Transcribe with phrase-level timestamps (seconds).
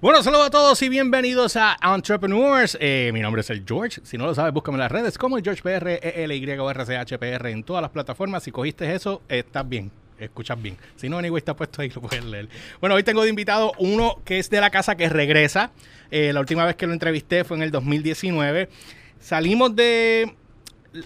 [0.00, 2.78] Bueno, saludos a todos y bienvenidos a Entrepreneurs.
[2.80, 4.00] Eh, mi nombre es el George.
[4.04, 6.48] Si no lo sabes, búscame en las redes como el George PR, E L Y
[6.50, 8.44] o R C H P R en todas las plataformas.
[8.44, 9.90] Si cogiste eso, estás bien.
[10.16, 10.76] Escuchas bien.
[10.94, 12.48] Si no, anyway, está puesto ahí, lo puedes leer.
[12.80, 15.72] Bueno, hoy tengo de invitado uno que es de la casa que regresa.
[16.12, 18.68] Eh, la última vez que lo entrevisté fue en el 2019.
[19.18, 20.36] Salimos de,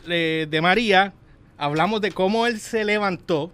[0.07, 1.15] de María,
[1.61, 3.53] hablamos de cómo él se levantó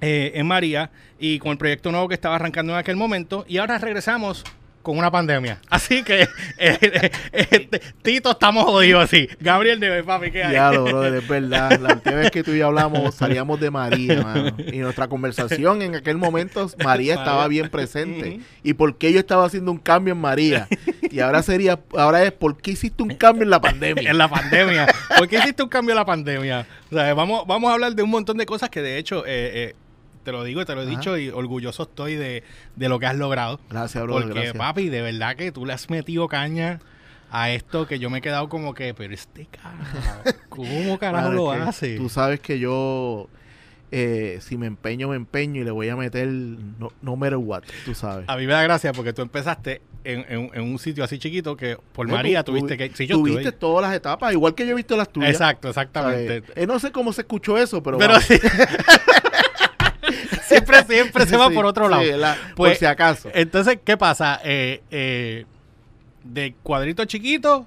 [0.00, 3.44] eh, en María y con el proyecto nuevo que estaba arrancando en aquel momento.
[3.48, 4.44] Y ahora regresamos
[4.84, 5.58] con una pandemia.
[5.68, 9.28] Así que, eh, eh, eh, Tito, estamos jodidos así.
[9.40, 10.52] Gabriel de papi, ¿qué hay?
[10.52, 11.80] Ya, lo, brother, es verdad.
[11.80, 14.54] La última vez que tú y yo hablamos, salíamos de María, mano.
[14.58, 18.40] Y nuestra conversación en aquel momento, María estaba bien presente.
[18.62, 20.68] ¿Y por qué yo estaba haciendo un cambio en María?
[21.10, 24.10] Y ahora sería, ahora es, ¿por qué hiciste un cambio en la pandemia?
[24.10, 24.86] en la pandemia.
[25.16, 26.66] ¿Por qué hiciste un cambio en la pandemia?
[26.90, 29.24] O sea, vamos, vamos a hablar de un montón de cosas que de hecho...
[29.26, 29.74] eh, eh,
[30.24, 30.90] te lo digo y te lo he Ajá.
[30.96, 32.42] dicho y orgulloso estoy de,
[32.74, 33.60] de lo que has logrado.
[33.70, 34.56] Gracias, brother, Porque, gracias.
[34.56, 36.80] papi, de verdad que tú le has metido caña
[37.30, 41.50] a esto que yo me he quedado como que, pero este carajo, ¿cómo carajo lo
[41.52, 41.96] hace?
[41.96, 43.28] Tú sabes que yo,
[43.90, 47.62] eh, si me empeño, me empeño y le voy a meter no, no matter what,
[47.84, 48.24] tú sabes.
[48.28, 51.56] A mí me da gracia porque tú empezaste en, en- en un sitio así chiquito
[51.56, 52.94] que por No, María tú- tuviste que...
[52.94, 55.30] Sí, yo tuviste estuve todas las etapas, igual que yo he visto las tuyas.
[55.30, 56.42] Exacto, exactamente.
[56.54, 58.34] Eh, no sé cómo se escuchó eso, pero, Pero sí.
[60.54, 62.02] siempre, siempre se va Sí, por otro lado.
[62.02, 63.30] sí, la- Pues, por si acaso.
[63.34, 64.40] Entonces, ¿qué pasa?
[64.44, 65.44] Eh, eh,
[66.22, 67.66] de cuadrito chiquito,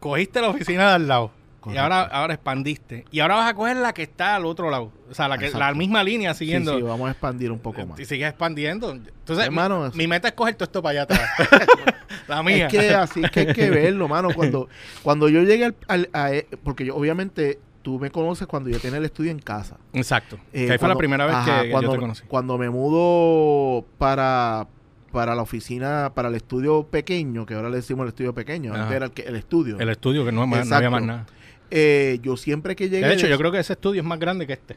[0.00, 1.30] cogiste la oficina de al lado.
[1.72, 3.04] Y ahora, ahora expandiste.
[3.10, 4.92] Y ahora vas a coger la que está al otro lado.
[5.10, 5.66] O sea, la, que, Exacto.
[5.66, 6.76] la misma línea siguiendo.
[6.76, 7.98] sí, vamos a expandir un poco más.
[7.98, 8.92] Y sigues expandiendo.
[8.92, 11.28] Entonces, Hermano, mi, meta es coger todo esto para allá atrás.
[12.28, 12.66] la mía.
[12.66, 14.28] Es que así es que hay que verlo, mano.
[14.32, 14.68] Cuando,
[15.02, 18.80] cuando yo llegué al, al- a, e- porque yo obviamente tú me conoces cuando yo
[18.80, 19.76] tenía el estudio en casa.
[19.92, 20.40] Exacto.
[20.52, 22.24] Eh, que ahí fue la cuando- primera vez ajá, que cuando, yo te conocí.
[22.26, 24.66] Cuando me mudo para,
[25.12, 28.82] para la oficina, para el estudio pequeño, que ahora le decimos el estudio pequeño, Ajá.
[28.82, 29.78] antes era el, estudio.
[29.78, 31.26] El estudio, que no, no había más nada.
[31.70, 33.06] Eh, yo siempre que llegué...
[33.06, 34.76] De hecho, yo creo que ese estudio es más grande que este.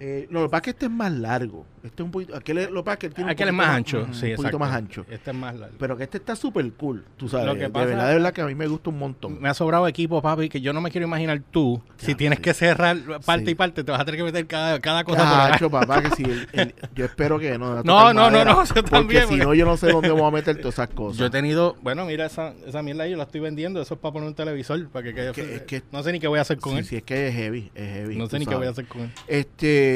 [0.00, 1.66] Eh, lo que pasa es que este es más largo.
[1.82, 2.36] Este es un poquito...
[2.36, 4.00] Aquel, es- lo que pasa es que él tiene un Aquel es poquito más ancho.
[4.02, 5.06] ujú, sí, un poquito más ancho.
[5.08, 5.76] Este es más largo.
[5.78, 7.46] Pero que este está súper cool, tú sabes.
[7.46, 9.40] Lo que de pasa- verdad, de verdad que a mí me gusta un montón.
[9.40, 11.82] Me ha sobrado equipo, papi, que yo no me quiero imaginar tú.
[11.96, 12.42] si Ya, tienes sí.
[12.42, 13.50] que cerrar parte Sí.
[13.52, 15.50] y parte, te vas a tener que meter cada, cada cosa por.
[15.52, 17.82] Cacho, papá, que si el- el- yo espero que no.
[17.82, 20.10] No, no, no, madera, no, yo Porque también, si porque- no, yo no sé dónde
[20.10, 21.18] voy a meter todas esas cosas.
[21.18, 24.00] Yo he tenido, bueno, mira esa, esa mierda ahí, yo la estoy vendiendo, eso es
[24.00, 25.26] para poner un televisor, para que.
[25.28, 26.84] Es que- es que- no sé ni qué voy a hacer con él.
[26.84, 28.16] sí, es que es heavy, es heavy.
[28.16, 29.10] no sé ni qué voy a hacer con él.
[29.26, 29.87] Este,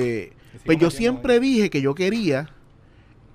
[0.65, 2.51] pues yo siempre dije que yo quería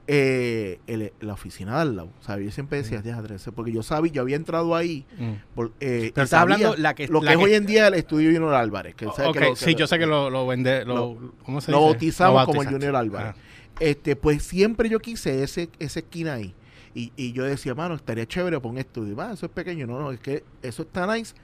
[0.09, 2.09] eh, el- la oficina de al lado.
[2.21, 3.01] Sea, yo siempre decía,
[3.35, 5.05] ese", porque yo sabía, yo había entrado ahí.
[5.17, 5.31] Mm.
[5.53, 7.93] Por, eh, Pero y estás hablando la que- lo que es hoy en día el
[7.95, 8.95] estudio Junior Álvarez.
[8.95, 9.27] Que, ¿sabes?
[9.27, 11.89] Ok, que lo- sí, yo sé que lo, lo vende, lo, ¿cómo se lo dice?
[11.89, 12.69] bautizamos como el.
[12.69, 13.33] Junior Álvarez.
[13.35, 13.41] Ah.
[13.81, 16.53] Este, pues siempre yo quise ese, esa esquina ahí.
[16.95, 19.13] Y, y yo decía, mano, estaría chévere poner estudio.
[19.15, 19.85] Va, eso es pequeño.
[19.87, 21.35] No, no, es que eso está nice.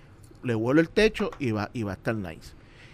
[0.42, 2.54] Le vuelo el techo y va, y va a estar nice.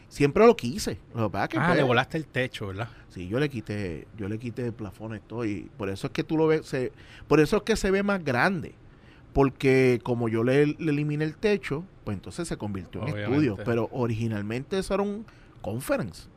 [0.09, 0.97] Siempre lo quise.
[1.15, 2.89] Lo que pasa es que, Ah, pues, le volaste el techo, ¿verdad?
[3.09, 6.35] Sí, yo le quité, yo le quité plafones todo y por eso es que tú
[6.35, 6.91] lo ves, se,
[7.27, 8.73] por eso es que se ve más grande.
[9.33, 13.57] Porque como yo le, le eliminé el techo, pues entonces se convirtió en estudio.
[13.63, 15.25] Pero originalmente eso era un
[15.61, 16.27] conference.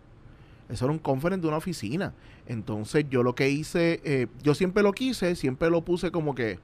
[0.69, 2.13] Eso era un conference de una oficina.
[2.47, 6.59] Entonces yo lo que hice, eh, yo siempre lo quise, siempre lo puse como que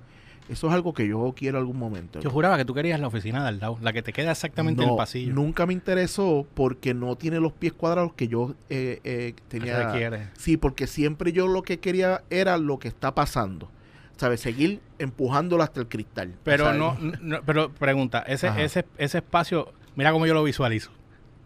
[0.48, 2.20] eso es algo que yo quiero algún momento.
[2.20, 4.82] Yo juraba que tú querías la oficina de al lado, la que te queda exactamente
[4.82, 5.34] en el pasillo.
[5.34, 9.92] Nunca me interesó porque no tiene los pies cuadrados que yo eh, eh, tenía.
[9.92, 10.28] Requiere.
[10.38, 13.70] Sí, porque siempre yo lo que quería era lo que está pasando.
[14.16, 14.40] ¿Sabes?
[14.40, 16.34] Seguir empujándolo hasta el cristal.
[16.42, 16.80] Pero ¿sabes?
[16.80, 18.62] no, no- pero pregunta, ese, Ajá.
[18.62, 20.90] ese, ese espacio, mira cómo yo lo visualizo.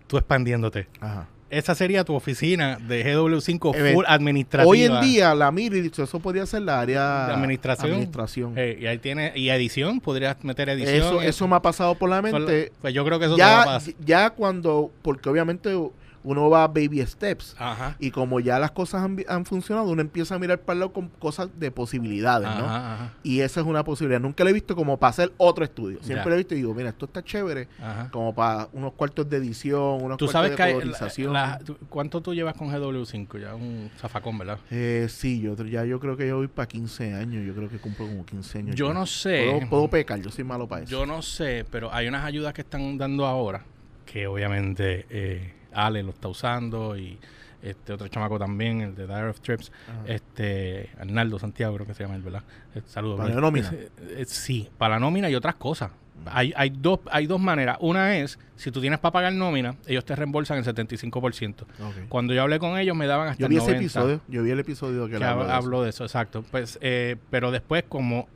[0.07, 0.89] Tú expandiéndote.
[1.01, 1.29] Ajá.
[1.53, 4.71] Esa sería tu oficina de GW5 Eh, full administrativa.
[4.71, 5.51] Hoy en día la
[5.83, 7.91] dicho, eso podría ser la área De administración.
[7.93, 8.55] administración.
[8.57, 10.97] Eh, y ahí tiene, y edición, podrías meter edición.
[10.97, 12.73] eso, eso me ha pasado por la mente.
[12.81, 13.95] Pues yo creo que eso te va a Ya, pasar.
[14.03, 15.77] ya cuando, porque obviamente
[16.25, 17.55] uno va a baby steps.
[17.59, 17.97] Ajá.
[17.99, 21.09] Y como ya las cosas han, funcionado, uno empieza a mirar para el lado con
[21.09, 22.65] cosas de posibilidades, ¿no?
[22.65, 24.21] Ajá, Y esa es una posibilidad.
[24.21, 25.99] Nunca lo he visto como para hacer otro estudio.
[26.03, 27.69] Siempre lo he visto y digo, mira, esto está chévere.
[27.81, 28.09] ajá.
[28.13, 31.33] Como para unos cuartos de edición, unos Tú cuartos sabes de que colorización.
[31.33, 33.39] la- la- tú- ¿cuánto tú llevas con GW5?
[33.41, 34.59] Ya un zafacón, ¿verdad?
[34.71, 37.45] Eh, sí, yo ya yo creo que yo voy para 15 años.
[37.47, 38.77] Yo creo que cumplo como 15 años.
[38.77, 38.95] Yo ya.
[38.95, 39.49] no sé.
[39.51, 40.91] Puedo, puedo pecar, yo soy malo para eso.
[40.91, 43.65] Yo no sé, pero hay unas ayudas que están dando ahora
[44.07, 47.19] que obviamente eh, Ale lo está usando y
[47.63, 50.13] este otro chamaco también, el de Dire of Trips, Ajá.
[50.13, 52.43] este Arnaldo Santiago creo que se llama él, ¿verdad?
[52.75, 53.19] Eh, saludos.
[53.19, 53.73] ¿Para la nómina?
[54.01, 55.93] Eh, sí, para la nómina y otras cosas.
[56.27, 57.77] hay, hay, dos, hay dos maneras.
[57.81, 61.63] Una es, si tú tienes para pagar nómina, ellos te reembolsan el 75%.
[61.63, 61.67] Ok.
[62.09, 63.81] Cuando yo hablé con ellos, me daban hasta Yo el vi ese 90.
[63.81, 65.57] episodio, yo vi el episodio que, que le habló de eso.
[65.57, 66.45] hablo de eso, exacto.
[66.51, 68.27] Pues, eh, pero después, como,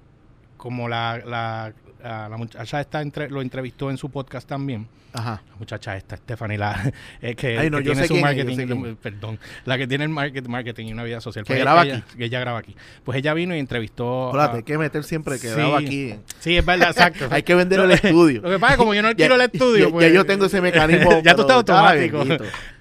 [0.57, 1.73] como la, la,
[2.03, 5.43] la, la muchacha esta entre- lo entrevistó en su podcast también, Ajá.
[5.51, 8.37] la muchacha esta, Stephanie, la eh, que, Ay, no, que yo tiene su quién es,
[8.37, 11.45] yo marketing, perdón, la que tiene el market, marketing y una vida social.
[11.45, 12.17] Que Pues graba ella, aquí.
[12.19, 12.77] que ella graba aquí.
[13.05, 14.29] Pues ella vino y entrevistó.
[14.29, 15.55] Acuérdate, a- hay que meter siempre que Sí.
[15.55, 16.15] graba aquí.
[16.41, 17.27] Sí, es verdad, exacto.
[17.31, 18.43] Hay que vender el estudio.
[18.43, 20.47] Lo que pasa es que como yo no alquilo el estudio, pues, ya yo tengo
[20.47, 22.23] ese mecanismo, ya tú estás automático.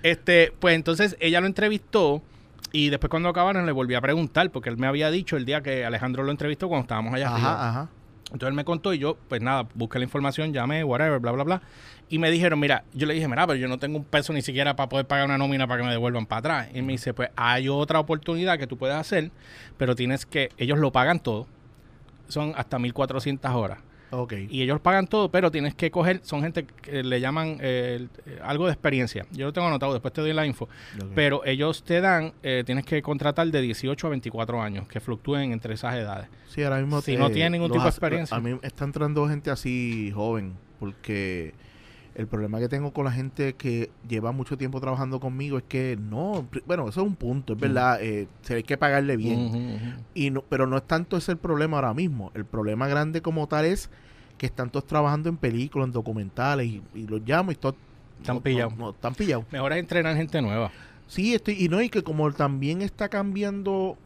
[0.03, 2.21] Este, pues entonces ella lo entrevistó
[2.71, 5.61] y después cuando acabaron le volví a preguntar porque él me había dicho el día
[5.61, 7.53] que Alejandro lo entrevistó cuando estábamos allá arriba.
[7.53, 7.89] Ajá, ajá.
[8.35, 11.45] Entonces él me contó y yo, pues nada, busqué la información, llamé, whatever, bla, bla,
[11.45, 11.61] bla.
[12.09, 14.41] Y me dijeron, mira, yo le dije, mira, pero yo no tengo un peso ni
[14.41, 16.67] siquiera para poder pagar una nómina para que me devuelvan para atrás.
[16.73, 19.31] Y me dice, pues hay otra oportunidad que tú puedes hacer,
[19.77, 21.47] pero tienes que, ellos lo pagan todo.
[22.27, 23.79] Son hasta 1400 horas.
[24.21, 24.33] Ok.
[24.49, 28.39] Y ellos pagan todo, pero tienes que coger, son gente que le llaman eh, eh,
[28.43, 29.25] algo de experiencia.
[29.31, 30.67] Yo lo tengo anotado, después te doy la info.
[31.13, 35.51] Pero ellos te dan, eh, tienes que contratar de 18 a 24 años, que fluctúen
[35.51, 36.27] entre esas edades.
[36.47, 37.01] Sí, ahora mismo.
[37.01, 38.35] Si no tiene ningún tipo de experiencia.
[38.37, 41.53] A mí está entrando gente así joven, porque
[42.15, 45.97] el problema que tengo con la gente que lleva mucho tiempo trabajando conmigo es que
[45.99, 46.47] no.
[46.65, 48.01] Bueno, eso es un punto, es verdad.
[48.01, 49.97] eh, se hay que pagarle bien.
[50.13, 52.31] Y no, pero no es tanto ese el problema ahora mismo.
[52.33, 53.89] El problema grande como tal es
[54.37, 57.75] que están todos trabajando en películas, en documentales, y, y los llamo y todos.
[58.19, 58.75] Están no- pillados.
[58.75, 59.45] no- no, están pillados.
[59.51, 60.71] Mejor es entrenar gente nueva.
[61.07, 63.97] Sí, estoy, y no, y que como también está cambiando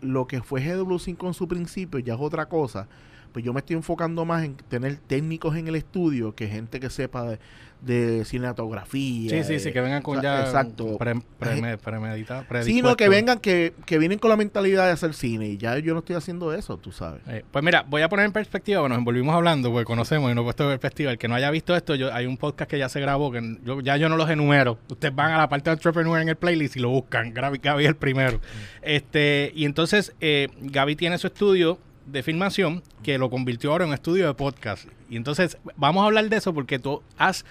[0.00, 2.86] lo que fue GW5 en su principio, ya es otra cosa,
[3.32, 6.90] pues yo me estoy enfocando más en tener técnicos en el estudio que gente que
[6.90, 7.38] sepa de,
[7.84, 9.30] de cinematografía.
[9.30, 10.96] Sí, sí, sí, que vengan con o sea, ya Exacto.
[10.98, 12.44] pre- preme- premeditado.
[12.62, 15.78] Sí, no, que vengan, que, que vienen con la mentalidad de hacer cine, y ya
[15.78, 17.20] yo no estoy haciendo eso, tú sabes.
[17.28, 20.34] Eh, pues mira, voy a poner en perspectiva, bueno, nos envolvimos hablando, porque conocemos y
[20.34, 21.10] no he puesto en perspectiva.
[21.12, 23.58] El que no haya visto esto, yo, hay un podcast que ya se grabó, que
[23.64, 24.78] yo, ya yo no los enumero.
[24.88, 27.32] Ustedes van a la parte de Entrepreneur en el playlist y lo buscan.
[27.34, 28.40] Gaby, Gaby es el primero.
[28.82, 33.88] Este, y entonces, eh, Gaby tiene su estudio de filmación que lo convirtió ahora en
[33.88, 34.86] un estudio de podcast.
[35.08, 37.44] Y entonces, vamos a hablar de eso porque tú has,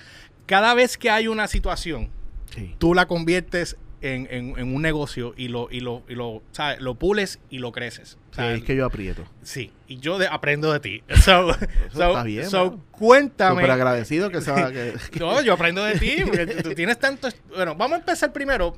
[0.45, 2.09] cada vez que hay una situación,
[2.53, 2.75] Sí.
[2.77, 6.81] tú la conviertes en, en- en un negocio y lo, y lo, y lo, ¿sabes?
[6.81, 8.17] lo pules y lo creces.
[8.31, 9.23] Sí, es que yo aprieto.
[9.43, 11.03] Sí, y yo de- aprendo de ti.
[11.23, 11.53] So,
[11.93, 13.55] so- está bien, so, cuéntame.
[13.61, 14.71] Súper agradecido que sea...
[14.71, 17.29] Que, No, yo aprendo de ti, porque tú, tienes tanto...
[17.55, 18.75] Bueno, vamos a empezar primero.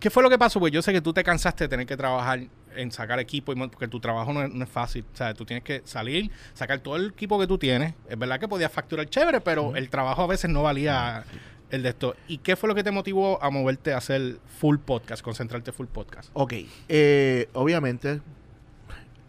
[0.00, 0.58] ¿Qué fue lo que pasó?
[0.60, 2.40] Pues yo sé que tú te cansaste de tener que trabajar
[2.76, 5.04] en sacar equipo, porque tu trabajo no es, no es fácil.
[5.12, 7.94] O sea, tú tienes que salir, sacar todo el equipo que tú tienes.
[8.08, 11.24] Es verdad que podías facturar chévere, pero el trabajo a veces no valía
[11.70, 12.16] el de esto.
[12.28, 15.86] ¿Y qué fue lo que te motivó a moverte a hacer full podcast, concentrarte full
[15.86, 16.30] podcast?
[16.32, 16.54] ok,
[16.88, 18.20] eh, obviamente,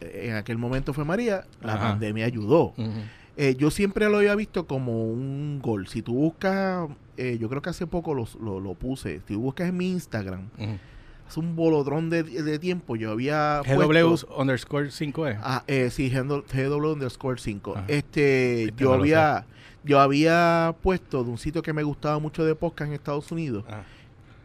[0.01, 1.89] en aquel momento fue María, la Ajá.
[1.89, 2.73] pandemia ayudó.
[3.37, 5.87] Eh, yo siempre lo había visto como un gol.
[5.87, 9.41] Si tú buscas, eh, yo creo que hace poco lo, lo- lo puse, si tú
[9.41, 10.49] buscas en mi Instagram.
[11.29, 15.39] Hace un bolodrón de, de tiempo, yo había GW underscore 5E.
[15.41, 17.73] Ah, eh, sí, GW underscore 5.
[17.77, 17.85] Ajá.
[17.87, 19.45] Este, Este yo había,
[19.83, 23.63] yo había puesto de un sitio que me gustaba mucho de podcast en Estados Unidos,
[23.69, 23.83] Ah.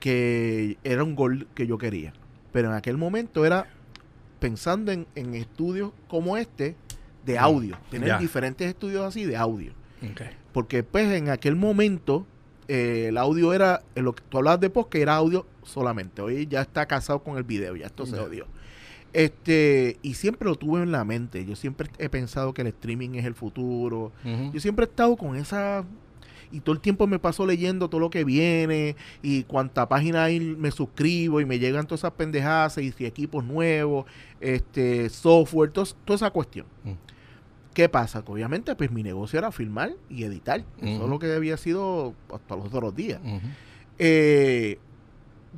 [0.01, 2.13] que era un gol que yo quería.
[2.53, 3.67] Pero en aquel momento era
[4.39, 6.77] pensando en, en estudios como este
[7.25, 9.73] de Mm, audio, tener diferentes estudios así de audio.
[10.53, 12.27] Porque pues en aquel momento
[12.69, 16.23] eh, el audio era, en lo que tú hablabas de podcast era audio solamente.
[16.23, 18.47] Hoy ya está casado con el video, ya esto se odió.
[19.13, 21.45] Este, y siempre lo tuve en la mente.
[21.45, 24.13] Yo siempre he pensado que el streaming es el futuro.
[24.53, 25.85] Yo siempre he estado con esa
[26.53, 30.39] y todo el tiempo me paso leyendo todo lo que viene y cuánta página hay
[30.41, 34.05] me suscribo y me llegan todas esas pendejadas y si equipos nuevos,
[34.41, 36.67] este software, toda esa cuestión.
[36.85, 36.93] Mm.
[37.73, 38.25] ¿Qué pasa?
[38.25, 40.61] Que obviamente pues mi negocio era filmar y editar.
[40.81, 41.05] Eso Ujú.
[41.05, 43.21] es lo que había sido hasta los otros días.
[43.99, 44.79] Eh,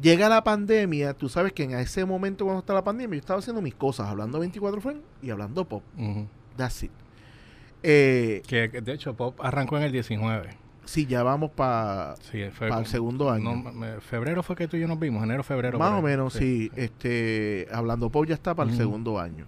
[0.00, 3.38] llega la pandemia, tú sabes que en ese momento cuando está la pandemia yo estaba
[3.40, 5.82] haciendo mis cosas, hablando 24 frames y hablando pop.
[5.98, 6.26] Ujú.
[6.56, 6.90] That's it.
[7.82, 10.48] Eh, Que de hecho Pop arrancó en el 19.
[10.84, 13.54] sí, ya vamos para Sí, el segundo año.
[13.56, 15.78] no, me- febrero fue que tú y yo nos vimos, enero, febrero.
[15.78, 16.70] Más o menos, sí.
[16.74, 19.46] Este, hablando Pop ya está para el segundo año.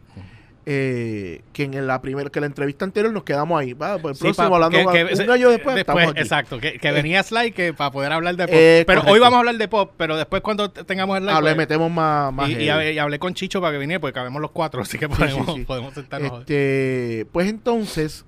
[0.70, 3.72] Eh, que en la primera, que la entrevista anterior nos quedamos ahí.
[3.72, 6.20] Va, pues el Sí, próximo pa- hablando que- que- un año después, aquí.
[6.20, 8.54] Exacto, que, que Eh, venía Slide que para poder hablar de pop.
[8.54, 9.14] eh, pero correcto.
[9.14, 11.40] hoy vamos a hablar de pop, pero después cuando te- tengamos el live.
[11.40, 14.42] Pues, metemos más, más y, hablé, y hablé con Chicho para que viniera, porque cabemos
[14.42, 15.64] los cuatro, así que sí, podemos, sí.
[15.64, 16.40] podemos sentarnos.
[16.40, 18.26] Este, pues entonces,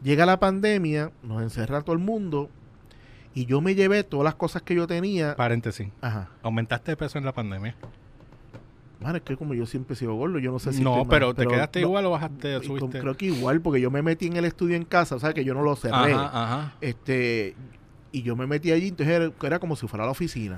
[0.00, 2.50] llega la pandemia, nos encerra todo el mundo,
[3.34, 5.34] y yo me llevé todas las cosas que yo tenía.
[5.34, 5.88] Paréntesis.
[6.00, 6.28] Ajá.
[6.44, 7.74] ¿Aumentaste de peso en la pandemia?
[9.04, 10.82] Mano, es que como yo siempre he sido gordo, yo no sé si...
[10.82, 13.00] No, pero mal, ¿te quedaste no, igual o bajaste, subiste?
[13.00, 15.44] Creo que igual, porque yo me metí en el estudio en casa, o sea, que
[15.44, 16.14] yo no lo cerré.
[16.14, 16.72] Ajá, ajá.
[16.80, 17.54] Este,
[18.12, 20.56] y yo me metí allí, entonces era, era como si fuera la oficina.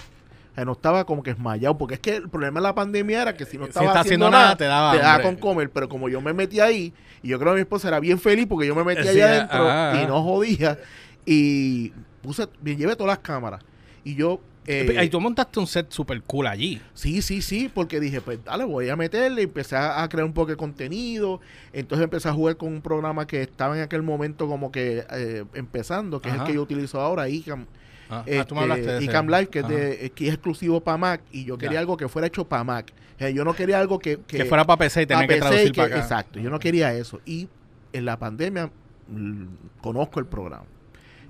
[0.65, 3.47] No estaba como que esmayado, porque es que el problema de la pandemia era que
[3.47, 5.69] si no Si estaba estás haciendo, haciendo nada, nada, te daba te daba con comer,
[5.71, 8.47] pero como yo me metí ahí, y yo creo que mi esposa era bien feliz
[8.47, 10.79] porque yo me metí Sí, allá adentro ajá, y no jodía,
[11.27, 11.91] y
[12.23, 13.61] puse, me llevé todas las cámaras.
[14.05, 14.41] Y yo...
[14.67, 16.81] eh, y tú montaste un set super cool allí.
[16.95, 20.51] Sí, sí, sí, porque dije, pues dale, voy a meterle, empecé a, crear un poco
[20.51, 21.41] de contenido,
[21.73, 25.45] entonces empecé a jugar con un programa que estaba en aquel momento como que eh,
[25.55, 27.67] empezando, que es el que yo utilizo ahora, ICAM,
[28.09, 29.05] Ah, ah, este, tú me hablaste de.
[29.05, 31.81] ICAM Live, que es, de, que es exclusivo para Mac, y yo quería Ya.
[31.81, 32.93] algo que fuera hecho para Mac.
[33.17, 34.19] O sea, yo no quería algo que...
[34.27, 35.99] Que, fuera para PC y tener que traducir que- para acá.
[36.03, 37.21] Exacto, yo no quería eso.
[37.25, 37.49] Y
[37.93, 38.71] en la pandemia
[39.09, 39.45] mm,
[39.81, 40.67] conozco el programa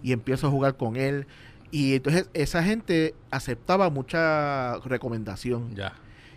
[0.02, 1.26] y empiezo a jugar con él.
[1.70, 5.74] Y entonces esa gente aceptaba mucha recomendación.
[5.74, 5.94] Ya.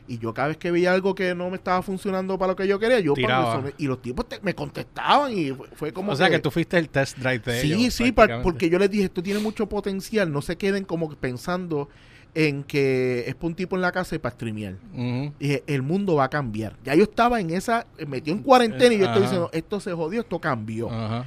[0.08, 2.68] Y yo cada vez que veía algo que no me estaba funcionando para lo que
[2.68, 3.64] yo quería, yo Tiraba.
[3.78, 6.80] y los tipos te- me contestaban y fue, fue como o sea que, tú fuiste
[6.80, 10.32] el test drive de Sí, ellos, sí, porque yo les dije, esto tiene mucho potencial,
[10.32, 11.90] no se queden como pensando
[12.34, 14.78] en que es para un tipo en la casa y para streamear.
[14.96, 15.32] Ujú.
[15.40, 16.76] Dije, el mundo va a cambiar.
[16.84, 20.22] Ya yo estaba en esa, metido en cuarentena y yo estoy diciendo, esto se jodió,
[20.22, 20.90] esto cambió.
[20.92, 21.26] Ajá.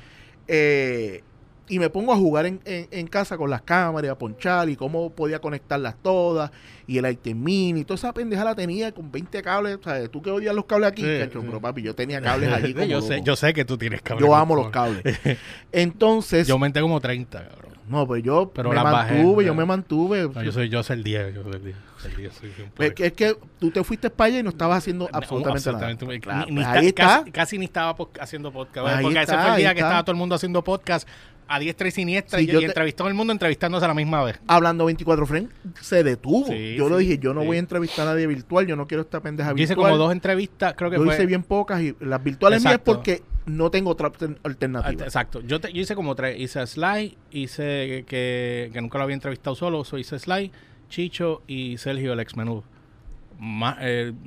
[0.49, 1.23] Eh,
[1.69, 4.77] y me pongo a jugar en, en- en casa con las cámaras, a ponchar y
[4.77, 6.51] cómo podía conectarlas todas.
[6.87, 9.79] Y el item mini, y toda esa pendeja la tenía con 20 cables.
[9.83, 11.47] Sea, tú que odias los cables aquí, Sí, cacho, sí.
[11.47, 12.75] pero papi, yo tenía cables allí.
[12.75, 13.09] Como yo, loco.
[13.09, 14.27] sé, yo sé que tú tienes cables.
[14.27, 15.03] Yo amo los cables.
[15.73, 17.73] Entonces, Yo aumenté como 30, cabrón.
[17.89, 20.29] no, pues yo Pero me bajé, mantuve, yo me mantuve.
[20.29, 21.77] No, yo soy yo soy el 10, yo soy el 10.
[21.99, 24.43] soy el 10, soy un Es que, es que tú te fuiste para allá y
[24.43, 26.15] no estabas haciendo No, absolutamente, absolutamente nada.
[26.15, 27.07] ni- Claro, ni pues ahí está.
[27.21, 28.87] Casi, casi ni estaba haciendo podcast.
[28.89, 31.09] Ahí porque ese está, fue el día que estaba todo el mundo haciendo podcast
[31.55, 33.95] a diestra y siniestra Sí, y, yo y te- entrevistó el mundo entrevistándose a la
[33.95, 34.41] misma vez.
[34.47, 36.47] Hablando 24 frames, se detuvo.
[36.47, 38.87] Sí, yo lo sí, dije, yo no voy a entrevistar a nadie virtual, yo no
[38.87, 39.91] quiero esta pendeja Yo hice virtual.
[39.93, 41.15] como dos entrevistas, creo que yo fue.
[41.15, 42.95] hice bien pocas y las virtuales mías Exacto.
[42.95, 45.05] porque no tengo otra alter- alternativa.
[45.05, 45.41] Exacto.
[45.43, 46.39] Yo, te- yo hice como tres.
[46.41, 49.85] Hice a Sly, hice que, que nunca lo había entrevistado solo.
[49.85, 50.53] So hice Sly,
[50.89, 52.63] Chicho y Sergio, el ex menú.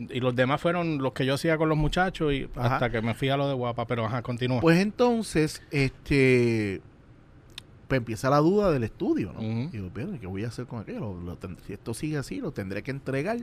[0.09, 2.73] y los demás fueron los que yo hacía con los muchachos y Ajá.
[2.75, 3.85] hasta que me fui a lo de guapa.
[3.87, 4.59] Pero ajá, continúa.
[4.59, 6.81] Pues entonces, este,
[7.87, 9.41] pues empieza la duda del estudio, ¿no?
[9.41, 11.15] Y digo, "Espérate, ¿qué voy a hacer con aquello?
[11.65, 13.37] Si esto sigue así, lo tendré que entregar.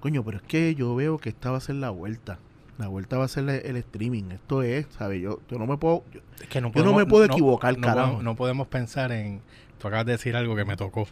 [0.00, 2.38] Coño, pero es que yo veo que esta va a ser la vuelta.
[2.78, 4.24] La vuelta va a ser el streaming.
[4.32, 5.22] Esto es, ¿sabes?
[5.22, 6.04] Yo, yo no me puedo...
[6.12, 8.22] yo- Es que no Yo no me puedo equivocar, no, carajo.
[8.22, 9.40] no podemos pensar en.
[9.80, 11.06] Tú acabas de decir algo que me tocó.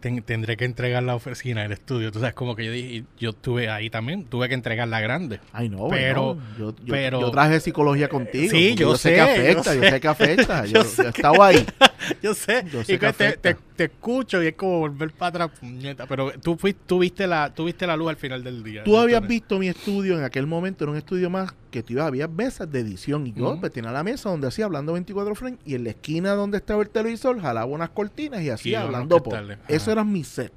[0.00, 2.12] Ten- tendré que entregar la oficina, el estudio.
[2.12, 5.40] Tú sabes, como que yo dije, yo estuve ahí también, tuve que entregar la grande.
[5.52, 8.50] Ay, no, Pero- yo, yo- pero- yo traje psicología contigo.
[8.50, 10.00] Sí, porque yo sé sé, que afecta, yo yo sé.
[10.00, 10.64] que afecta.
[10.66, 11.66] Yo Yo, sé yo estaba ahí.
[12.22, 15.10] Yo sé, Yo sé y que que te, te- te escucho y es como volver
[15.10, 16.06] para atrás, puñeta.
[16.06, 18.84] Pero tú, fuiste, tú, viste la, tú viste la luz al final del día.
[18.84, 22.70] Tú habías visto mi estudio en aquel momento, era un estudio más que había mesas
[22.70, 25.84] de edición y yo pues, tenía la mesa donde hacía hablando 24 frames y en
[25.84, 29.16] la esquina donde estaba el televisor jalaba unas cortinas y hacía hablando.
[29.54, 29.60] Ajá.
[29.68, 30.52] Eso era mi set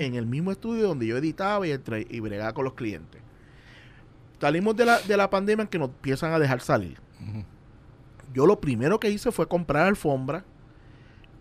[0.00, 3.20] en el mismo estudio donde yo editaba y, entre- y bregaba con los clientes.
[4.40, 6.98] Salimos de la, de la pandemia que nos empiezan a dejar salir.
[8.34, 10.44] Yo lo primero que hice fue comprar alfombra,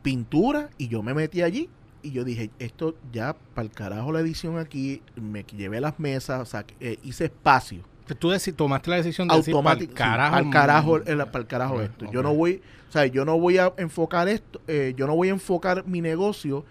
[0.02, 1.70] pintura y yo me metí allí
[2.02, 6.42] y yo dije, esto ya para el carajo la edición aquí, me llevé las mesas,
[6.42, 7.84] o sea, eh, hice espacio.
[8.16, 11.48] Tú tomaste la decisión de decir, automático "Pa'l carajo, al carajo, mm, el- para el
[11.48, 12.06] carajo esto.
[12.12, 15.30] Yo no voy, o sea, yo no voy a enfocar esto, eh, yo no voy
[15.30, 16.66] a enfocar mi negocio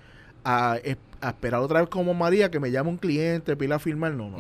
[0.45, 3.79] a, es- a esperar otra vez como María que me llame un cliente, pila a
[3.79, 4.39] firmar, no, no.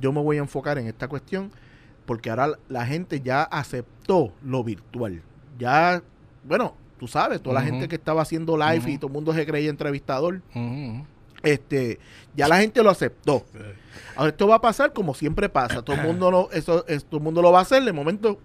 [0.00, 1.50] Yo me voy a enfocar en esta cuestión
[2.06, 5.22] porque ahora la- la gente ya aceptó lo virtual.
[5.58, 6.02] Ya,
[6.44, 9.44] bueno, tú sabes, toda la gente que estaba haciendo live y todo el mundo se
[9.46, 10.40] creía entrevistador.
[11.42, 11.98] Este,
[12.34, 13.44] ya la gente lo aceptó.
[14.16, 15.82] Ahora esto va a pasar como siempre pasa.
[15.82, 17.82] Todo el mundo lo, eso, es- todo el mundo lo va a hacer.
[17.84, 18.38] De momento,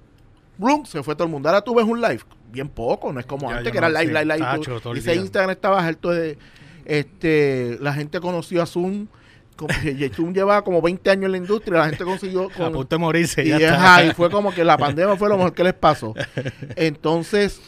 [0.58, 0.86] ¡blum!
[0.86, 1.50] se fue todo el mundo.
[1.50, 2.22] Ahora tú ves un live,
[2.52, 4.80] bien poco, no es como Ya, antes que era live, sí, live, live.
[4.86, 5.22] el Dice día.
[5.22, 6.38] Instagram estaba alto de,
[6.86, 9.08] este, la gente conoció a Zoom.
[9.56, 9.70] Como,
[10.16, 13.00] Zoom llevaba como 20 años en la industria, la gente consiguió A con, punto de
[13.00, 13.44] morirse.
[13.46, 14.12] y, ya ajá, está.
[14.12, 16.16] y fue como que la pandemia fue lo mejor que les pasó.
[16.76, 17.62] Entonces,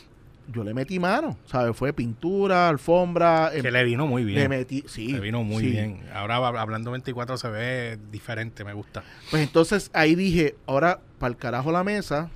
[0.52, 1.76] yo le metí mano, ¿sabes?
[1.76, 4.50] Fue pintura, alfombra, em- Que le vino muy le bien.
[4.50, 5.14] metí, sí.
[5.14, 5.70] le vino muy sí.
[5.72, 6.02] bien.
[6.14, 9.04] Ahora hab- hablando 24 se ve diferente, me gusta.
[9.32, 12.30] Pues entonces ahí dije, ahora para el carajo la mesa,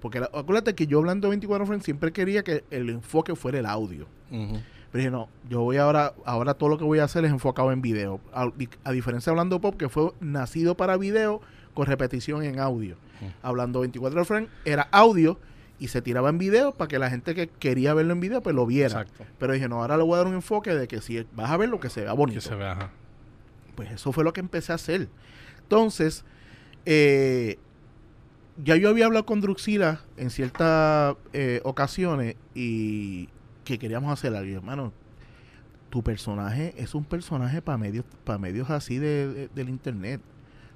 [0.00, 3.66] porque la- acuérdate que yo hablando 24 frames siempre quería que el enfoque fuera el
[3.66, 4.06] audio.
[4.30, 4.58] Pero
[4.92, 7.82] dije, no, yo voy ahora, ahora todo lo que voy a hacer es enfocado en
[7.82, 8.20] video.
[8.32, 8.50] A,
[8.84, 11.40] a diferencia de Hablando Pop, que fue nacido para video
[11.74, 12.96] con repetición en audio.
[13.42, 15.38] Hablando 24 frames era audio
[15.78, 18.54] y se tiraba en video para que la gente que quería verlo en video pues
[18.56, 19.02] lo viera.
[19.02, 19.24] Exacto.
[19.38, 21.56] Pero dije, no, ahora le voy a dar un enfoque de que si vas a
[21.56, 22.40] ver lo que se vea bonito.
[22.40, 22.90] Que se vea, ajá.
[23.74, 25.08] Pues eso fue lo que empecé a hacer.
[25.62, 26.24] Entonces,
[26.86, 27.58] eh,
[28.64, 33.28] ya yo había hablado con Druxila en ciertas eh, ocasiones y
[33.64, 34.56] que queríamos hacer algo.
[34.56, 34.92] Hermano,
[35.90, 40.20] tu personaje es un personaje para medios, para medios así de, de- del internet.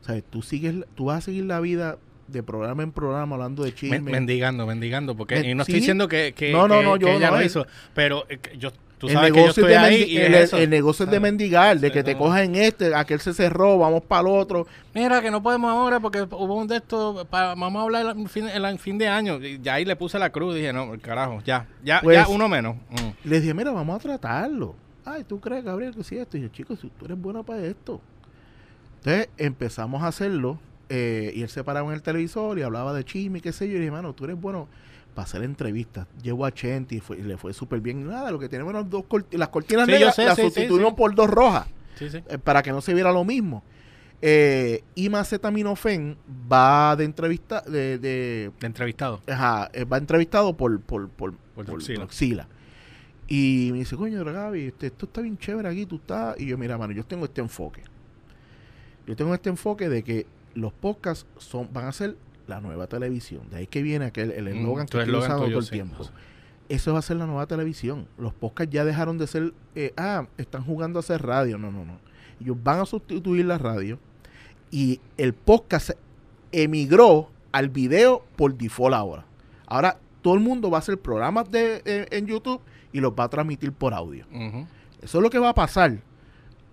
[0.03, 1.99] O sea, tú sigues, tú vas a seguir la vida
[2.33, 4.01] de programa en programa hablando de chisme.
[4.01, 5.73] mendigando, mendigando, porque y no sí.
[5.73, 7.47] estoy diciendo que, que, No, no, que- no, que yo ella no, lo eh.
[7.47, 10.45] hizo, pero eh, que yo, tú el sabes que yo estoy ahí y el, es
[10.45, 10.59] eso.
[10.59, 14.23] el negocio es de mendigar, de que te cojan este, aquel se cerró, vamos para
[14.23, 14.67] el otro.
[14.95, 18.47] Mira, que no podemos ahora porque hubo un de estos, vamos a hablar el fin,
[18.49, 21.67] el fin de año, y ya ahí le puse la cruz, dije, no, carajo, ya,
[21.83, 22.77] ya, Pues- ya uno menos.
[22.91, 23.29] Mm.
[23.29, 24.75] Les dije, mira, vamos a tratarlo.
[25.05, 26.37] Ay, ¿tú crees, Gabriel, que sí esto?
[26.37, 28.01] Y yo, chicos, si tú eres buena para esto.
[28.99, 30.59] Entonces empezamos a hacerlo
[30.91, 33.77] eh, y él se paraba en el televisor y hablaba de chisme qué sé yo.
[33.77, 34.69] Y dije, mano, tú eres bueno
[35.15, 36.07] para hacer entrevistas.
[36.23, 38.07] Llevo a Chenti y, fue- y le fue súper bien.
[38.07, 40.67] Nada, lo que tenemos eran dos corti- las cortinas Sí, negras sé, las sí, sí.
[40.97, 41.67] por dos rojas
[41.99, 42.19] Sí, sí.
[42.29, 43.63] eh, para que no se viera lo mismo.
[44.23, 46.17] Eh, Imacetaminofén
[46.53, 49.23] va de entrevista de, de, De entrevistado.
[49.27, 51.81] Ajá, eh, va entrevistado por, por, por, Por por.
[53.29, 56.39] Y me dice, coño, Gaby, este, esto está bien chévere aquí, tú estás.
[56.41, 57.83] Y yo, mira, mano, yo tengo este enfoque.
[59.07, 62.17] Yo tengo este enfoque de que los podcasts son, van a ser
[62.47, 63.43] la nueva televisión.
[63.51, 66.05] De ahí que viene aquel, el Mm, eslogan que estoy usando todo el tiempo.
[66.69, 68.07] Eso va a ser la nueva televisión.
[68.19, 71.59] Los podcasts ya dejaron de ser, eh, ah, están jugando a hacer radio.
[71.59, 71.99] No, no, no.
[72.41, 73.99] Ellos van a sustituir la radio.
[74.71, 75.91] Y el podcast
[76.53, 79.25] emigró al video por default ahora.
[79.67, 82.61] Ahora todo el mundo va a hacer programas de, eh, en YouTube
[82.93, 84.25] y los va a transmitir por audio.
[85.03, 85.99] Eso es lo que va a pasar.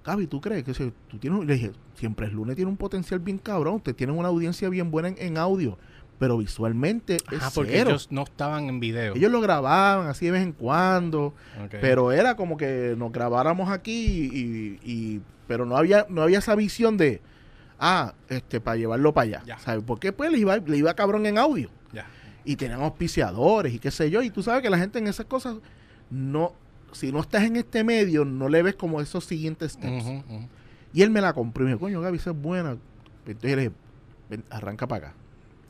[0.07, 3.19] Gaby, ¿tú crees que si tú tienes, le dije, siempre es lunes tiene un potencial
[3.19, 5.77] bien cabrón, usted tiene una audiencia bien buena en, en audio,
[6.17, 7.89] pero visualmente es Ah, porque cero.
[7.91, 9.15] ellos no estaban en video.
[9.15, 11.33] Ellos lo grababan así de vez en cuando,
[11.81, 16.55] pero era como que nos grabáramos aquí y, y- pero no había no había esa
[16.55, 17.21] visión de
[17.79, 19.59] ah, este para llevarlo para allá, Ya.
[19.59, 19.83] ¿sabes?
[19.85, 22.05] Porque pues le iba le iba cabrón en audio Ya.
[22.45, 25.25] y tenían auspiciadores y qué sé yo, y tú sabes que la gente en esas
[25.25, 25.55] cosas
[26.09, 26.53] no
[26.91, 30.06] si no estás en este medio no le ves como esos siguientes steps.
[30.94, 32.77] Y él me la compró y me dijo, coño, Gaby, esa es buena.
[33.25, 33.72] Entonces le dije,
[34.29, 35.16] "Ven, arranca para acá.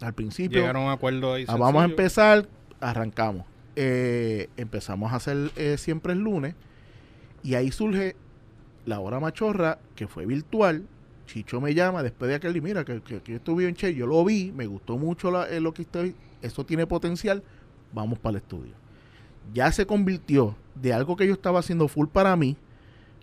[0.02, 1.46] Al principio, Llegaron a un acuerdo ahí.
[1.48, 2.48] ah, vamos a empezar,
[2.80, 3.46] arrancamos.
[3.76, 6.56] Eh, empezamos a hacer eh, siempre el lunes
[7.44, 8.16] y ahí surge
[8.86, 10.86] la hora machorra, que fue virtual.
[11.26, 13.94] Chicho me llama después de aquel y mira, que, que, que yo estuve en Che,
[13.94, 17.44] yo lo vi, me gustó mucho la- eh, lo que estoy, eso tiene potencial,
[17.92, 18.74] vamos para el estudio.
[19.54, 22.56] Ya se convirtió de algo que yo estaba haciendo full para mí,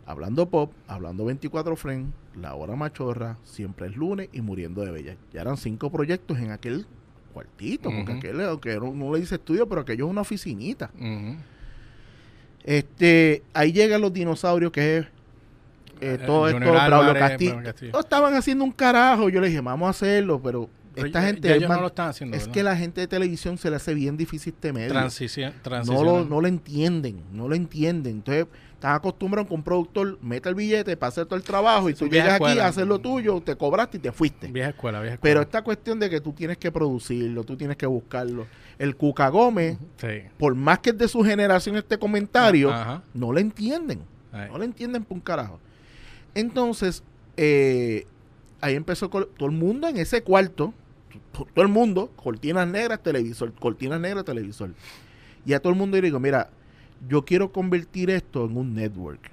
[0.06, 2.08] hablando pop, hablando 24 frames,
[2.40, 5.16] la hora machorra, siempre es lunes y muriendo de bella.
[5.32, 6.86] Ya eran cinco proyectos en aquel
[7.32, 10.90] cuartito, porque aquel, aunque no, no le dice estudio, pero aquello es una oficinita.
[12.64, 15.08] Este, ahí llegan los dinosaurios, que es eh,
[16.00, 17.50] Eh, todo esto, Braulio Castillo.
[17.52, 17.92] Braulio Castillo.
[17.92, 19.28] No estaban haciendo un carajo.
[19.28, 21.86] Yo le dije, vamos a hacerlo, Pero esta ya- gente ya es, ellos no lo
[21.88, 22.36] están haciendo.
[22.36, 24.88] es que la gente de televisión se le hace bien difícil este medio.
[24.90, 25.52] Transición,
[25.86, 28.16] no lo, no lo entienden, no lo entienden.
[28.16, 31.94] Entonces, están acostumbrados que un productor mete el billete para hacer todo el trabajo y
[31.94, 34.48] tú vieja llegas aquí a hacer lo tuyo, te cobraste y te fuiste.
[34.48, 35.42] Vieja escuela, vieja Pero escuela.
[35.42, 38.46] esta cuestión de que tú tienes que producirlo, tú tienes que buscarlo.
[38.78, 40.24] El Cuca Gómez, Sí.
[40.36, 43.02] por más que es de su generación este comentario, Ajá.
[43.14, 44.00] no lo entienden.
[44.32, 44.50] Ahí.
[44.50, 45.60] No lo entienden por un carajo.
[46.34, 47.02] Entonces,
[47.36, 48.06] eh,
[48.60, 50.74] ahí empezó todo el mundo en ese cuarto, to-
[51.34, 54.70] todo el mundo, cortinas negras, televisor, cortinas negras, televisor.
[55.44, 56.50] Y a todo el mundo le digo, mira,
[57.08, 59.30] yo quiero convertir esto en un network.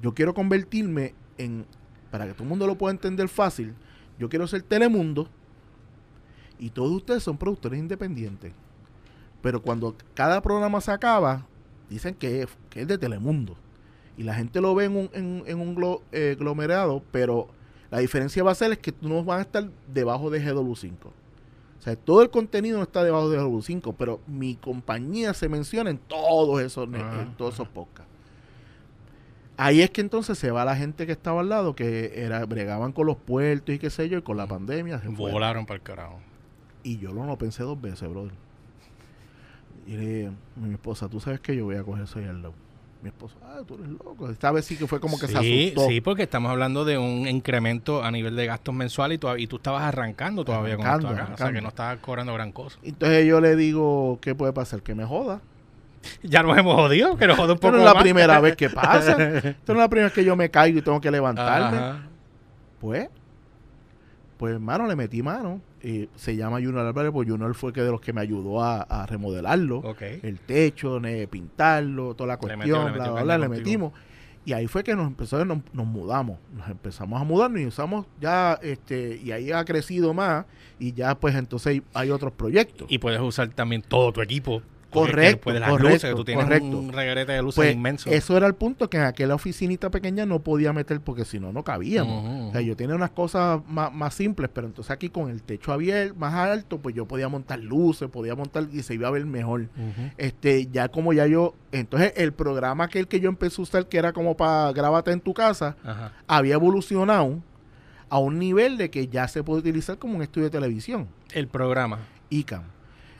[0.00, 1.66] Yo quiero convertirme en,
[2.10, 3.74] para que todo el mundo lo pueda entender fácil,
[4.18, 5.28] yo quiero ser Telemundo
[6.58, 8.52] y todos ustedes son productores independientes.
[9.40, 11.46] Pero cuando cada programa se acaba,
[11.90, 13.56] dicen que es, que es de Telemundo.
[14.16, 15.10] Y la gente lo ve en un,
[15.46, 16.36] en, un eh,
[17.10, 17.48] pero
[17.90, 20.92] la diferencia va a ser es que no van a estar debajo de GW5.
[21.82, 25.90] O sea, todo el contenido no está debajo de GW5, pero mi compañía se menciona
[25.90, 28.08] en todos esos, Ah, en todos esos podcasts.
[29.56, 32.92] Ahí es que entonces se va la gente que estaba al lado, que era bregaban
[32.92, 35.32] con los puertos y qué sé yo, y con la pandemia se fueron.
[35.32, 36.20] Volaron para el carajo.
[36.84, 38.30] Y yo lo no pensé dos veces, brother.
[39.84, 42.42] Y le dije mi esposa, tú sabes que yo voy a coger eso ahí al
[42.42, 42.54] lado.
[43.02, 44.30] Mi esposa, ah, tú eres loco.
[44.30, 45.88] Esta vez sí que fue como que se asustó.
[45.88, 49.46] sí, porque estamos hablando de un incremento a nivel de gastos mensuales y, tú- y
[49.48, 51.34] tú estabas arrancando todavía Arrancando, con esto acá.
[51.34, 52.78] O sea, que no estabas cobrando gran cosa.
[52.84, 54.82] Entonces yo le digo, ¿qué puede pasar?
[54.82, 55.40] Que me joda.
[56.22, 58.02] Ya nos hemos jodido, que nos joda un Esto poco no es la más.
[58.04, 59.12] primera vez que pasa.
[59.38, 61.78] Esto no es la primera vez que yo me caigo y tengo que levantarme.
[61.78, 62.02] Ajá.
[62.80, 63.08] Pues,
[64.36, 65.60] pues hermano, le metí mano.
[65.82, 68.82] Y se llama Junior Álvarez, pues Junior fue que de los que me ayudó a,
[68.82, 69.78] a remodelarlo.
[70.22, 73.92] El techo, ne- pintarlo, toda la cuestión, le bla, metió bla, bla, le metimos.
[74.44, 78.06] Y ahí fue que nos empezó, nos, nos mudamos, nos empezamos a mudarnos y usamos
[78.20, 80.46] ya, este, y ahí ha crecido más
[80.80, 82.86] y ya pues entonces hay, hay otros proyectos.
[82.90, 84.60] Y puedes usar también todo tu equipo.
[84.92, 86.78] Correcto, Puedes las correcto, luces, que tú tienes correcto.
[86.78, 88.10] un reguerete de luces Pues, inmenso.
[88.10, 91.52] Eso era el punto que en aquella oficinita pequeña no podía meter porque si no,
[91.52, 92.48] no cabíamos.
[92.48, 95.72] O sea, yo tenía unas cosas más, más simples, pero entonces aquí con el techo
[95.72, 99.24] abierto, más alto, pues yo podía montar luces, podía montar y se iba a ver
[99.26, 99.68] mejor.
[100.18, 103.98] Este, ya como ya yo, entonces el programa aquel que yo empecé a usar, que
[103.98, 106.12] era como para grábate en tu casa, Ajá.
[106.26, 107.40] había evolucionado
[108.08, 111.48] a un nivel de que ya se puede utilizar como un estudio de televisión, El
[111.48, 111.98] programa.
[112.28, 112.62] ICAM.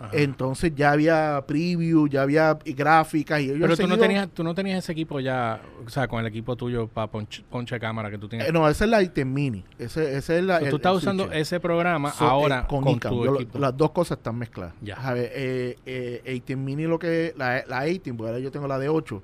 [0.03, 0.11] Ajá.
[0.13, 4.55] Entonces ya había preview, ya había gráficas y ellos Pero tú no, tenías, tú no
[4.55, 8.19] tenías ese equipo ya, o sea, con el equipo tuyo para ponche, ponche cámara que
[8.19, 8.49] tú tienes.
[8.49, 9.65] Eh, no, esa es la item mini.
[9.79, 11.41] Ese, ese es la, So, el- tú estás el usando switcher.
[11.43, 13.13] ese programa So, ahora eh, con, ICAM.
[13.13, 13.59] tu Yo equipo.
[13.59, 14.75] las dos cosas están mezcladas.
[14.81, 14.97] Ya.
[14.97, 18.67] A ver, eh, eh, 18 mini lo que la, la 18, porque ahora yo tengo
[18.69, 19.23] la de 8.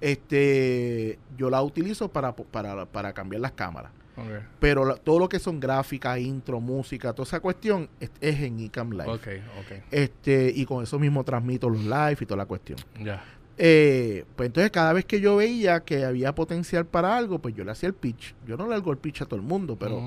[0.00, 3.92] Este, yo la utilizo para, para, para cambiar las cámaras.
[4.60, 8.60] Pero la- todo lo que son gráficas, intro, música, toda esa cuestión es, es en
[8.60, 9.08] ICAM Live.
[9.08, 9.26] ok,
[9.60, 9.82] ok.
[9.90, 12.78] Este, y con eso mismo transmito los live y toda la cuestión.
[13.02, 13.22] Ya.
[13.58, 17.64] Eh, pues entonces cada vez que yo veía que había potencial para algo, pues yo
[17.64, 18.34] le hacía el pitch.
[18.46, 19.98] Yo no le hago el pitch a todo el mundo, pero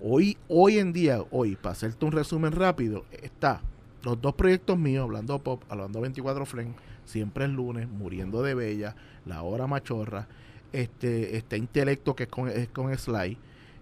[0.00, 3.60] hoy, hoy en día, hoy, para hacerte un resumen rápido, está
[4.02, 8.94] los dos proyectos míos, hablando pop, hablando 24 Flame, siempre es lunes, muriendo de bella,
[9.26, 10.26] la hora machorra,
[10.72, 13.36] este, este intelecto que es con, es con Sly,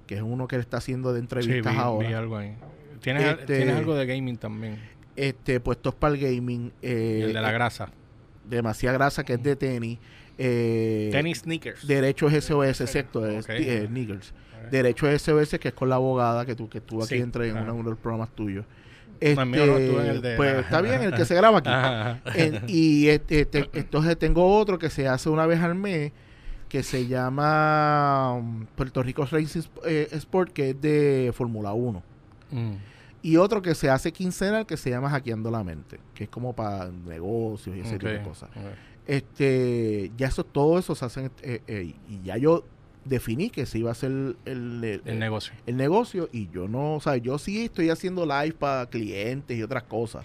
[0.06, 2.18] que es uno que le está haciendo de entrevistas vi, vi ahora.
[2.18, 2.54] algo ahí.
[3.00, 4.78] ¿Tienes, Este- tienes algo de gaming también.
[5.16, 7.90] Este, puestos para el gaming, Y eh, el de la grasa.
[8.44, 9.98] demasiada grasa que es de tenis.
[10.36, 11.86] eh, Tenis sneakers.
[11.86, 13.50] Derechos SOS, ¿En exacto, es Ok.
[13.50, 14.32] eh, Niggers.
[14.64, 14.70] Ok.
[14.70, 17.56] Derechos SOS, que es con la abogada que tú que estuvo aquí Sí, entre en
[17.58, 17.72] ajá.
[17.72, 18.64] uno de los programas tuyos.
[19.36, 21.58] No, mío no estuvo en el Este, de- pues está bien, el que se graba
[21.58, 21.68] aquí.
[21.68, 22.38] Ajá, ajá.
[22.38, 26.10] En- y este, te- entonces tengo otro que se hace una vez al mes
[26.74, 32.02] que se llama um, Puerto Rico Racing eh, Sport, que es de Fórmula 1.
[32.50, 32.72] Mm.
[33.22, 36.52] Y otro que se hace quincenal que se llama Hackeando la Mente, que es como
[36.52, 38.50] para negocios y ese tipo de cosas.
[39.06, 42.64] Este, ya eso, todo eso se hace eh, eh, y ya yo
[43.04, 45.54] definí que se iba a hacer el, el- El negocio.
[45.66, 49.62] el negocio y yo no, o sea, yo sí estoy haciendo live para clientes y
[49.62, 50.24] otras cosas,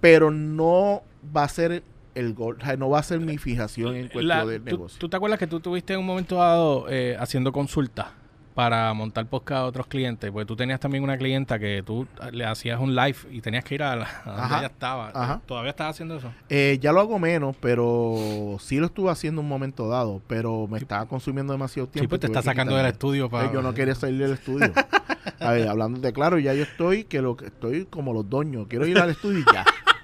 [0.00, 1.02] pero no
[1.36, 1.82] va a ser
[2.16, 4.98] el gol, o sea, no va a ser mi fijación en cuestión del ¿tú, negocio.
[4.98, 8.06] tú te acuerdas que tú tuviste en un momento dado eh, haciendo consultas
[8.54, 10.30] para montar podcast a otros clientes?
[10.30, 13.74] Porque tú tenías también una clienta que tú le hacías un live y tenías que
[13.74, 15.10] ir a, la, a donde Ajá, ella estaba.
[15.14, 15.40] ajá.
[15.46, 16.32] ¿Todavía estás haciendo eso?
[16.48, 20.66] Eh, ya lo hago menos, pero sí lo estuve haciendo en un momento dado, pero
[20.68, 22.04] me estaba consumiendo demasiado tiempo.
[22.04, 23.48] Sí, pues te está sacando del estudio para...
[23.48, 24.72] Eh, Yo no quería salir del estudio.
[25.40, 28.68] A ver, hablando de claro, ya yo estoy que lo que estoy como los doños.
[28.68, 29.64] Quiero ir al estudio y ya.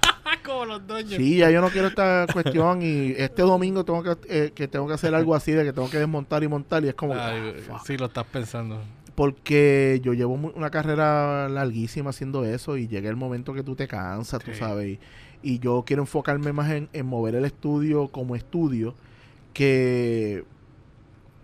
[0.44, 1.14] Como los dueños.
[1.14, 4.87] Sí, ya yo no quiero esta cuestión y este domingo tengo que, eh, que tengo
[4.88, 7.55] que hacer algo así de que tengo que desmontar y montar y es como Ay,
[7.70, 8.81] ah, sí, lo estás pensando.
[9.14, 13.87] porque yo llevo una carrera larguísima haciendo eso y llega el momento que tú te
[13.87, 14.98] cansas, tú sabes,
[15.42, 18.94] y, y yo quiero enfocarme más en, en mover el estudio como estudio
[19.52, 20.44] que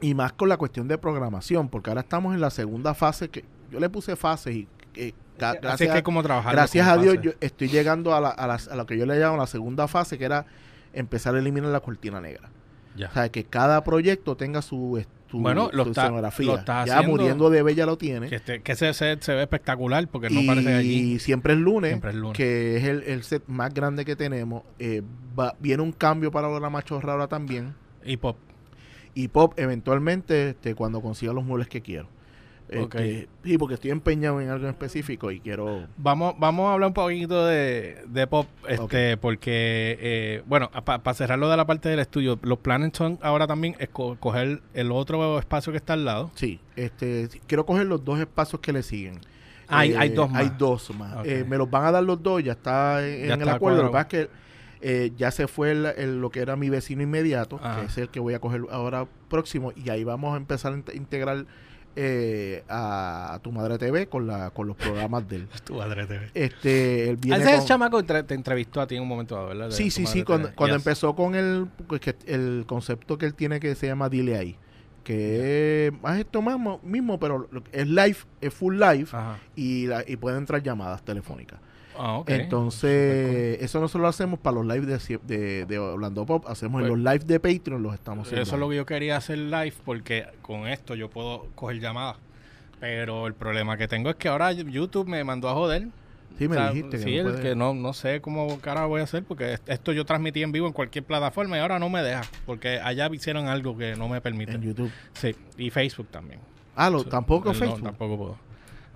[0.00, 3.44] y más con la cuestión de programación, porque ahora estamos en la segunda fase que
[3.70, 6.52] yo le puse fases y eh, Así gracias es que como trabajar.
[6.52, 9.18] Gracias a Dios, yo estoy llegando a, la- a las- a lo que yo le
[9.20, 10.46] llamo la segunda fase, que era
[10.92, 12.50] empezar a eliminar la cortina negra.
[12.96, 13.06] Ya.
[13.08, 16.46] O sea, que cada proyecto tenga su, su, Bueno, lo está- escenografía.
[16.46, 18.28] lo está ya haciendo- muriendo de bella lo tiene.
[18.28, 21.18] Que, este- que ese set se ve espectacular porque no y parece allí.
[21.20, 22.36] siempre es lunes, Siempre es lunes.
[22.36, 24.64] que es el, el set más grande que tenemos.
[24.80, 25.02] Eh,
[25.38, 27.74] va- viene un cambio para la machorra ahora también.
[28.04, 28.36] Y pop.
[29.14, 32.08] Y pop, eventualmente, este, cuando consiga los muebles que quiero.
[32.76, 32.94] Ok.
[32.96, 35.86] Este, Sí, porque estoy empeñado en algo en específico y quiero...
[35.96, 41.38] Vamos, vamos a hablar un poquito de, de pop, este, porque, eh, bueno, para cerrar
[41.38, 45.38] lo de la parte del estudio, los planes son ahora también esco- coger el otro
[45.38, 46.30] espacio que está al lado.
[46.34, 49.14] Sí, este, quiero coger los dos espacios que le siguen.
[49.16, 49.20] Eh,
[49.68, 50.40] Hay- hay dos más.
[50.42, 51.26] Hay dos más.
[51.26, 53.82] Eh, me los van a dar los dos, ya está en, Ya en el acuerdo.
[53.82, 54.30] Lo que pasa es que
[54.80, 57.80] eh, ya se fue el- el- lo que era mi vecino inmediato, Ajá.
[57.80, 60.76] que es el que voy a coger ahora próximo, y ahí vamos a empezar a
[60.76, 61.46] int- integrar
[61.96, 65.48] eh, a, a tu madre TV con la con los programas de él.
[65.64, 66.30] Tu madre TV.
[66.34, 69.48] Este, él viene Ese con- chamaco entre- te entrevistó a ti en un momento dado,
[69.48, 69.70] ¿verdad?
[69.70, 70.22] Sí, sí, sí.
[70.22, 70.56] Cuando, TV.
[70.56, 70.86] cuando Yes.
[70.86, 74.56] empezó con el, pues, que el concepto que él tiene que se llama Dile ahí,
[75.04, 79.38] que es más esto mismo, mismo, pero lo- es live, es full live Ajá.
[79.56, 81.58] y, la- y pueden entrar llamadas telefónicas.
[81.98, 82.22] Ah.
[82.26, 86.44] Entonces, eso nosotros lo hacemos para los live de, de, de Orlando Pop.
[86.48, 88.42] Hacemos en Pues- los live de Patreon, los estamos haciendo.
[88.42, 92.16] Eso es lo que yo quería hacer live porque con esto yo puedo coger llamadas.
[92.80, 95.88] Pero el problema que tengo es que ahora YouTube me mandó a joder
[96.38, 98.84] Sí, me O sea, dijiste que sí, no el que no, no sé cómo cara
[98.86, 101.80] voy a hacer porque est- esto yo transmití en vivo en cualquier plataforma y ahora
[101.80, 104.52] no me deja porque allá hicieron algo que no me permite.
[104.52, 104.92] En YouTube.
[105.14, 106.38] Sí, y Facebook también.
[106.76, 107.82] Ah, lo, tampoco no, Facebook.
[107.82, 108.38] tampoco puedo.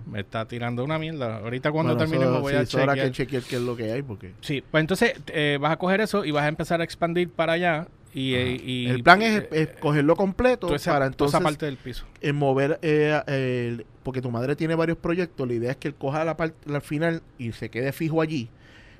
[0.05, 1.37] Me está tirando una mierda.
[1.37, 2.95] Ahorita cuando Bueno, terminemos voy sí, a chequear.
[2.95, 6.01] que chequear qué es lo que hay porque Sí, pues entonces eh, vas a coger
[6.01, 9.41] eso y vas a empezar a expandir para allá y, eh, y- el plan es,
[9.41, 12.05] eh, es cogerlo completo esa, para entonces esa parte del piso.
[12.21, 15.95] eh, mover eh, el- porque tu madre tiene varios proyectos la idea es que él
[15.95, 18.49] coja la parte al final y se quede fijo allí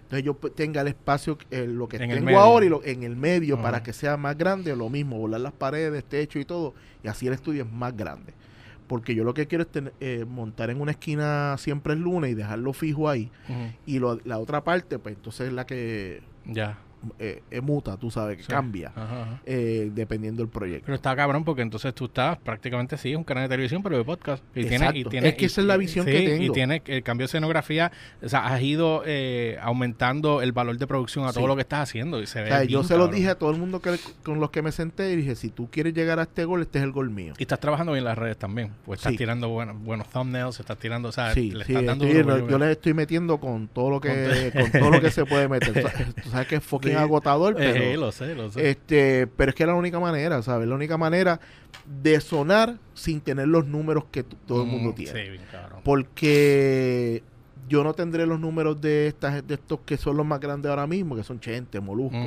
[0.03, 3.03] entonces yo pues, tenga el espacio eh, lo que En tengo ahora y lo, en
[3.03, 6.73] el medio para que sea más grande lo mismo volar las paredes techo y todo
[7.03, 8.33] y así el estudio es más grande
[8.93, 9.69] porque yo lo que quiero es
[10.01, 13.31] eh, montar en una esquina siempre el lunes y dejarlo fijo ahí
[13.87, 16.77] y lo- la otra parte pues entonces es la que Ya.
[17.19, 18.49] Eh, es muta tú sabes que Sí.
[18.49, 19.41] cambia Ajá, ajá.
[19.45, 23.43] eh, dependiendo del proyecto Pero está cabrón porque entonces tú estás prácticamente sí, un canal
[23.43, 24.43] de televisión, pero de podcast.
[24.55, 26.53] Y tiene, y tiene, Es que esa es la visión sí, que Y tengo.
[26.53, 31.25] tiene el cambio de escenografía, o sea, has ido eh, aumentando el valor de producción
[31.25, 33.07] a todo lo que estás haciendo y se ve O sea, yo bien se lo
[33.07, 35.69] dije a todo el mundo que, con los que me senté y dije, si tú
[35.71, 37.33] quieres llegar a este gol, este es el gol mío.
[37.37, 38.71] Y estás trabajando bien las redes también.
[38.85, 42.05] Pues estás tirando buenos, buenos thumbnails, estás tirando, o sea, Sí, le sí, estás dando
[42.05, 45.11] estoy- yo, yo les estoy metiendo con todo lo que Con- con todo lo que
[45.11, 45.73] se puede meter.
[45.73, 48.69] Tú sabes- Tú sabes que es fucking Agotador, Eh, pero lo sé, lo sé.
[48.69, 50.67] este, pero es que es la única manera, ¿sabes?
[50.67, 51.39] La única manera
[52.01, 55.23] de sonar sin tener los números que todo el mundo Mm, tiene.
[55.23, 55.81] Sí, bien cabrón.
[55.83, 57.23] Porque
[57.69, 60.87] yo no tendré los números de estas de estos que son los más grandes ahora
[60.87, 62.17] mismo, que son Chente, Molusco.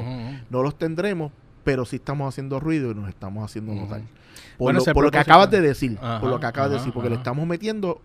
[0.50, 1.32] No los tendremos,
[1.64, 4.00] pero sí estamos haciendo ruido y nos estamos haciendo notar.
[4.00, 4.08] Por,
[4.58, 6.76] Bueno, lo, ese por lo que acabas de decir, Ajá, por lo que acabas de
[6.78, 8.00] decir, porque le estamos metiendo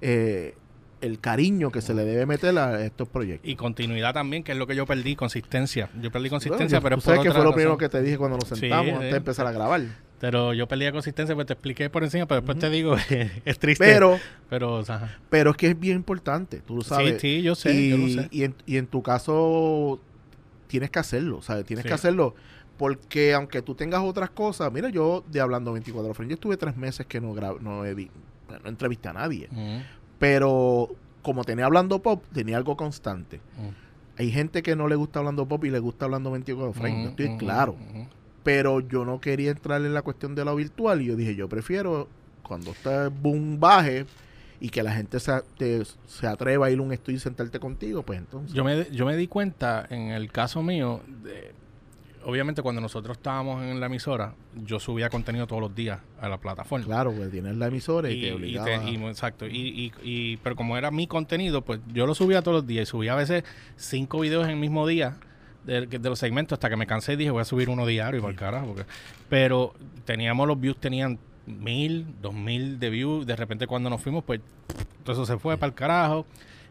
[0.00, 0.54] eh,
[1.04, 3.48] el cariño que se le debe meter a estos proyectos.
[3.48, 5.88] Y continuidad también, que es lo que yo perdí, consistencia.
[6.00, 8.02] Yo perdí Bueno, consistencia, yo- pero tú por sabes que fue lo primero que te
[8.02, 8.90] dije cuando nos sentamos sí.
[8.92, 9.82] antes de empezar a grabar.
[10.20, 12.96] Pero yo perdí la consistencia, pues te expliqué por encima, pero después te digo,
[13.44, 13.84] es triste.
[13.84, 17.20] Pero, pero, o sea, pero es que es bien importante, tú lo sabes.
[17.20, 18.28] sí, sí, yo sé, y, yo lo sé.
[18.30, 20.00] y en, y en tu caso
[20.66, 21.64] tienes que hacerlo, ¿sabes?
[21.66, 21.88] Tienes Sí.
[21.88, 22.34] que hacerlo
[22.78, 26.76] porque aunque tú tengas otras cosas, mira, yo de Hablando 24 Frames, yo estuve tres
[26.76, 27.84] meses que no, no, no
[28.64, 29.48] entrevisté a nadie,
[30.24, 30.88] pero
[31.22, 33.40] como tenía Hablando Pop, tenía algo constante.
[33.58, 33.72] ujú.
[34.16, 37.08] Hay gente que no le gusta Hablando Pop y le gusta Hablando 24 Frames, Ujú,
[37.08, 37.76] estoy ujú, claro.
[38.42, 41.48] Pero yo no quería entrar en la cuestión de lo virtual y yo dije, yo
[41.48, 42.08] prefiero
[42.42, 44.06] cuando este boom baje
[44.60, 47.58] y que la gente se, te- se atreva a ir a un estudio y sentarte
[47.58, 48.54] contigo, pues entonces...
[48.54, 51.52] Yo me, yo me di cuenta, en el caso mío, de-
[52.24, 54.34] obviamente cuando nosotros estábamos en la emisora,
[54.64, 56.84] yo subía contenido todos los días a la plataforma.
[56.86, 58.66] Claro, pues tienes la emisora y, Y- te y obligaba.
[58.66, 59.46] te- y- exacto.
[59.46, 62.88] Y, y- y- pero como era mi contenido, pues yo lo subía todos los días
[62.88, 63.44] y subía a veces
[63.76, 65.16] cinco videos en el mismo día
[65.64, 68.18] de, de los segmentos hasta que me cansé y dije voy a subir uno diario
[68.18, 68.66] y por el carajo.
[68.68, 68.84] porque-
[69.28, 69.72] pero
[70.04, 73.26] teníamos los views, tenían mil, dos mil de views.
[73.26, 74.40] De repente cuando nos fuimos, pues
[75.02, 76.26] todo eso se fue para el carajo.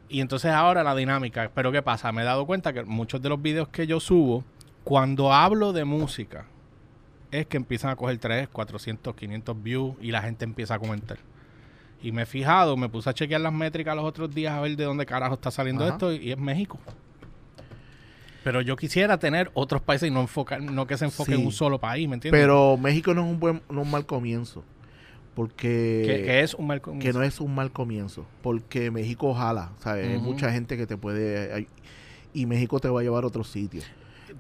[0.10, 1.50] Y entonces ahora la dinámica.
[1.56, 2.12] Pero ¿qué pasa?
[2.12, 4.44] Me he dado cuenta que muchos de los videos que yo subo,
[4.84, 6.46] cuando hablo de música,
[7.32, 11.18] es que empiezan a coger 3, 400, 500 views y la gente empieza a comentar.
[12.02, 14.76] Y me he fijado, me puse a chequear las métricas los otros días a ver
[14.76, 15.94] de dónde carajo está saliendo Ajá.
[15.94, 16.78] esto y es México.
[18.44, 21.40] Pero yo quisiera tener otros países y no enfocar, no que se enfoque Sí.
[21.40, 22.42] en un solo país, ¿me entiendes?
[22.42, 24.64] Pero México no es un buen, no es un mal comienzo.
[25.34, 26.04] Porque...
[26.06, 27.08] que, que es un mal comienzo.
[27.08, 28.26] que no es un mal comienzo.
[28.42, 30.08] Porque México ojalá, ¿sabes?
[30.10, 30.26] Hay Ujú.
[30.26, 31.54] mucha gente que te puede...
[31.54, 31.68] hay-
[32.34, 33.86] y México te va a llevar a otros sitios.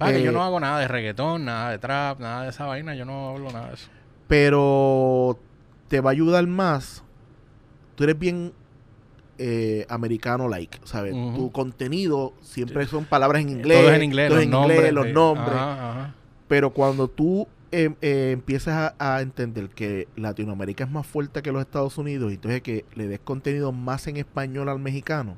[0.01, 2.65] Va, que yo eh, no hago nada de reggaetón, nada de trap, nada de esa
[2.65, 3.89] vaina, yo no hablo nada de eso.
[4.27, 5.39] Pero
[5.87, 7.03] te va a ayudar más.
[7.95, 8.53] Tú eres bien
[9.37, 11.13] eh, americano like, ¿sabes?
[11.13, 13.79] Tu contenido siempre son palabras en inglés.
[13.79, 14.77] todo es en inglés, todo los en nombres.
[14.77, 15.13] inglés, los sí.
[15.13, 15.55] nombres.
[15.55, 16.15] Ajá, ajá.
[16.47, 21.51] Pero cuando tú eh, eh, empiezas a, a entender que Latinoamérica es más fuerte que
[21.51, 25.37] los Estados Unidos, y entonces que le des contenido más en español al mexicano,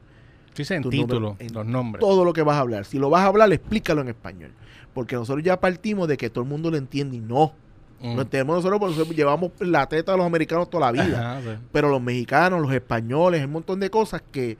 [0.63, 1.99] En Tu título, nombre- en los nombres.
[1.99, 4.51] todo lo que vas a hablar, si lo vas a hablar, explícalo en español.
[4.93, 7.53] Porque nosotros ya partimos de que todo el mundo lo entiende y no.
[8.01, 8.15] Mm.
[8.15, 11.31] Lo entendemos nosotros porque nosotros llevamos la teta a los americanos toda la vida.
[11.37, 11.49] Ajá, sí.
[11.71, 14.57] Pero los mexicanos, los españoles, un montón de cosas que,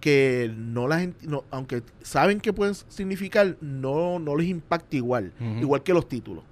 [0.00, 5.32] que no las no, aunque saben que pueden significar, no, no les impacta igual.
[5.60, 6.44] Igual que los títulos.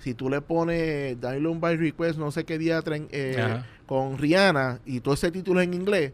[0.00, 5.00] Si tú le pones Dialogue by Request, no sé qué día eh, con Rihanna y
[5.00, 6.12] todo ese título en inglés,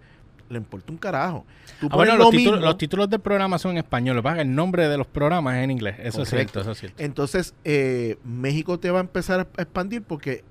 [0.49, 1.45] le importa un carajo.
[1.81, 4.17] Tú Ah, bueno, los lo mismo, los títulos del programa son en español.
[4.17, 5.97] Lo que el nombre de los programas es en inglés.
[6.01, 7.03] Eso es cierto, eso es cierto.
[7.03, 10.45] Entonces, eh, México te va a empezar a expandir porque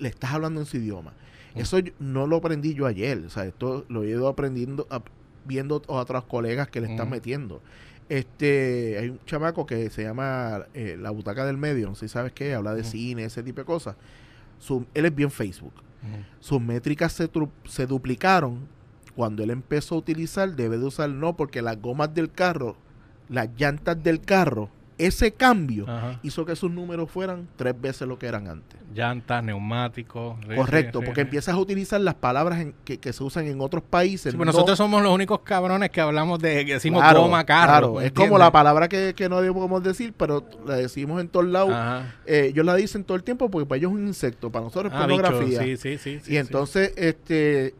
[0.00, 1.12] le estás hablando en su idioma.
[1.54, 1.58] Mm.
[1.60, 3.18] Eso yo- no lo aprendí yo ayer.
[3.26, 5.08] O sea, esto lo he ido aprendiendo, ap-
[5.46, 7.12] viendo a otros colegas que le están Mm.
[7.12, 7.62] metiendo.
[8.08, 12.12] Este, hay un chamaco que se llama eh, La Butaca del Medio, no sé si
[12.14, 12.86] sabes qué, habla de Mm.
[12.86, 13.96] cine, ese tipo de cosas.
[14.58, 15.72] Su- él es bien Facebook.
[16.40, 17.28] Sus métricas se,
[17.68, 18.60] se duplicaron
[19.18, 22.76] cuando él empezó a utilizar, debe de usar no, porque las gomas del carro,
[23.28, 26.20] las llantas del carro, ese cambio Ajá.
[26.22, 28.78] hizo que sus números fueran tres veces lo que eran antes.
[28.94, 30.36] Llantas, neumáticos.
[30.54, 34.30] Correcto, porque empiezas a utilizar las palabras en- que, que se usan en otros países.
[34.32, 37.44] Sí, pues no- nosotros somos los únicos cabrones que hablamos de que decimos Claro, goma,
[37.44, 37.66] carro.
[37.72, 38.28] claro, ¿me es entiendes?
[38.30, 41.74] como la palabra que, que no debemos decir, pero la decimos en todos lados.
[42.24, 44.92] Eh, ellos la dicen todo el tiempo porque para ellos es un insecto, para nosotros
[44.92, 45.62] es Ah, bicho, pornografía.
[45.62, 47.74] sí, sí, sí, y entonces, este,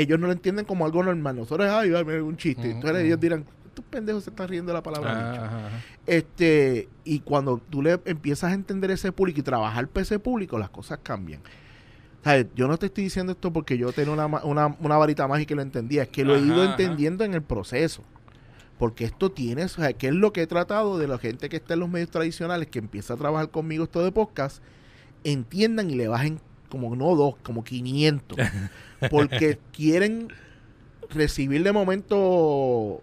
[0.00, 1.36] ellos no lo entienden como algo normal.
[1.36, 2.68] Nosotros, ay, un chiste.
[2.68, 5.42] Ujú, Entonces ellos dirán, estos pendejos se están riendo de la palabra Ajá, bicho".
[5.44, 5.76] ajá, ajá.
[6.06, 10.58] Este, y cuando tú le empiezas a entender ese público y trabajar para ese público,
[10.58, 11.40] las cosas cambian.
[12.22, 12.46] ¿Sabes?
[12.54, 15.56] Yo no te estoy diciendo esto porque yo tengo una, una, una varita mágica y
[15.56, 18.02] lo entendía, es que lo he ido entendiendo en el proceso.
[18.78, 21.56] Porque esto tiene, o sea, que es lo que he tratado de la gente que
[21.56, 24.62] está en los medios tradicionales, que empieza a trabajar conmigo esto de podcast,
[25.24, 28.38] entiendan y le bajen como no dos, como 500.
[29.10, 30.28] porque quieren
[31.10, 33.02] recibir de momento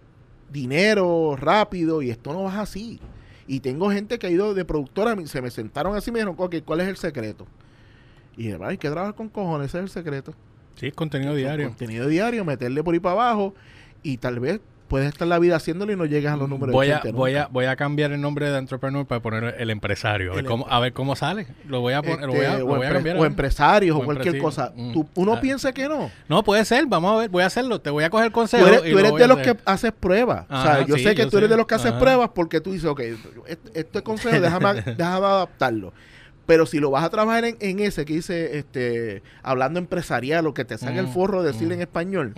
[0.52, 3.00] dinero rápido y esto no va así.
[3.46, 6.34] Y tengo gente que ha ido de productora, se me sentaron así y me dijeron,
[6.38, 7.46] ok, ¿cuál es el secreto?
[8.36, 10.34] Y dije, hay que trabajar con cojones, ese es el secreto.
[10.74, 11.68] Sí, es contenido diario.
[11.68, 13.54] Contenido diario, meterle por ahí para abajo
[14.02, 16.86] y tal vez puedes estar la vida haciéndolo y no llegas a los números voy
[16.88, 19.70] de a, 80 voy, a, voy a cambiar el nombre de entrepreneur para poner el
[19.70, 20.32] empresario.
[20.32, 21.46] A ver, cómo, a ver cómo sale.
[21.66, 22.20] Lo voy a poner.
[22.26, 23.16] lo voy a, Este, lo voy a cambiar.
[23.16, 24.72] o empresarios o, O cualquier cosa.
[24.76, 24.92] mm.
[24.92, 25.40] Tú- uno Ah.
[25.40, 26.10] piensa que no.
[26.28, 26.86] No, puede ser.
[26.86, 27.30] Vamos a ver.
[27.30, 27.80] Voy a hacerlo.
[27.80, 28.66] Te voy a coger Tú consejo.
[28.66, 30.46] eres, y tú eres de los que haces pruebas.
[30.50, 31.54] o sea, yo sí, sé que yo tú eres sé.
[31.54, 31.98] de los que haces Ajá.
[32.00, 33.00] pruebas porque tú dices, ok,
[33.46, 35.92] este, este consejo déjame, déjame adaptarlo.
[36.46, 40.54] Pero si lo vas a trabajar en, en ese que dice, este, hablando empresarial o
[40.54, 41.72] que te salga el Mm, forro de decir mm.
[41.72, 42.34] en español,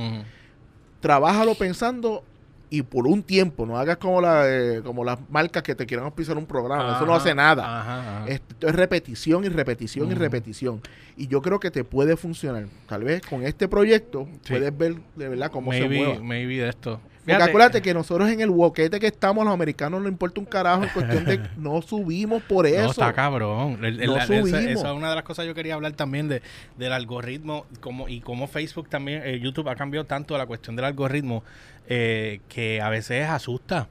[1.01, 2.25] trabájalo pensando
[2.71, 6.05] y por un tiempo, no hagas como, la, eh, como las marcas que te quieran
[6.07, 7.81] auspiciar un programa, eso no hace nada.
[7.81, 8.29] Ajá, ajá.
[8.29, 10.81] Esto es repetición y repetición y repetición.
[11.17, 12.67] Y yo creo que te puede funcionar.
[12.87, 14.53] Tal vez con este proyecto Sí.
[14.53, 16.21] puedes ver de verdad cómo se mueve.
[16.21, 17.01] maybe de esto.
[17.37, 20.85] Porque acuérdate que nosotros en el boquete que estamos, los americanos no importa un carajo
[20.85, 22.83] en cuestión de no subimos por eso.
[22.85, 23.85] No, está cabrón.
[23.85, 24.49] El- el- No esa- subimos.
[24.53, 26.43] esa es una de las cosas que yo quería hablar también de,
[26.77, 30.85] del algoritmo como, y cómo Facebook también, eh, YouTube ha cambiado tanto la cuestión del
[30.87, 31.45] algoritmo
[31.89, 33.89] eh, que a veces asusta.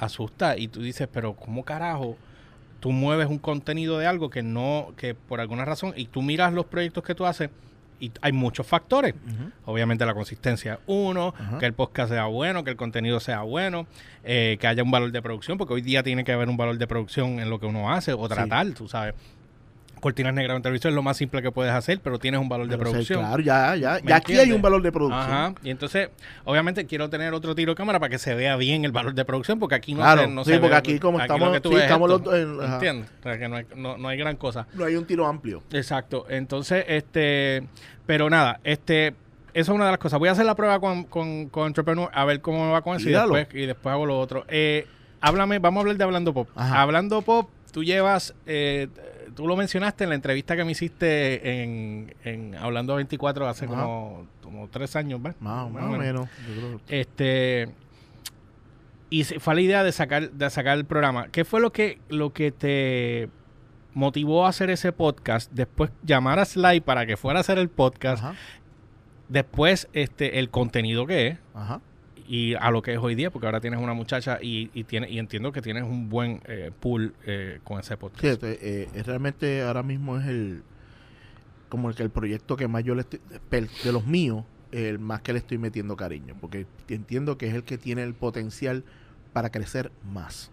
[0.00, 0.56] Asusta.
[0.58, 2.16] Y tú dices, pero ¿cómo carajo?
[2.80, 6.52] Tú mueves un contenido de algo que no, que por alguna razón, y tú miras
[6.52, 7.50] los proyectos que tú haces,
[8.00, 9.14] y hay muchos factores.
[9.66, 11.58] Obviamente la consistencia, uno, Ajá.
[11.58, 13.86] que el podcast sea bueno, que el contenido sea bueno,
[14.24, 16.78] eh, que haya un valor de producción, porque hoy día tiene que haber un valor
[16.78, 18.34] de producción en lo que uno hace, o Sí.
[18.34, 19.14] tratar, tú sabes.
[20.00, 22.66] Cortinas negras en televisión es lo más simple que puedes hacer, pero tienes un valor
[22.68, 23.20] de Pero, producción.
[23.20, 24.00] claro, ya, ya.
[24.02, 25.22] ¿Me Ya aquí hay un valor de producción.
[25.22, 25.54] Ajá.
[25.62, 26.08] Y entonces,
[26.44, 29.24] obviamente quiero tener otro tiro de cámara para que se vea bien el valor de
[29.24, 31.68] producción, porque aquí no Claro, se, no sí, se porque ve- aquí como estamos- que
[31.68, 32.18] sí, estamos esto.
[32.18, 32.34] los dos
[32.64, 32.72] en-.
[32.72, 33.10] ¿Entiendes?
[33.20, 34.66] O sea, que no hay, no, no hay gran cosa.
[34.74, 35.62] No hay un tiro amplio.
[35.72, 36.26] Exacto.
[36.28, 37.62] Entonces, este,
[38.06, 39.14] pero nada, este, eso
[39.52, 40.18] es una de las cosas.
[40.18, 42.96] Voy a hacer la prueba con, con, con Entrepreneur a ver cómo me va con
[42.96, 44.44] eso y después, y después hago lo otro.
[44.48, 44.86] Eh,
[45.20, 46.48] háblame, vamos a hablar de Hablando Pop.
[46.54, 46.80] Ajá.
[46.82, 48.88] Hablando Pop, tú llevas, eh,
[49.40, 53.74] tú lo mencionaste en la entrevista que me hiciste en, en Hablando 24 hace Ajá.
[53.74, 55.40] como, como tres años, ¿verdad?
[55.40, 56.28] Más, o- más o menos.
[56.46, 57.68] Yo creo que- Este
[59.08, 61.28] y fue la idea de sacar de sacar el programa.
[61.28, 63.30] ¿Qué fue lo que lo que te
[63.94, 65.50] motivó a hacer ese podcast?
[65.52, 68.22] Después llamar a Sly para que fuera a hacer el podcast.
[68.22, 68.34] Ajá,
[69.30, 71.80] Después este el contenido que es ajá.
[72.32, 75.10] Y a lo que es hoy día, porque ahora tienes una muchacha y, y tiene
[75.10, 78.20] y entiendo que tienes un buen eh, pool eh, con ese podcast.
[78.20, 80.62] Sí, este, eh, eh, realmente ahora mismo es el
[81.68, 85.22] como el que el proyecto que más yo le estoy de los míos el más
[85.22, 88.84] que le estoy metiendo cariño porque entiendo que es el que tiene el potencial
[89.32, 90.50] para crecer más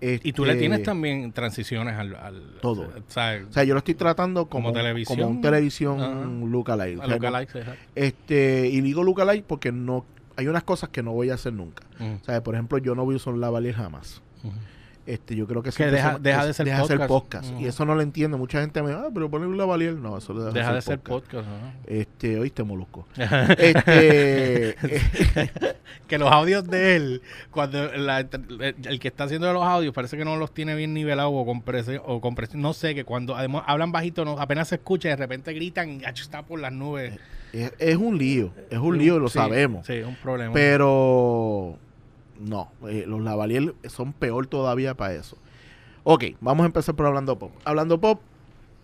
[0.00, 2.82] Y tú le Este, tienes también transiciones al, al Todo.
[2.88, 5.18] o sea, o sea yo lo estoy tratando como, Como televisión.
[5.18, 6.24] como un televisión Ajá.
[6.24, 10.04] lookalike o sea, no- este y digo lookalike porque no
[10.36, 11.84] hay unas cosas que no voy a hacer nunca
[12.24, 14.22] sea por ejemplo yo no voy a usar un lavalier jamás
[15.04, 17.46] este yo creo que, Que deja- se- deja de ser deja ser podcast.
[17.50, 19.94] podcast y eso no lo entiende mucha gente me dice ah pero poner un lavalier
[19.94, 21.32] no eso deja, Deja de ser podcast.
[21.44, 21.48] podcast.
[21.48, 21.74] ajá.
[21.88, 23.08] Este, oíste, Molusco.
[23.58, 24.76] Este,
[26.06, 30.24] que los audios de él, cuando la- el que está haciendo los audios parece que
[30.24, 33.90] no los tiene bien nivelados o compresión, o compresión, no sé, que cuando además hablan
[33.92, 37.18] bajito, no, apenas se escucha y de repente gritan y "Acho, está por las nubes.
[37.52, 39.86] Es, es un lío, es un lío, lo Sí, sabemos.
[39.86, 40.52] Sí, es un problema.
[40.52, 41.76] Pero
[42.40, 45.36] no, eh, los Lavalier son peor todavía para eso.
[46.04, 47.52] Ok, vamos a empezar por Hablando Pop.
[47.64, 48.20] Hablando Pop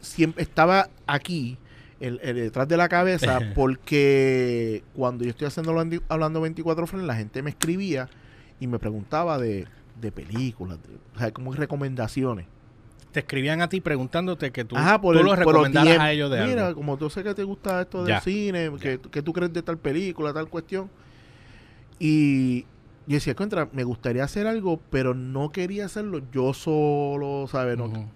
[0.00, 1.58] siempre estaba aquí,
[2.00, 7.06] el, el detrás de la cabeza, porque cuando yo estoy haciendo Hablando- Hablando 24 Frames,
[7.06, 8.08] la gente me escribía
[8.60, 9.66] y me preguntaba de,
[10.00, 12.46] de películas, de- o sea, como recomendaciones.
[13.12, 16.30] Te escribían a ti preguntándote que tú, Ajá, por tú el- los recomendaras a ellos
[16.30, 16.80] de Mira, algo.
[16.80, 18.20] como tú sé que te gusta esto del Ya.
[18.20, 20.90] cine, que, que tú crees de tal película, tal cuestión.
[21.98, 22.62] Y
[23.06, 27.76] yo decía, contra, me gustaría hacer algo, pero no quería hacerlo yo solo, ¿sabes?
[27.78, 28.10] No-.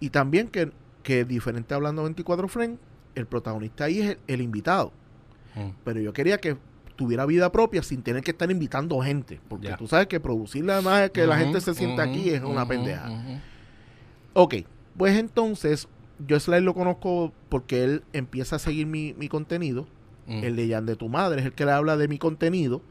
[0.00, 0.70] Y también que,
[1.02, 2.78] que diferente hablando 24 Frames,
[3.14, 4.92] el protagonista ahí es el, el invitado.
[5.84, 6.56] Pero yo quería que
[6.96, 9.40] tuviera vida propia sin tener que estar invitando gente.
[9.48, 9.76] Porque Ya.
[9.78, 13.08] tú sabes que producirle además que la gente se sienta aquí es una pendeja.
[14.38, 14.54] Ok,
[14.98, 15.88] pues entonces
[16.26, 19.86] yo Sly lo conozco porque él empieza a seguir mi, mi contenido.
[20.28, 22.82] El de Jan de tu madre es el que le habla de mi contenido.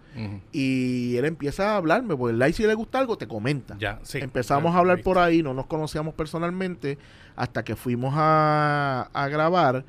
[0.54, 3.76] Y él empieza a hablarme, porque el like si le gusta algo te comenta.
[3.78, 4.20] Ya, sí.
[4.20, 6.98] Empezamos Ya, a hablar por ahí, no nos conocíamos personalmente,
[7.36, 9.84] hasta que fuimos a, a grabar,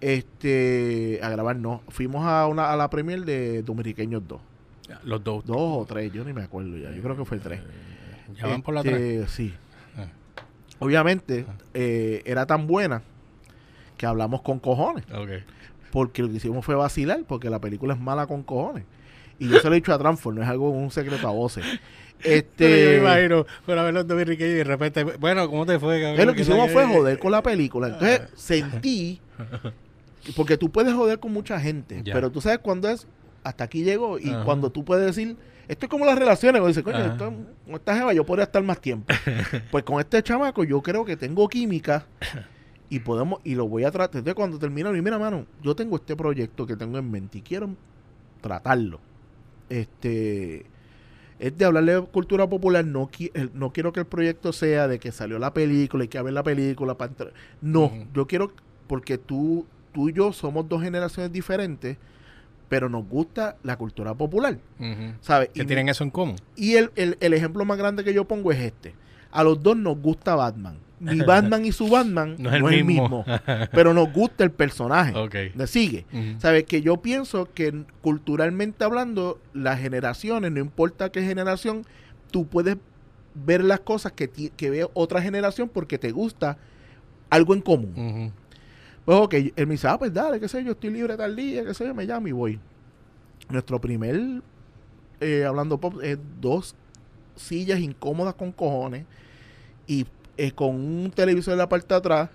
[0.00, 4.40] este, a grabar no, fuimos a una a la premier de Dominiqueños 2,
[4.88, 5.44] Ya, Los dos.
[5.44, 7.60] dos o tres, yo ni me acuerdo ya, yo creo que fue el 3.
[8.36, 9.30] Ya van por la Este, tres.
[9.30, 9.54] Sí.
[10.74, 10.84] Ah.
[10.84, 11.52] Obviamente, Ah.
[11.74, 13.02] eh, era tan buena
[13.96, 15.04] que hablamos con cojones,
[15.92, 18.84] porque lo que hicimos fue vacilar, porque la película es mala con cojones.
[19.38, 21.64] Y yo se lo he dicho a Transform, no es algo, un secreto a voces.
[22.22, 25.78] Este, Pero yo me imagino, por ver los dominicanos y de repente, bueno, ¿cómo te
[25.78, 26.00] fue?
[26.00, 26.26] cabrón?
[26.26, 27.88] Lo que hicimos fue joder con la película.
[27.88, 29.20] Entonces sentí,
[30.36, 32.14] porque tú puedes joder con mucha gente, Ya.
[32.14, 33.06] pero tú sabes cuándo es,
[33.42, 34.44] hasta aquí llegó, y Ajá.
[34.44, 35.36] cuando tú puedes decir,
[35.68, 37.32] esto es como las relaciones, cuando dices, coño, esto,
[37.66, 39.12] con esta jeva yo podría estar más tiempo.
[39.70, 42.06] pues con este chamaco yo creo que tengo química
[42.90, 44.18] y podemos, y lo voy a tratar.
[44.18, 47.42] Entonces cuando terminaron, y mira, mano, yo tengo este proyecto que tengo en mente y
[47.42, 47.70] quiero
[48.40, 49.00] tratarlo.
[49.68, 50.66] Este
[51.38, 52.84] es de hablarle de cultura popular.
[52.84, 56.20] No, qui- no quiero que el proyecto sea de que salió la película y que
[56.22, 56.94] ver la película.
[56.96, 57.32] para entrar.
[57.60, 58.52] No, yo quiero,
[58.86, 61.96] porque tú, tú y yo somos dos generaciones diferentes,
[62.74, 64.58] pero nos gusta la cultura popular.
[65.20, 65.50] ¿Sabes?
[65.50, 66.34] Que Y, tienen eso en común.
[66.56, 68.94] y el, el- el ejemplo más grande que yo pongo es este.
[69.30, 70.76] A los dos nos gusta Batman.
[70.98, 73.24] Mi Batman y su Batman No es el mismo.
[73.72, 75.16] pero nos gusta el personaje.
[75.16, 75.54] Ok.
[75.54, 76.04] ¿Me sigue?
[76.38, 76.64] ¿Sabes?
[76.64, 81.84] Que yo pienso que culturalmente hablando, las generaciones, no importa qué generación,
[82.32, 82.76] tú puedes
[83.36, 86.58] ver las cosas que, que ve otra generación porque te gusta
[87.30, 88.32] algo en común.
[89.04, 91.64] Pues ok, él me dice, ah, pues dale, qué sé yo, estoy libre tal día,
[91.64, 92.60] qué sé yo, me llamo y voy.
[93.50, 94.42] Nuestro primer,
[95.20, 96.74] eh, hablando pop, es dos
[97.36, 99.04] sillas incómodas con cojones
[99.86, 102.30] y eh, con un televisor en la parte de atrás,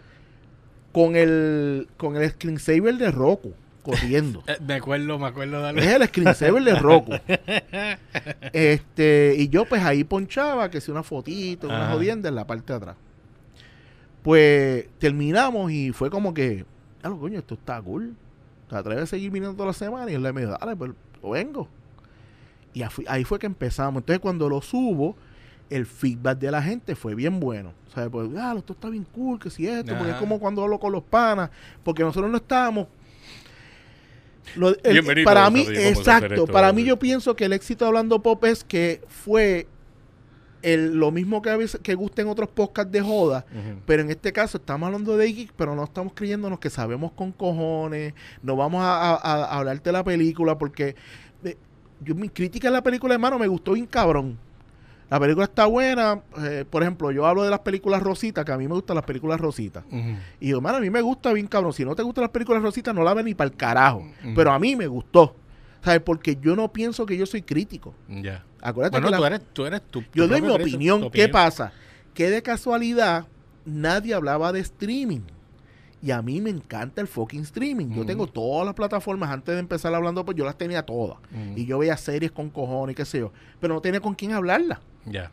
[0.91, 3.53] con el, con el screensaver de Roku
[3.83, 4.43] corriendo.
[4.47, 5.81] Eh, me acuerdo, me acuerdo de algo.
[5.81, 7.13] Es el screensaver de Roku.
[8.53, 12.73] este, y yo pues ahí ponchaba que si una fotito, una jodienda en la parte
[12.73, 12.95] de atrás.
[14.23, 16.65] Pues terminamos y fue como que,
[17.03, 18.15] ah, coño, esto está cool.
[18.69, 20.11] ¿Te atreves a seguir viniendo toda la semana?
[20.11, 20.91] Y él me dijo, dale, pues
[21.23, 21.67] vengo.
[22.73, 24.01] Y ahí fue- que empezamos.
[24.01, 25.15] Entonces cuando lo subo,
[25.69, 27.73] el feedback de la gente fue bien bueno.
[27.87, 30.63] O sea, pues, ah, esto está bien cool, que si esto, porque es como cuando
[30.63, 31.49] hablo con los panas,
[31.83, 32.87] porque nosotros no estábamos...
[34.55, 34.95] Lo- el-
[35.25, 36.47] para mí, exacto, esto.
[36.53, 39.67] para mí yo pienso que el éxito de Hablando Pop es que fue
[40.61, 43.45] el, lo mismo que, a veces- que gusta en otros podcasts de joda,
[43.85, 47.31] pero en este caso estamos hablando de geek, pero no estamos creyéndonos que sabemos con
[47.31, 50.95] cojones, no vamos a, a- hablarte de la película, porque
[51.43, 51.57] eh,
[52.01, 54.37] yo mi crítica a la película, hermano, me gustó bien cabrón.
[55.09, 58.57] La película está buena, eh, por ejemplo, yo hablo de las películas rositas, que a
[58.57, 59.83] mí me gustan las películas rositas.
[59.87, 59.97] Ujú.
[60.39, 61.73] Y digo, hermano, a mí me gusta bien cabrón.
[61.73, 64.03] Si no te gustan las películas rositas, no la ves ni para el carajo.
[64.35, 65.35] Pero a mí me gustó.
[65.83, 66.01] ¿Sabes?
[66.01, 67.95] Porque yo no pienso que yo soy crítico.
[68.07, 68.43] Ya.
[68.61, 71.09] Acuérdate Bueno, que la- tú eres, tú eres tu, yo doy mi opinión.
[71.11, 71.71] ¿Qué pasa?
[72.13, 73.25] Que de casualidad
[73.65, 75.21] nadie hablaba de streaming.
[76.01, 77.87] Y a mí me encanta el fucking streaming.
[77.93, 79.29] Yo tengo todas las plataformas.
[79.31, 81.17] Antes de empezar hablando, pues yo las tenía todas.
[81.57, 83.33] Y yo veía series con cojones, qué sé yo.
[83.59, 84.79] Pero no tenía con quién hablarlas.
[85.05, 85.31] Ya.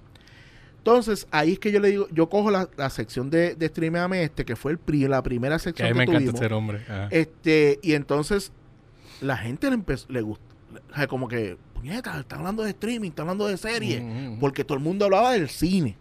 [0.79, 4.23] Entonces, ahí es que yo le digo, yo cojo la, la sección de, de Streameame
[4.23, 6.85] este, que fue el pri- la primera Que a sección que, me encanta ser hombre.
[7.11, 8.53] Este, y entonces
[9.21, 10.46] la gente le empezó, le gustó,
[10.97, 14.01] o sea, como que, puñeta, está hablando de streaming, está hablando de series,
[14.41, 15.97] porque todo el mundo hablaba del cine.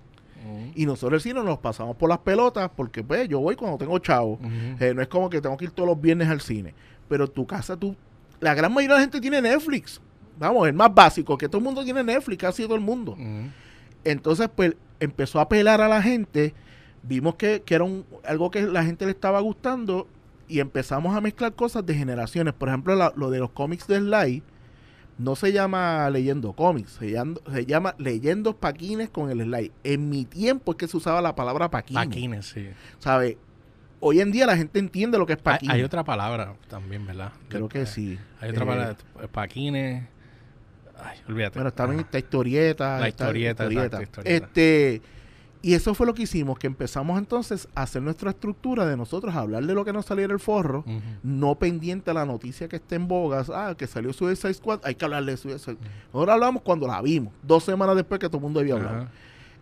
[0.76, 3.98] Y nosotros el cine nos pasamos por las pelotas, porque pues yo voy cuando tengo
[4.00, 4.40] chavo.
[4.80, 6.74] Eh, no es como que tengo que ir todos los viernes al cine.
[7.10, 7.96] Pero tu casa, tú,
[8.40, 10.00] la gran mayoría de la gente tiene Netflix.
[10.40, 13.16] Vamos, el más básico, que todo el mundo tiene Netflix, casi todo el mundo.
[14.04, 16.54] Entonces, pues, empezó a apelar a la gente.
[17.04, 20.08] Vimos que, que era un, algo que la gente le estaba gustando
[20.48, 22.54] y empezamos a mezclar cosas de generaciones.
[22.54, 24.44] Por ejemplo, la- lo de los cómics de Sly
[25.18, 29.72] no se llama leyendo cómics, se llama, se llama leyendo paquines con el Sly.
[29.84, 32.06] En mi tiempo es que se usaba la palabra paquines.
[32.06, 32.70] Paquines, sí.
[33.00, 33.38] ¿Sabe?
[34.02, 35.74] Hoy en día la gente entiende lo que es paquines.
[35.74, 37.32] hay otra palabra también, ¿verdad?
[37.48, 38.20] Creo que Eh, sí.
[38.42, 38.98] Hay otra Eh, palabra,
[39.32, 40.04] paquines.
[40.98, 41.60] Ay, olvídate.
[41.60, 43.00] Bueno, está esta historieta.
[43.00, 44.46] La historieta, exacto, historieta.
[44.46, 45.02] Este,
[45.66, 49.34] Y eso fue lo que hicimos, que empezamos entonces a hacer nuestra estructura de nosotros,
[49.34, 50.86] hablar de lo que nos saliera el forro,
[51.24, 54.94] no pendiente a la noticia que esté en bogas, ah, que salió Suicide Squad, hay
[54.94, 55.78] que hablarle de Suicide
[56.14, 58.96] Nosotros hablamos cuando la vimos, dos semanas después que todo el mundo había hablado.
[58.96, 59.12] Ajá.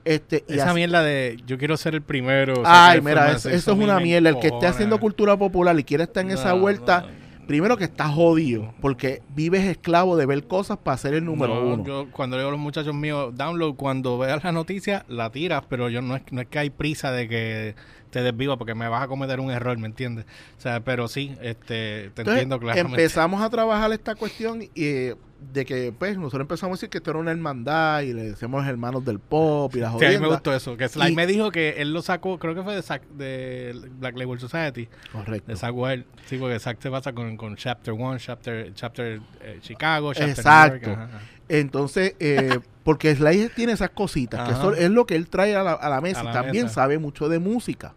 [0.03, 2.63] Este, y Esa así- mierda de yo quiero ser el primero.
[2.65, 4.27] Ay, mira, eso, es a una mierda.
[4.27, 7.22] El que esté haciendo cultura popular y quiere estar en esa vuelta, no.
[7.47, 11.73] Primero que está jodido, porque vives esclavo de ver cosas para ser el número No,
[11.73, 11.85] uno.
[11.85, 15.63] Yo cuando le digo a los muchachos míos, download, cuando veas la noticia, la tiras,
[15.69, 17.75] pero yo no es, no es que hay prisa de que
[18.09, 20.25] te desviva porque me vas a cometer un error, ¿me entiendes?
[20.57, 23.01] O sea, pero sí, este, te Entonces, entiendo claramente.
[23.01, 25.11] empezamos a trabajar esta cuestión y,
[25.51, 28.61] de que, pues, nosotros empezamos a decir que esto era una hermandad y le decíamos
[28.61, 30.29] los hermanos del pop y las Sí, a mí me jodiendas.
[30.31, 30.77] gustó eso.
[30.77, 33.75] Que Sly Y- me dijo que él lo sacó, creo que fue de, Zack- de
[33.99, 35.51] Black Label Society, Correcto.
[35.51, 36.05] de Zack Wild.
[36.27, 40.75] Sí, porque Zack se pasa con, con Chapter 1, Chapter, chapter eh, Chicago, Chapter Exacto.
[40.87, 41.25] New York, ajá, ajá.
[41.49, 45.63] Entonces, eh, porque Sly tiene esas cositas, que eso es lo que él trae a
[45.63, 46.75] la, a la mesa A y la también mesa.
[46.75, 47.93] sabe mucho de música.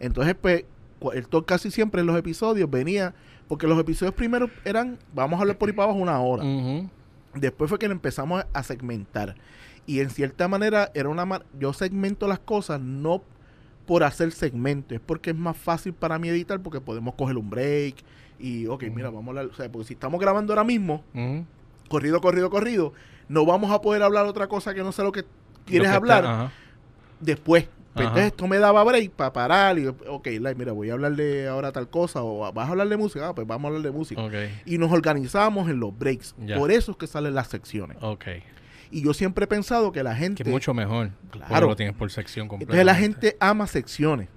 [0.00, 0.64] Entonces, pues,
[1.12, 3.14] él casi siempre en los episodios venía,
[3.48, 6.42] porque los episodios primero eran, vamos a hablar por ahí para abajo, una hora.
[7.34, 9.34] Después fue que empezamos a segmentar.
[9.86, 13.22] Y en cierta manera, era una ma- yo segmento las cosas no
[13.86, 17.50] por hacer segmento, es porque es más fácil para mí editar, porque podemos coger un
[17.50, 17.96] break
[18.38, 21.02] y, ok, mira, vamos a hablar, o sea, porque si estamos grabando ahora mismo,
[21.90, 22.94] corrido, corrido, corrido,
[23.28, 25.24] no vamos a poder hablar otra cosa que no sé lo que
[25.66, 26.52] quieres Lo que hablar está-
[27.20, 27.68] después.
[27.94, 31.12] Pues entonces esto me daba break para parar y, ok, Lai, mira, voy a hablar
[31.14, 33.82] de ahora tal cosa o vas a hablar de música, ah, pues vamos a hablar
[33.82, 34.20] de música.
[34.66, 36.34] Y nos organizamos en los breaks.
[36.56, 37.96] Por eso es que salen las secciones.
[38.00, 38.24] ok.
[38.90, 40.42] Y yo siempre he pensado que la Que gente...
[40.44, 41.10] es mucho mejor.
[41.30, 41.66] Claro.
[41.68, 42.72] Lo tienes por sección completa.
[42.74, 44.28] entonces la gente ama secciones.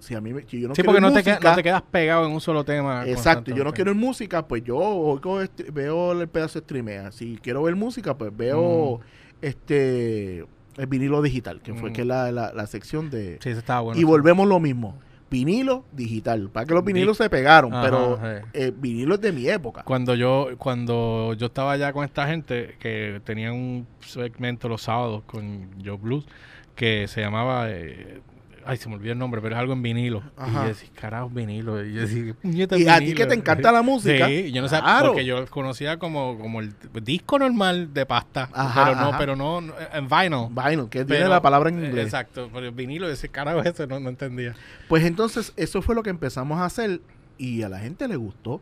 [0.00, 1.56] Si a mí me- si yo no sí, porque ir no te, música, queda- no
[1.56, 3.06] te quedas pegado en un solo tema.
[3.06, 7.12] Exacto, yo no quiero en música, pues yo oigo est- veo el pedazo de streamea.
[7.12, 9.00] Si quiero ver música, pues veo
[9.40, 10.44] este
[10.76, 11.92] el vinilo digital, que fue Mm.
[11.92, 13.38] que la, la, la sección de...
[13.42, 14.00] Sí, eso estaba bueno.
[14.00, 14.96] y volvemos lo mismo,
[15.30, 16.50] vinilo digital.
[16.50, 18.48] Para que los vinilos se pegaron, Ajá, pero sí.
[18.54, 19.82] eh, vinilo es de mi época.
[19.82, 25.22] Cuando yo, cuando yo estaba allá con esta gente que tenía un segmento los sábados
[25.26, 26.26] con Joe Blues
[26.74, 28.20] que se llamaba eh,
[28.66, 30.22] ay se me olvidó el nombre, pero es algo en vinilo.
[30.48, 31.84] Y yo decía, carajo, vinilo.
[31.84, 34.26] Y yo decía, "¿Qué puñeta Y a ti vinilo?" que te encanta la música.
[34.26, 35.06] Sí, yo no sabía, claro.
[35.08, 38.48] porque yo conocía como, como el disco normal de pasta.
[38.52, 39.18] Ajá, pero no, ajá.
[39.18, 40.48] pero no, en vinyl.
[40.50, 42.04] Vinyl, que tiene la palabra en inglés.
[42.06, 44.54] Exacto, pero el vinilo, ese carajo ese no, no entendía.
[44.88, 47.00] Pues entonces, eso fue lo que empezamos a hacer
[47.38, 48.60] y a la gente le gustó.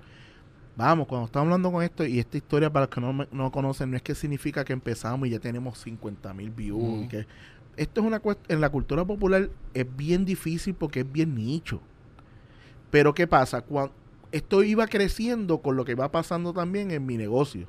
[0.77, 3.91] Vamos, cuando estamos hablando con esto, y esta historia para los que no, no conocen,
[3.91, 6.83] no es que significa que empezamos y ya tenemos 50 mil views.
[6.83, 7.09] y Ujú.
[7.09, 7.27] que
[7.77, 11.81] esto es una cuestión, en la cultura popular es bien difícil porque es bien nicho.
[12.91, 13.63] Pero ¿qué pasa?
[13.63, 13.93] Cuando
[14.33, 17.67] esto iba creciendo con lo que va pasando también en mi negocio.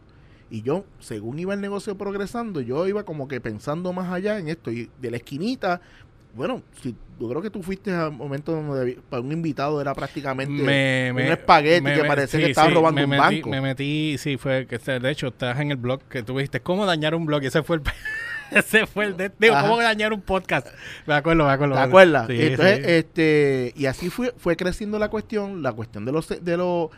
[0.50, 4.50] Y yo, según iba el negocio progresando, yo iba como que pensando más allá en
[4.50, 4.72] esto.
[4.72, 5.80] Y de la esquinita,
[6.36, 9.94] bueno, si, yo creo que tú fuiste a un momento donde para un invitado era
[9.94, 13.50] prácticamente me, un espagueti me- que parecía sí, que estaba sí, robando un metí, banco.
[13.50, 16.86] Me metí, sí, fue que de hecho estás en el blog que tú dijiste cómo
[16.86, 17.82] dañar un blog y ese fue el
[18.60, 19.68] ese fue el de, digo, Ajá.
[19.68, 20.68] cómo dañar un podcast.
[21.08, 21.74] Me acuerdo, me acuerdo.
[21.76, 22.28] ¿Te me acuerdas?
[22.28, 22.84] Sí, Entonces, sí.
[22.86, 26.90] este, y así fue, fue creciendo la cuestión, la cuestión de los de los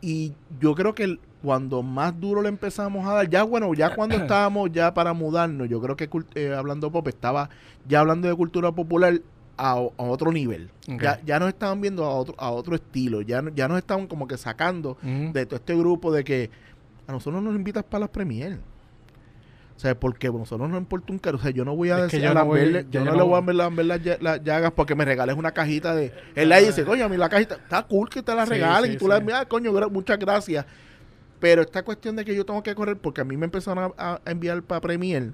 [0.00, 3.94] y yo creo que el- cuando más duro le empezamos a dar, ya bueno, ya
[3.94, 7.50] cuando estábamos ya para mudarnos, yo creo que eh, hablando pop estaba
[7.88, 9.20] ya hablando de cultura popular
[9.56, 10.70] a, otro nivel.
[10.86, 14.06] Ya, ya nos estaban viendo a otro, a otro estilo, ya, no- ya nos estaban
[14.06, 16.50] como que sacando de todo este grupo de que
[17.06, 18.58] a nosotros nos invitas para las premier.
[19.76, 21.38] O sea, porque nosotros no importa un caro.
[21.38, 23.00] O sea, yo no voy a Es decir yo a no voy- lamberle- yo yo,
[23.04, 25.94] no, no le voy a lamber las lla- las llagas porque me regales una cajita
[25.94, 26.12] de.
[26.34, 28.90] Él ahí dice, coño, a mí la cajita está cool que te la Sí, regalen.
[28.90, 30.64] sí, y tú la mira, coño, muchas gracias.
[31.40, 34.20] Pero esta cuestión de que yo tengo que correr porque a mí me empezaron a,
[34.24, 35.32] a enviar para Premier.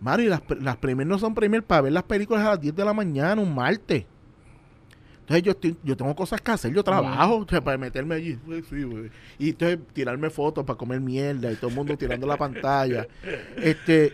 [0.00, 2.76] Mario, y las, las Premier no son Premier para ver las películas a las 10
[2.76, 4.04] de la mañana, un martes.
[5.26, 8.38] Entonces yo estoy, yo tengo cosas que hacer, yo trabajo, o sea, para meterme allí,
[8.70, 9.10] sí, güey.
[9.40, 13.08] y entonces tirarme fotos para comer mierda y todo el mundo tirando la pantalla.
[13.56, 14.12] Este,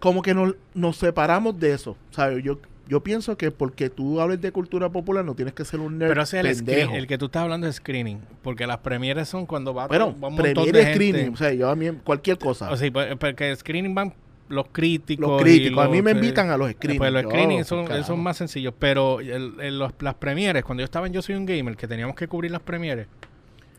[0.00, 2.42] como que nos, nos separamos de eso, ¿sabes?
[2.42, 5.96] Yo, yo pienso que porque tú hables de cultura popular no tienes que ser un
[5.96, 9.28] nerd Pero ese es el, el que tú estás hablando es screening, porque las premieres
[9.28, 12.36] son cuando va, bueno, va un montón de screening, o sea, yo a mí cualquier
[12.36, 12.68] cosa.
[12.68, 14.12] O sea, pues, porque screening van
[14.52, 15.28] los críticos.
[15.30, 16.98] los críticos, a mí me invitan a los screenings.
[16.98, 17.66] Pues los screenings
[18.06, 21.34] son, más sencillos, pero el- el- los- las premieres, cuando yo estaba en Yo Soy
[21.34, 23.06] un Gamer, que teníamos que cubrir las premieres,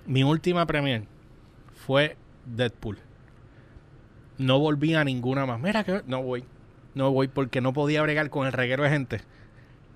[0.07, 1.03] mi última premier
[1.85, 2.97] fue Deadpool.
[4.37, 5.59] No volví a ninguna más.
[5.59, 6.43] Mira que no voy.
[6.95, 9.21] No voy porque no podía bregar con el reguero de gente.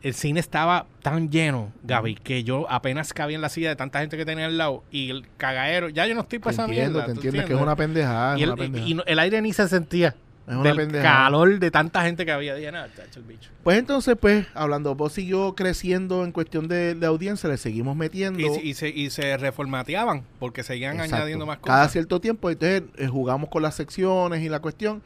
[0.03, 3.99] El cine estaba tan lleno, Gaby, que yo apenas cabía en la silla de tanta
[3.99, 7.05] gente que tenía al lado y el cagadero, ya yo no estoy esa entiendo, te
[7.05, 8.37] ¿tú entiendes que es una pendejada.
[8.37, 8.89] y, el, una pendejada.
[8.89, 10.15] y no- el aire ni se sentía.
[10.47, 12.55] Es una del calor de tanta gente que había.
[12.55, 13.49] Dije, nada, el bicho.
[13.63, 18.39] Pues entonces, pues, hablando, vos siguió creciendo en cuestión de, de audiencia, le seguimos metiendo.
[18.39, 21.15] Y, se- y se, y se reformateaban porque seguían Exacto.
[21.17, 21.91] añadiendo más Cada cosas.
[21.91, 25.01] cierto tiempo, entonces eh, jugamos con las secciones y la cuestión.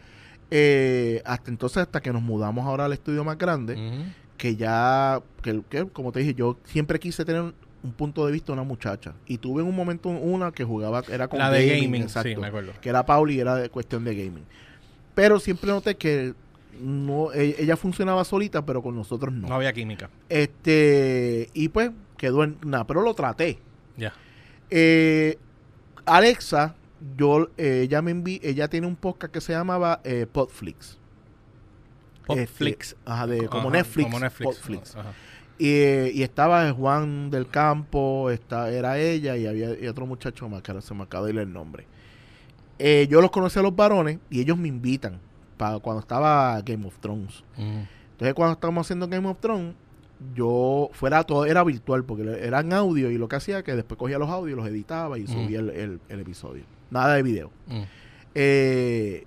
[0.52, 3.78] eh, hasta entonces, hasta que nos mudamos ahora al estudio más grande,
[4.38, 8.32] que ya, que, que, como te dije, yo siempre quise tener un, un punto de
[8.32, 9.14] vista de una muchacha.
[9.26, 12.30] Y tuve en un momento una que jugaba, era con La de gaming, gaming, exacto,
[12.30, 12.74] sí, me acuerdo.
[12.82, 14.44] que era Pauli y era de cuestión de gaming.
[15.16, 16.34] Pero siempre noté que
[16.80, 19.48] no, e- ella funcionaba solita, pero con nosotros no.
[19.48, 20.10] No había química.
[20.30, 23.60] Este, y pues quedó en nada, pero lo traté.
[23.98, 24.14] Ya.
[24.70, 25.38] Eh,
[26.06, 26.76] Alexa,
[27.18, 30.98] yo, eh, ella me ella tiene un podcast que se llamaba eh, Podflix.
[32.30, 32.96] Este, Popflix.
[33.06, 34.58] ajá, de, como, Ajá, Netflix, Como Netflix.
[34.58, 34.96] Podflix.
[34.96, 35.14] Ajá.
[35.58, 40.50] Y, eh, y estaba Juan del Campo, está, era ella y había y otro muchacho
[40.50, 41.86] más, que ahora se me acaba de ir el nombre.
[42.84, 45.20] Eh, yo los conocí a los varones y ellos me invitan
[45.58, 47.44] para cuando estaba Game of Thrones.
[47.58, 47.86] Ujú.
[48.14, 49.76] Entonces cuando estábamos haciendo Game of Thrones,
[50.36, 53.98] yo fuera todo, era virtual, porque era en audio y lo que hacía que después
[53.98, 56.64] cogía los audios, los editaba y subía el, el- el episodio.
[56.92, 57.52] Nada de video.
[57.68, 57.82] Mm.
[58.36, 59.26] Eh,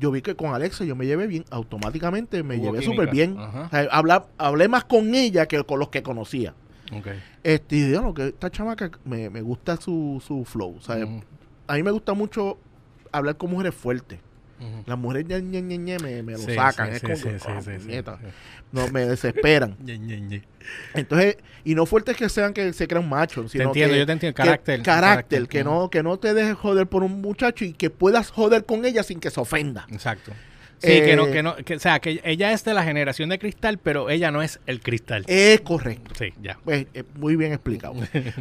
[0.00, 3.36] yo vi que con Alexa yo me llevé bien, automáticamente me Hubo llevé súper bien.
[3.38, 3.62] Ajá.
[3.66, 6.54] O sea, habla- hablé más con ella que con los que conocía.
[6.92, 7.06] Ok.
[7.42, 10.76] Este, y digo, no, que esta chamaca me, me gusta su, su flow.
[10.78, 10.96] O sea,
[11.66, 12.58] a mí me gusta mucho
[13.16, 14.18] hablar con mujeres fuertes.
[14.86, 16.88] Las mujeres ñe, ñe, ñe, me, me lo Sí, sacan.
[16.98, 17.58] sí, es sí, como
[18.08, 18.18] ah.
[18.72, 19.76] No, me desesperan.
[20.94, 24.06] Entonces, y no fuertes que sean que se crean machos, Te sino entiendo, que, yo
[24.06, 24.34] te entiendo.
[24.36, 24.82] que- Carácter.
[24.82, 28.64] carácter, que no, que no te dejes joder por un muchacho y que puedas joder
[28.64, 29.86] con ella sin que se ofenda.
[29.90, 30.32] Exacto.
[30.78, 33.28] Sí, que no, Eh, que no, que, o sea, que ella es de la generación
[33.30, 35.24] de cristal, pero ella no es el cristal.
[35.28, 36.12] Es correcto.
[36.18, 36.58] Sí, ya.
[36.64, 37.94] Pues, eh, muy bien explicado.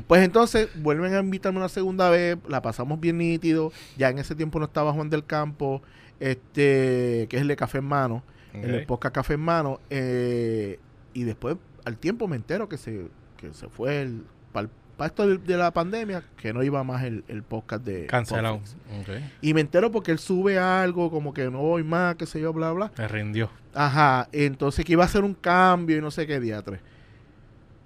[0.07, 3.71] pues entonces vuelven a invitarme una segunda vez, la pasamos bien nítido.
[3.97, 5.81] Ya en ese tiempo no estaba Juan del Campo,
[6.19, 8.23] este, que es el de Café en Mano,
[8.53, 8.85] el Ok.
[8.87, 9.79] podcast Café en Mano.
[9.89, 10.79] eh,
[11.13, 13.07] y después, al tiempo me entero que se,
[13.37, 14.67] que se fue el, para
[14.99, 18.61] esto de, de la pandemia, que no iba más el, el podcast de Cancelado.
[19.41, 22.53] Y me entero porque él sube algo como que no voy más, qué sé yo,
[22.53, 22.91] bla, bla.
[22.95, 23.49] Se rindió.
[23.73, 26.79] Ajá, entonces que iba a hacer un cambio y no sé qué día tres.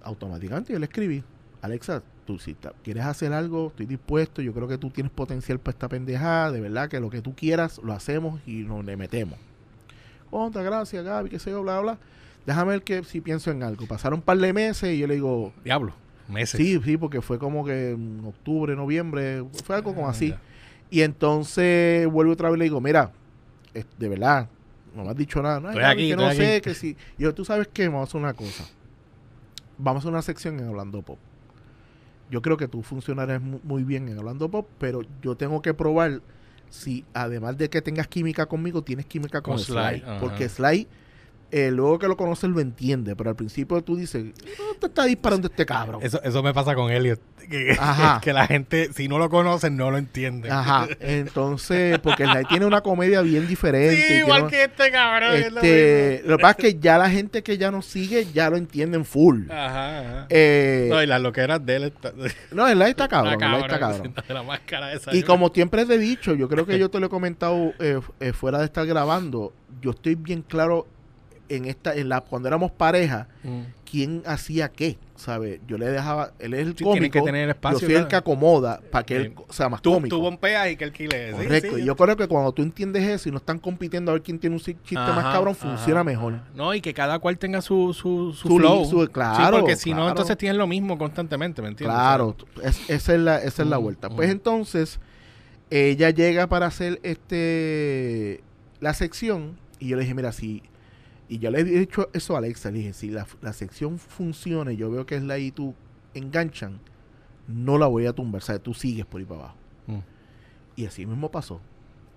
[0.03, 1.24] Automáticamente yo le escribí,
[1.62, 5.74] Alexa, tú si quieres hacer algo, estoy dispuesto, yo creo que tú tienes potencial para
[5.74, 9.39] esta pendejada, de verdad que lo que tú quieras lo hacemos y nos le metemos.
[10.30, 11.97] Conta, gracias Gaby, qué sé yo, bla, bla.
[12.45, 13.86] Déjame ver que si pienso en algo.
[13.88, 15.93] Pasaron un par de meses y yo le digo, Diablo.
[16.28, 16.58] Meses.
[16.60, 20.34] sí, sí, porque fue como que en octubre, noviembre, fue algo como Ah, así.
[20.90, 23.12] Y entonces vuelvo otra vez y le digo, mira,
[23.74, 24.50] es- de verdad,
[24.96, 25.60] no me has dicho nada.
[25.60, 26.62] No, Estoy Gaby, aquí, que no estoy sé, aquí.
[26.70, 26.98] que si.
[27.18, 28.64] Y yo, tú sabes qué, vamos a hacer una cosa.
[29.78, 31.20] Vamos a hacer una sección en Hablando Pop.
[32.30, 35.74] Yo creo que tú funcionarás mu- muy bien en Hablando Pop, pero yo tengo que
[35.74, 36.22] probar
[36.70, 40.04] si, además de que tengas química conmigo, tienes química con, Con Sly.
[40.20, 40.88] Porque Sly,
[41.52, 44.26] eh, luego que lo conoces, lo entiende, pero al principio tú dices,
[44.80, 46.02] te está disparando este cabrón.
[46.04, 47.20] Eso, eso me pasa con Elliot.
[47.50, 48.20] Que, Ajá.
[48.24, 50.52] que la gente, si no lo conocen, no lo entiende.
[50.52, 54.08] Ajá, entonces, porque Sly tiene una comedia bien diferente.
[54.08, 55.36] Sí, igual que este cabrón.
[55.36, 58.28] es lo Este, lo que pasa es que ya la gente que ya nos sigue
[58.34, 59.50] ya lo entienden full.
[59.50, 60.26] Ajá, ajá.
[60.30, 62.14] Eh, no, y las loqueras de él está,
[62.52, 65.16] no, el live está cabrón, el está la máscara esa.
[65.16, 67.74] Y yo- como siempre te he dicho, yo creo que yo te lo he comentado
[67.80, 70.88] eh, eh, fuera de estar grabando, yo estoy bien claro
[71.50, 73.62] en esta, en la, cuando éramos pareja, Mm.
[73.89, 75.62] quién hacía qué, ¿sabes?
[75.68, 78.08] Yo le dejaba, él es el Sí, tiene cómico, que tener espacio, yo soy el
[78.08, 79.22] que acomoda para que Sí.
[79.28, 80.16] él sea más Tú, cómico.
[80.16, 81.32] tú bompeas y que alquile.
[81.32, 81.82] sí, Correcto, sí.
[81.82, 84.39] y yo creo que cuando tú entiendes eso y no están compitiendo a ver quién
[84.39, 86.10] tiene un chiste más cabrón, ajá, funciona ajá.
[86.10, 86.39] mejor.
[86.54, 88.86] No, y que cada cual tenga su, su, su, Su flow.
[88.86, 91.95] su- Sí, claro, porque si no, entonces tienes lo mismo constantemente, ¿me entiendes?
[91.95, 94.10] Claro, es- esa es la, esa es la Mm, vuelta.
[94.10, 94.16] mm.
[94.18, 95.00] Pues entonces,
[95.70, 98.41] ella llega para hacer este
[98.80, 100.62] la sección y yo le dije, mira, si...
[101.30, 104.72] Y yo le he dicho eso a Alexa, le dije, si la, la sección funciona
[104.72, 105.76] y yo veo que es la y tú
[106.14, 106.80] enganchan,
[107.48, 108.62] no la voy a tumbar, ¿sabes?
[108.62, 109.58] Tú sigues por ahí para abajo.
[109.88, 110.00] Mm.
[110.76, 111.60] Y así mismo pasó.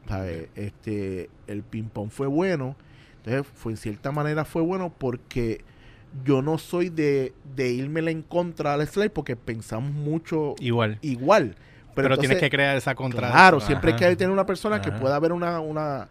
[0.09, 0.49] ¿sabes?
[0.55, 2.77] Este, el ping-pong fue bueno.
[3.19, 5.63] Entonces, fue, en cierta manera fue bueno porque
[6.25, 10.99] yo no soy de, de irme en contra al slide porque pensamos mucho Igual.
[11.03, 11.57] igual.
[11.95, 13.31] Pero, Pero, tienes que crear esa contra.
[13.31, 15.61] Claro, siempre hay que tener una persona que pueda ver una...
[15.61, 16.09] una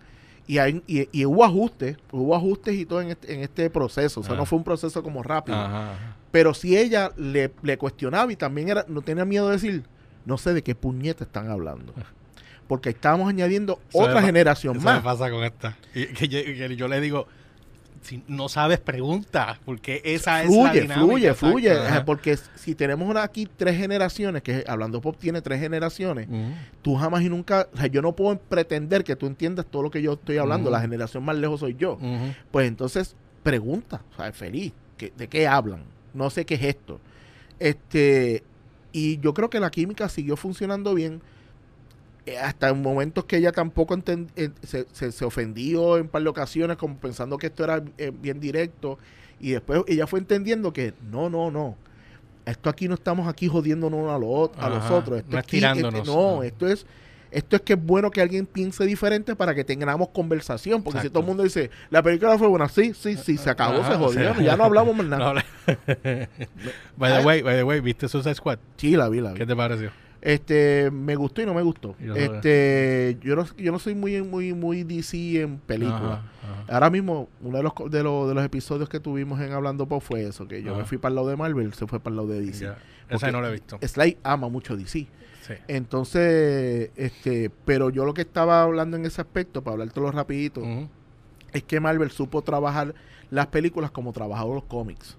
[0.49, 4.21] y, hay, y, y hubo ajustes, hubo ajustes y todo en este, en este proceso.
[4.21, 5.55] O sea, no fue un proceso como rápido.
[5.55, 6.15] Ajá, ajá.
[6.31, 9.83] Pero si ella le, le cuestionaba y también era, no tenía miedo de decir,
[10.25, 11.93] no sé de qué puñeta están hablando.
[12.67, 14.95] Porque estábamos añadiendo Eso otra generación Eso más.
[14.95, 15.77] me pasa con esta.
[15.93, 17.27] Y que yo, que yo le digo,
[18.01, 21.05] si no sabes, pregunta, porque esa es la fluye, dinámica.
[21.07, 21.71] fluye, fluye.
[21.71, 26.51] Ajá, Porque si tenemos aquí tres generaciones, que Hablando Pop tiene tres generaciones, Ujú.
[26.81, 29.91] tú jamás y nunca, o sea, yo no puedo pretender que tú entiendas todo lo
[29.91, 30.69] que yo estoy hablando.
[30.69, 31.97] La generación más lejos soy yo.
[32.51, 34.73] Pues entonces, pregunta, o sea, feliz.
[34.97, 35.83] que- ¿De qué hablan?
[36.13, 36.99] No sé qué es esto.
[37.57, 38.43] Este,
[38.91, 41.21] y yo creo que la química siguió funcionando bien.
[42.33, 46.21] Eh, hasta en momentos que ella tampoco enten- eh, se, se- se ofendió en par
[46.23, 48.97] de ocasiones, como pensando que esto era eh, bien directo.
[49.39, 51.75] Y después ella fue entendiendo que no, no, no.
[52.45, 55.19] Esto aquí no estamos aquí jodiéndonos a, los a los otros.
[55.19, 56.45] Esto no es aquí- este- no, Ah.
[56.45, 56.85] esto es
[57.31, 60.81] esto es que es bueno que alguien piense diferente para que tengamos conversación.
[60.81, 63.81] Porque si todo el mundo dice, la película fue buena, sí, sí, sí, se acabó,
[63.81, 65.45] Ajá, se jodió, ya no hablamos más No nada.
[66.97, 68.57] by the way, by the way, ¿viste Suicide Squad?
[68.77, 69.37] Sí, la vi, la vi.
[69.37, 69.91] ¿Qué te pareció?
[70.21, 71.95] Este, me gustó y no me gustó.
[71.99, 76.19] Yo- Este, yo no, yo no soy muy, muy, muy DC en películas.
[76.67, 80.03] Ahora mismo, uno de los, de, los, de los episodios que tuvimos en Hablando Pop
[80.03, 80.79] fue eso, que yo Ajá.
[80.81, 82.69] me fui para el lado de Marvel, se fue para el lado de DC.
[83.09, 83.79] Esa no la he visto.
[83.81, 85.07] Sly ama mucho DC.
[85.41, 85.53] Sí.
[85.67, 90.87] Entonces, este, pero yo lo que estaba hablando en ese aspecto, para hablártelo rapidito, Ujú.
[91.53, 92.93] es que Marvel supo trabajar
[93.31, 95.17] las películas como trabajaron los cómics.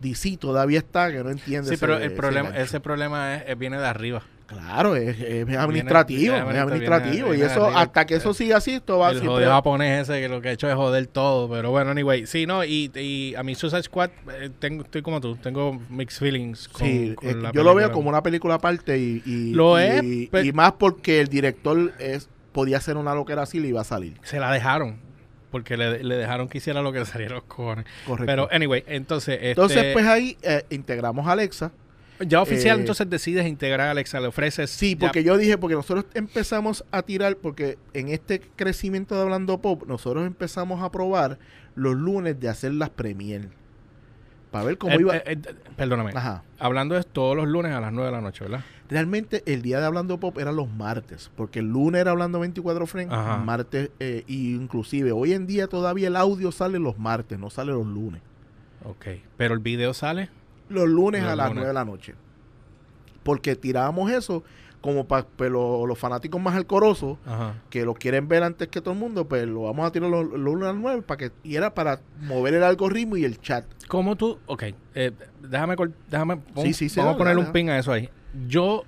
[0.00, 1.68] DC todavía está, que no entiende.
[1.68, 4.22] Sí, ese- pero el ese problema, ese problema es, es- viene de arriba.
[4.46, 5.16] Claro, es,
[5.56, 7.28] administrativo, viene- es administrativo.
[7.30, 7.80] viene- y eso, arriba.
[7.82, 10.48] hasta que eso siga así, esto va el siempre- jodido japonés ese que lo que
[10.48, 11.48] ha hecho es joder todo.
[11.48, 12.26] Pero bueno, anyway.
[12.26, 15.36] Sí, no, y, y a mi Suicide Squad eh, tengo, estoy como tú.
[15.36, 18.98] Tengo mixed feelings con, Sí, con eh, la yo lo veo como una película aparte
[18.98, 23.14] y, y, Lo y- es, y, pe- más porque el director es podía hacer una
[23.14, 24.14] loquera así y le iba a salir.
[24.24, 24.98] Se la dejaron.
[25.50, 27.84] Porque le, le dejaron que hiciera lo que le saliera a los cojones.
[28.06, 28.26] Correcto.
[28.26, 29.38] Pero, anyway, entonces.
[29.42, 31.72] Entonces, este, pues ahí eh, integramos a Alexa.
[32.20, 34.70] ya oficial, eh, entonces decides integrar a Alexa, le ofreces.
[34.70, 39.22] Sí, ya- porque yo dije, porque nosotros empezamos a tirar, porque en este crecimiento de
[39.22, 41.38] Hablando Pop, nosotros empezamos a probar
[41.74, 43.48] los lunes de hacer las premier.
[44.50, 45.16] Para ver cómo Eh, iba.
[45.16, 45.38] eh, eh,
[45.76, 46.12] perdóname.
[46.14, 46.42] Ajá.
[46.58, 48.64] Hablando de todos los lunes a las 9 de la noche, ¿verdad?
[48.90, 52.86] Realmente el día de Hablando Pop eran los martes, porque el lunes era Hablando 24
[52.86, 53.36] Frames, Ajá.
[53.38, 57.70] martes, eh, y inclusive hoy en día todavía el audio sale los martes, no sale
[57.72, 58.20] los lunes.
[58.84, 59.06] Ok.
[59.36, 60.28] Pero el video sale.
[60.68, 61.56] Los lunes Los a las lunes.
[61.62, 62.14] 9 de la noche.
[63.22, 64.42] Porque tirábamos eso
[64.80, 67.54] como para los fanáticos más alcorosos, Ajá.
[67.68, 70.24] que lo quieren ver antes que todo el mundo, pues lo vamos a tirar los,
[70.24, 73.38] los lunes a las 9 para que, y era para mover el algoritmo y el
[73.40, 73.66] chat.
[73.88, 74.38] ¿Cómo tú?
[74.46, 74.64] Ok,
[74.94, 75.12] eh,
[75.42, 75.76] déjame,
[76.10, 78.08] déjame pon- Sí, sí, sí, vamos a ponerle un pin a eso ahí.
[78.46, 78.84] Yo,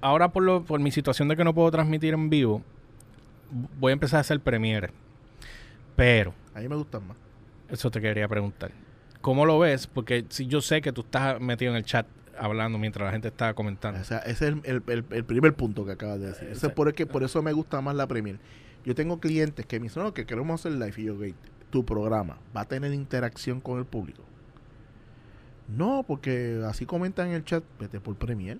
[0.00, 2.62] ahora por, lo, por mi situación de que no puedo transmitir en vivo,
[3.78, 4.90] voy a empezar a hacer premiere.
[5.96, 7.16] Pero, A mí me gustan más.
[7.68, 8.70] eso te quería preguntar.
[9.20, 9.86] ¿Cómo lo ves?
[9.86, 12.06] Porque si yo sé que tú estás metido en el chat
[12.38, 14.00] hablando mientras la gente está comentando.
[14.00, 16.48] O sea, ese es el, el- el- primer punto que acabas de decir.
[16.48, 18.38] Ese es por, el que, por eso me gusta más la Premier.
[18.84, 20.94] Yo tengo clientes que me dicen, no, que queremos hacer live.
[20.96, 21.22] Y yo, "Ok,
[21.70, 24.22] tu programa va a tener interacción con el público.
[25.68, 28.58] No, porque así comentan en el chat, vete por Premier.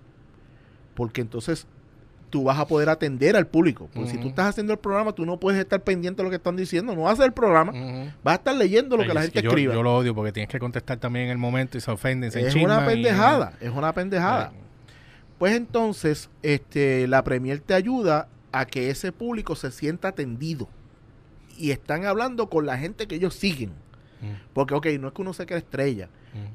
[0.95, 1.65] Porque entonces
[2.29, 3.89] tú vas a poder atender al público.
[3.93, 6.37] Porque si tú estás haciendo el programa, tú no puedes estar pendiente de lo que
[6.37, 6.95] están diciendo.
[6.95, 8.11] No vas a hacer el programa, Ujú.
[8.23, 9.73] vas a estar leyendo lo Ay, que la es gente que yo, escriba.
[9.75, 12.41] Yo lo odio porque tienes que contestar también en el momento y se ofenden, se
[12.47, 14.51] es una y- pendejada, es una pendejada.
[14.51, 14.59] Ay,
[15.37, 20.69] Pues entonces, este, la Premier te ayuda a que ese público se sienta atendido.
[21.57, 23.69] Y están hablando con la gente que ellos siguen.
[24.21, 26.09] mm, Porque, ok, no es que uno se cree estrella.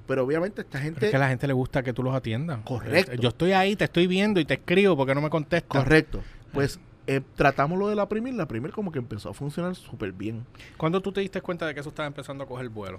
[0.06, 1.06] Pero obviamente esta Pero gente...
[1.06, 2.60] es que a la gente le gusta que tú los atiendas.
[2.64, 3.14] Correcto.
[3.14, 5.84] Yo estoy ahí, te estoy viendo y te escribo porque no me contestas.
[5.84, 6.22] Correcto.
[6.52, 8.34] Pues eh, tratamos lo de la Premier.
[8.34, 10.44] La Premier como que empezó a funcionar súper bien.
[10.76, 12.98] ¿Cuándo tú te diste cuenta de que eso estaba empezando a coger vuelo?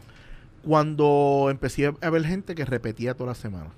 [0.63, 3.71] Cuando empecé a ver gente que repetía toda la semana.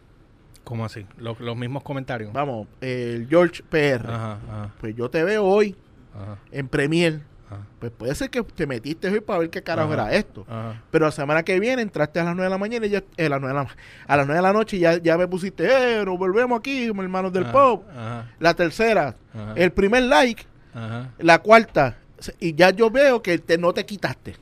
[0.64, 1.06] ¿Cómo así?
[1.18, 2.32] Los, los mismos comentarios.
[2.34, 4.08] Vamos, el George PR.
[4.08, 5.76] Ajá, ajá, Pues yo te veo hoy
[6.14, 7.22] ajá, en Premier.
[7.52, 10.08] Ajá, Pues puede ser que te metiste hoy para ver qué carajo Ajá.
[10.08, 10.46] era esto.
[10.48, 10.82] ajá.
[10.92, 13.26] Pero la semana que viene entraste a las 9 de la mañana y ya, eh,
[13.26, 13.76] a, las 9 de la,
[14.08, 16.86] a las 9 de la noche y ya, ya me pusiste, eh, nos volvemos aquí,
[16.86, 17.84] hermanos del pop.
[17.92, 19.16] Ajá, La tercera,
[19.56, 21.98] el primer like, ajá, la cuarta,
[22.40, 24.36] y ya yo veo que te, no te quitaste.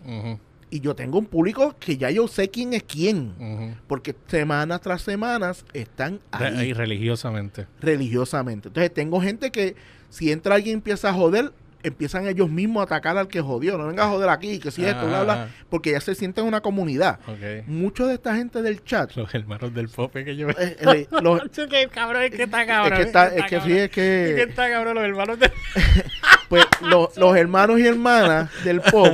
[0.72, 3.76] Y yo tengo un público que ya yo sé quién es quién.
[3.88, 7.66] Porque semanas tras semanas están ahí Y religiosamente.
[7.80, 8.68] religiosamente.
[8.68, 9.76] Entonces tengo gente que
[10.10, 11.53] si entra alguien y empieza a joder,
[11.84, 13.77] empiezan ellos mismos a atacar al que jodió.
[13.77, 15.47] No venga a joder aquí, que si esto, bla, bla.
[15.69, 17.19] Porque ya se sienten una comunidad.
[17.27, 17.67] Ok.
[17.67, 20.49] Mucho de esta gente del chat Los hermanos del pop que yo...
[20.49, 22.97] eh, eh, los- que cabrón, es que está es cabrón.
[22.97, 25.51] que está, es que sí, es Es que que está cabrón los hermanos del
[26.49, 29.07] pues los, los hermanos y hermanas del pop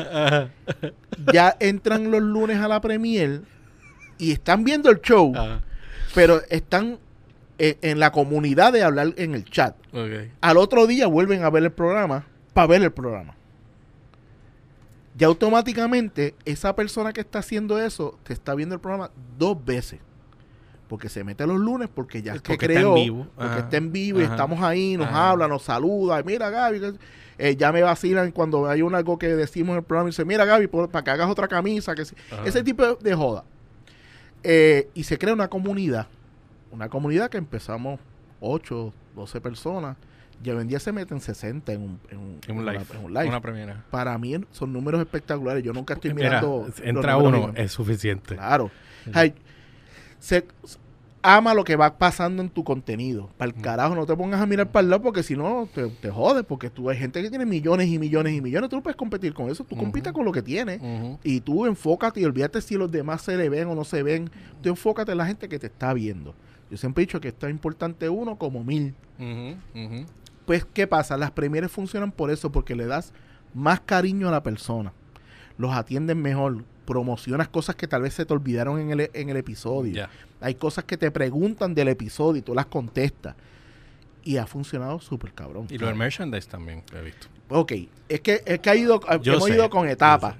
[1.31, 3.41] ya entran los lunes a la premier
[4.17, 5.61] y están viendo el show, Ajá.
[6.13, 6.97] pero están
[7.57, 9.75] en, en la comunidad de hablar en el chat.
[10.41, 12.25] Al otro día vuelven a ver el programa
[12.55, 13.35] para ver el programa.
[15.17, 19.99] ya automáticamente esa persona que está haciendo eso te está viendo el programa dos veces.
[20.89, 23.27] Porque se mete los lunes, porque ya es que Porque está en creó, vivo.
[23.35, 23.59] porque Ajá.
[23.59, 24.33] está en vivo y Ajá.
[24.33, 25.29] estamos ahí, nos Ajá.
[25.31, 26.97] habla, nos saluda, mira Gaby,
[27.37, 30.25] eh, ya me vacilan cuando hay un algo que decimos en el programa y dice,
[30.25, 32.15] mira Gaby, por- para que hagas otra camisa, que sí".
[32.45, 33.43] Ese tipo de, de joda.
[34.43, 36.07] Eh, y se crea una comunidad,
[36.71, 37.99] una comunidad que empezamos
[38.41, 39.97] 8, 12 personas,
[40.43, 42.85] y hoy en día se meten 60 en un, en un- En un una- live.
[42.93, 43.27] en un live.
[43.27, 43.83] Una premiera.
[43.89, 45.63] Para mí son números espectaculares.
[45.63, 46.67] Yo nunca estoy Mira, mirando.
[46.83, 48.35] entra uno, es suficiente.
[48.35, 48.69] Claro.
[49.13, 49.33] Ay,
[50.19, 50.45] se,
[51.27, 53.29] ama lo que va pasando en tu contenido.
[53.37, 55.87] Para el carajo, no te pongas a mirar para el lado porque si no te,
[55.89, 56.43] te jodes.
[56.43, 58.69] Porque tú hay gente que tiene millones y millones y millones.
[58.69, 59.63] Tú no puedes competir con eso.
[59.63, 59.83] Tú Ujú.
[59.85, 60.79] compitas con lo que tienes.
[61.23, 64.29] Y tú enfócate y olvídate si los demás se le ven o no se ven.
[64.61, 66.35] Tú enfócate en la gente que te está viendo.
[66.69, 68.93] Yo siempre he dicho que esto es importante uno como mil.
[69.19, 69.55] Ujú.
[69.79, 70.05] Ujú.
[70.45, 71.17] Pues, ¿qué pasa?
[71.17, 73.13] Las premieres funcionan por eso, porque le das
[73.53, 74.93] más cariño a la persona.
[75.57, 76.63] Los atienden mejor.
[76.85, 80.07] Promocionas cosas que tal vez se te olvidaron en el, en el episodio.
[80.39, 83.35] Hay cosas que te preguntan del episodio y tú las contestas.
[84.23, 85.65] Y ha funcionado súper cabrón.
[85.71, 87.27] Y lo del merchandise también lo he visto.
[87.49, 87.73] Ok,
[88.07, 90.35] es que, es que ha ido, Yo hemos sé, ido con etapas.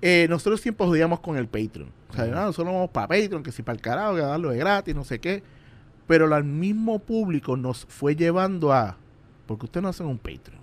[0.00, 1.90] Eh, nosotros siempre jodíamos con el Patreon.
[2.08, 2.34] O sea, Ujú.
[2.34, 5.04] no, nosotros vamos para Patreon, que si para el carajo, que darlo de gratis, no
[5.04, 5.42] sé qué.
[6.06, 8.96] Pero al mismo público nos fue llevando a,
[9.50, 10.60] porque ustedes no hacen un Patreon.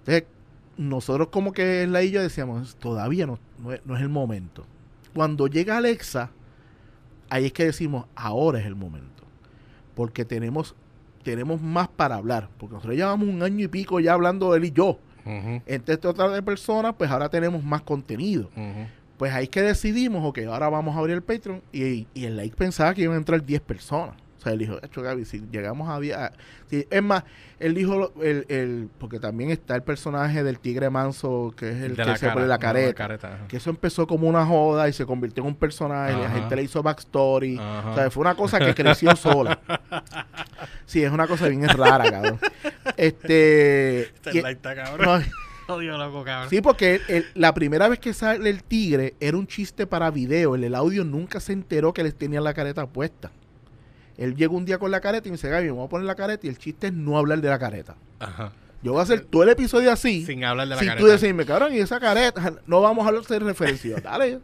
[0.00, 0.24] Entonces,
[0.76, 4.66] nosotros como que en la isla decíamos, todavía no, no es, no es el momento.
[5.14, 6.32] Cuando llega Alexa,
[7.30, 9.24] ahí es que decimos, ahora es el momento.
[9.94, 10.74] Porque tenemos,
[11.22, 12.50] tenemos más para hablar.
[12.58, 14.98] Porque nosotros llevamos un año y pico ya hablando él y yo.
[15.24, 15.62] Ujú.
[15.64, 18.50] Entre esta otra de personas, pues ahora tenemos más contenido.
[19.16, 21.62] Pues ahí es que decidimos, ok, ahora vamos a abrir el Patreon.
[21.72, 24.14] Y, y el like pensaba que iban a entrar 10 personas.
[24.40, 26.16] O sea, él dijo, hecho Gaby, si llegamos a 10...
[26.16, 26.32] a-
[26.70, 27.24] si- es más,
[27.58, 31.82] él dijo, lo- el, el- porque también está el personaje del tigre manso, que es
[31.82, 33.38] el De que se cara, pone la no, careta.
[33.48, 36.14] Que eso empezó como una joda y se convirtió en un personaje.
[36.16, 37.58] La gente le hizo backstory.
[37.58, 37.90] Ajá.
[37.90, 39.60] O sea, fue una cosa que creció sola.
[40.86, 42.38] Sí, es una cosa bien rara, cabrón.
[42.96, 44.00] Este...
[44.02, 45.06] Este y- light está cabrón.
[45.68, 46.50] no, Odio loco, cabrón.
[46.50, 50.10] Sí, porque el- el- la primera vez que sale el tigre era un chiste para
[50.10, 50.54] video.
[50.54, 53.30] El, el audio nunca se enteró que les tenían la careta puesta.
[54.20, 56.06] Él llegó un día con la careta y me dice, Gaby, me voy a poner
[56.06, 57.96] la careta y el chiste es no hablar de la careta.
[58.18, 58.52] Ajá.
[58.82, 60.26] Yo voy a hacer todo el episodio así.
[60.26, 61.06] Sin hablar de la sin careta.
[61.06, 63.98] tú decirme, cabrón, y esa careta, no vamos a hablar de referencia.
[64.04, 64.40] Dale.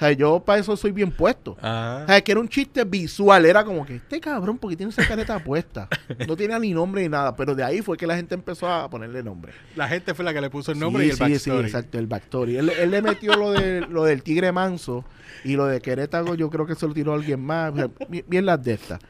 [0.00, 1.58] O sea, yo para eso soy bien puesto.
[1.60, 2.04] Ajá.
[2.04, 5.06] O sea, que era un chiste visual, era como que este cabrón, porque tiene esa
[5.06, 5.88] careta puesta.
[6.26, 8.88] No tenía ni nombre ni nada, pero de ahí fue que la gente empezó a
[8.88, 9.52] ponerle nombre.
[9.76, 11.58] La gente fue la que le puso el nombre sí, y el sí, backstory.
[11.62, 12.56] Sí, exacto, el backstory.
[12.56, 15.04] Él, él le metió lo, de, lo del tigre manso
[15.44, 17.72] y lo de Querétaro, yo creo que se lo tiró alguien más.
[17.72, 19.00] O sea, bien, las de estas.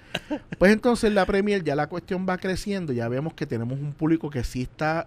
[0.58, 4.30] Pues entonces la Premier ya la cuestión va creciendo, ya vemos que tenemos un público
[4.30, 5.06] que sí está,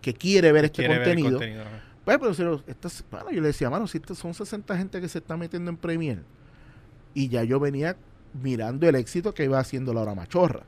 [0.00, 1.64] que quiere ver este Quiere ver el contenido.
[2.04, 5.08] Pues, pero si estas- bueno, yo le decía, mano, si estas son 60 gente que
[5.08, 6.22] se está metiendo en Premier.
[7.14, 7.96] Y ya yo venía
[8.42, 10.62] mirando el éxito que iba haciendo la hora machorra.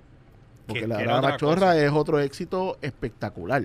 [0.67, 1.85] Porque Que- la hora machorra cosa.
[1.85, 3.65] es otro éxito espectacular.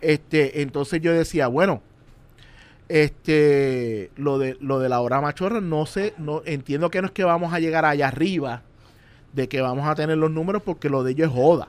[0.00, 1.82] Este, entonces yo decía, bueno,
[2.88, 7.12] este, lo de, lo de la hora machorra, no sé, no, entiendo que no es
[7.12, 8.62] que vamos a llegar allá arriba,
[9.32, 11.68] de que vamos a tener los números porque lo de ellos es joda.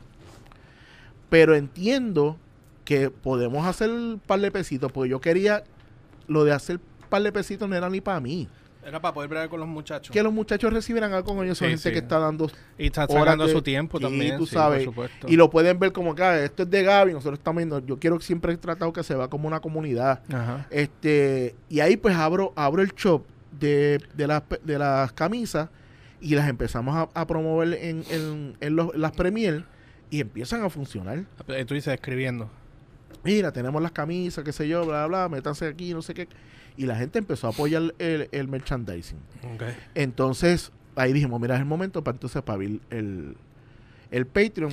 [1.29, 2.37] Pero entiendo
[2.89, 5.63] que podemos hacer un par de pesitos, porque yo quería,
[6.27, 8.47] lo de hacer par de pesitos no era ni para mí.
[8.83, 10.11] Era para poder bregar con los muchachos.
[10.11, 11.91] Que los muchachos recibieran algo con ellos, son Sí, gente sí.
[11.93, 14.37] que está dando Y está sacando de- su tiempo también.
[14.39, 14.85] tú sí, sabes.
[14.85, 15.27] por supuesto.
[15.29, 17.99] y lo pueden ver como que ah, esto es de Gaby, nosotros estamos viendo, yo
[17.99, 20.21] quiero siempre he tratado que se vea como una comunidad.
[20.33, 20.65] Ajá.
[20.71, 23.21] Este, y ahí pues abro, abro el shop
[23.59, 25.69] de, de, las, pe- de las camisas
[26.21, 29.63] y las empezamos a, a promover en, en, en los- las premier
[30.09, 31.25] y empiezan a funcionar.
[31.49, 32.49] Eh, Tú dices escribiendo.
[33.23, 36.27] Mira, tenemos las camisas, qué sé yo, bla, bla, bla, métanse aquí, no sé qué.
[36.77, 39.19] Y la gente empezó a apoyar el, el merchandising.
[39.55, 39.75] Okay.
[39.95, 43.35] Entonces, ahí dijimos, mira, es el momento para entonces para abrir el,
[44.11, 44.71] el Patreon.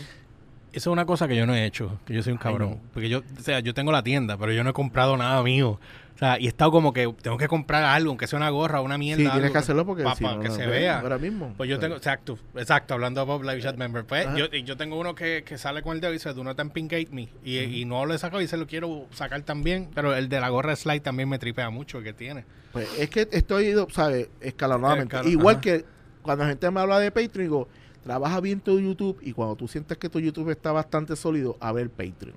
[0.72, 2.70] Eso es una cosa que yo no he hecho, que yo soy un Ay, cabrón.
[2.70, 2.80] no.
[2.92, 5.78] Porque yo, o sea, yo tengo la tienda, pero yo no he comprado nada mío.
[6.14, 8.80] O sea, y he estado como que tengo que comprar algo, aunque sea una gorra
[8.80, 9.22] una mierda.
[9.24, 11.00] Sí, tienes que hacerlo porque pa- si pa- no, que no, se ve, vea.
[11.00, 11.52] Ahora mismo.
[11.58, 14.04] Pues yo tengo, exacto, exacto, hablando de Bob Live Chat Member.
[14.04, 16.56] Pues yo, yo tengo uno que, que sale con el dedo y dice, do not
[16.58, 17.28] Gate me.
[17.44, 19.90] Y, y no lo he sacado y se lo quiero sacar también.
[19.94, 22.44] Pero el de la gorra de slide también me tripea mucho que tiene.
[22.72, 24.28] Pues es que estoy, ¿sabes?
[24.40, 25.16] Escalonadamente.
[25.16, 25.60] Escala- Igual ajá.
[25.60, 25.84] que
[26.22, 27.68] cuando la gente me habla de Patreon, digo,
[28.06, 31.72] trabaja bien tu YouTube y cuando tú sientes que tu YouTube está bastante sólido, a
[31.72, 32.36] ver Patreon.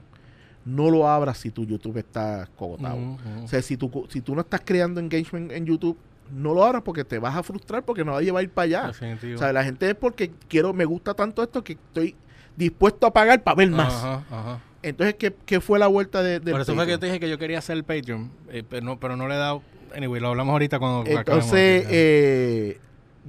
[0.65, 2.97] No lo abras si tu YouTube está cogotado.
[3.43, 5.95] O sea, si tú, si tú no estás creando engagement en YouTube,
[6.31, 8.87] no lo abras porque te vas a frustrar porque nadie va a ir para allá.
[8.87, 9.35] Definitivo.
[9.35, 12.15] O sea, la gente es porque quiero, me gusta tanto esto que estoy
[12.57, 13.93] dispuesto a pagar para ver más.
[13.93, 14.61] Ajá, ajá.
[14.81, 16.99] Entonces, ¿qué, qué fue la vuelta de, del Por eso fue que yo Patreon?
[16.99, 19.37] te dije que yo quería hacer el Patreon, eh, pero, no, pero no le he
[19.37, 19.61] dado.
[19.95, 21.09] Anyway, lo hablamos ahorita cuando.
[21.09, 22.79] Entonces, eh,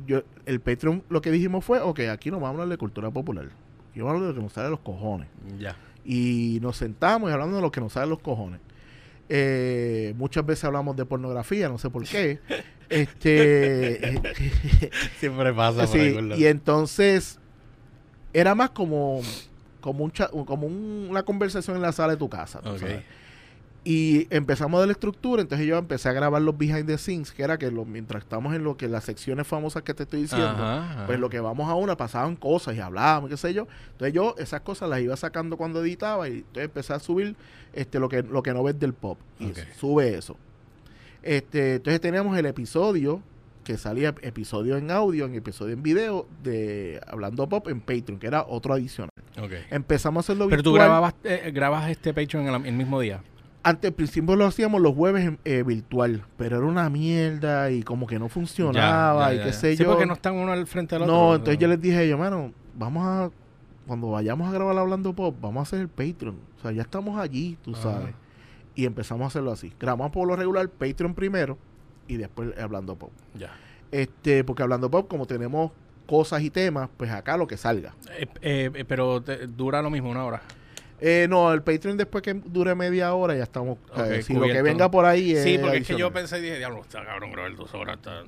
[0.07, 3.11] yo, el Patreon lo que dijimos fue, ok, aquí nos vamos a hablar de cultura
[3.11, 3.49] popular.
[3.95, 5.29] Yo vamos a hablar de lo que nos sale de los cojones.
[5.59, 5.77] ya.
[6.05, 8.61] Y nos sentamos y hablando de lo que nos sale de los cojones.
[9.29, 12.39] Eh, muchas veces hablamos de pornografía, no sé por qué.
[12.89, 14.21] este
[15.19, 15.99] Siempre pasa por sí,
[16.37, 17.39] y entonces
[18.33, 19.21] era más como
[19.81, 22.61] como un cha- como un- una conversación en la sala de tu casa.
[23.83, 27.43] Y empezamos de la estructura, entonces yo empecé a grabar los behind the scenes, que
[27.43, 30.49] era que lo, mientras estamos en lo que las secciones famosas que te estoy diciendo,
[30.49, 31.07] Ajá, ajá.
[31.07, 33.67] pues lo que vamos a una pasaban cosas y hablábamos, qué sé yo.
[33.93, 37.37] Entonces yo esas cosas las iba sacando cuando editaba y entonces empecé a subir
[37.73, 40.37] este lo que lo que no ves del pop y sube eso.
[41.23, 43.23] Este, entonces teníamos el episodio
[43.65, 48.27] que salía episodio en audio, en episodio en video de Hablando Pop en Patreon, que
[48.27, 49.11] era otro adicional.
[49.71, 53.23] Empezamos a hacerlo Pero tú grababas, eh, grabas este Patreon en el, el mismo día.
[53.63, 58.07] Antes, al principio lo hacíamos los jueves eh, virtual, pero era una mierda y como
[58.07, 59.91] que no funcionaba Ya, ya, y qué sé Sí, yo.
[59.91, 61.15] porque no están uno al frente del otro.
[61.15, 63.31] No, entonces yo les dije ellos, mano, vamos a,
[63.87, 66.37] cuando vayamos a grabar Hablando Pop, vamos a hacer el Patreon.
[66.59, 67.83] O sea, ya estamos allí, tú Ajá.
[67.83, 68.15] sabes.
[68.75, 69.73] Y empezamos a hacerlo así.
[69.79, 71.59] Grabamos por lo regular Patreon primero
[72.09, 73.11] y después Hablando Pop.
[73.35, 73.51] Ya.
[73.91, 75.71] Este, porque Hablando Pop, como tenemos
[76.07, 77.95] cosas y temas, pues acá lo que salga.
[78.19, 80.41] Eh, eh, eh, pero te- dura lo mismo, una hora.
[81.01, 83.79] Eh, no, el Patreon después que dure media hora ya estamos.
[83.97, 85.43] Eh, si lo que venga por ahí es.
[85.45, 87.97] sí, porque es que yo pensé y dije, diablo, está cabrón grabar dos horas.
[87.97, 88.23] Está,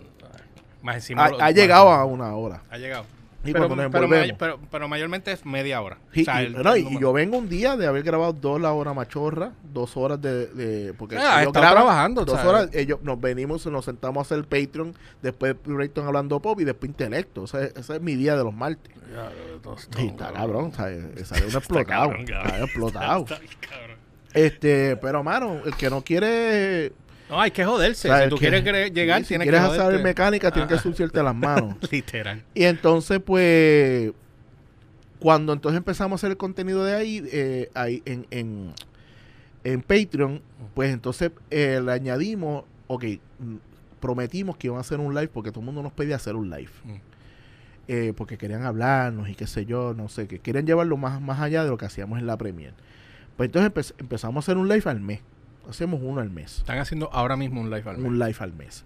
[0.83, 1.25] Más encima.
[1.27, 2.63] Ha, lo- ha más- llegado a una hora.
[2.71, 3.05] Ha llegado.
[3.45, 4.37] Y pero, cuando nos pero, envolvemos.
[4.39, 5.99] pero, pero mayormente es media hora.
[6.19, 8.61] O sea, y, el- no, el y yo vengo un día de haber grabado dos
[8.61, 12.47] la hora machorra, dos horas de, de- porque Ah, ellos estaba trabajando, dos ¿sabes?
[12.49, 16.65] horas, ellos nos venimos, nos sentamos a hacer el Patreon, después Patreon hablando pop y
[16.65, 18.93] después intelecto, ese, ese es mi día de los martes.
[19.13, 19.31] Ya,
[19.65, 20.73] no, está cabrón.
[20.73, 21.27] ¿sabes?
[21.29, 22.47] Sale uno explotado, cabrón, cabrón.
[22.53, 23.21] está explotado.
[23.25, 23.97] Está bien, cabrón.
[24.35, 26.93] Este, pero mano, el que no quiere,
[27.33, 28.09] No, hay que joderse.
[28.09, 28.25] ¿sabes?
[28.25, 29.85] si tú que- quieres cre- llegar, si tienes que quieres joderte.
[29.85, 30.83] saber mecánica, tienes que Ah.
[30.83, 31.77] suciarte las manos.
[31.91, 32.43] Literal.
[32.55, 34.13] Y entonces, pues,
[35.19, 38.73] cuando entonces empezamos a hacer el contenido de ahí, eh, ahí en, en,
[39.65, 40.43] en Patreon,
[40.75, 43.05] pues entonces eh, le añadimos, ok,
[43.39, 43.55] mm,
[44.01, 46.51] prometimos que iban a hacer un live porque todo el mundo nos pedía hacer un
[46.51, 46.71] live.
[46.85, 46.95] Mm.
[47.89, 51.41] Eh, porque querían hablarnos y qué sé yo, no sé, que quieren llevarlo más, más
[51.41, 52.75] allá de lo que hacíamos en la Premier.
[53.37, 55.21] Pues entonces empe- empezamos a hacer un live al mes.
[55.69, 56.59] Hacemos uno al mes.
[56.59, 58.07] Están haciendo ahora mismo un live al mes.
[58.07, 58.85] Un live al mes.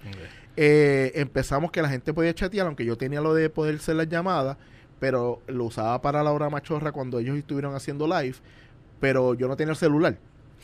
[0.56, 4.08] Eh, empezamos que la gente podía chatear, aunque yo tenía lo de poder hacer las
[4.08, 4.56] llamadas,
[4.98, 8.36] pero lo usaba para la hora machorra cuando ellos estuvieron haciendo live,
[9.00, 10.18] pero yo no tenía el celular.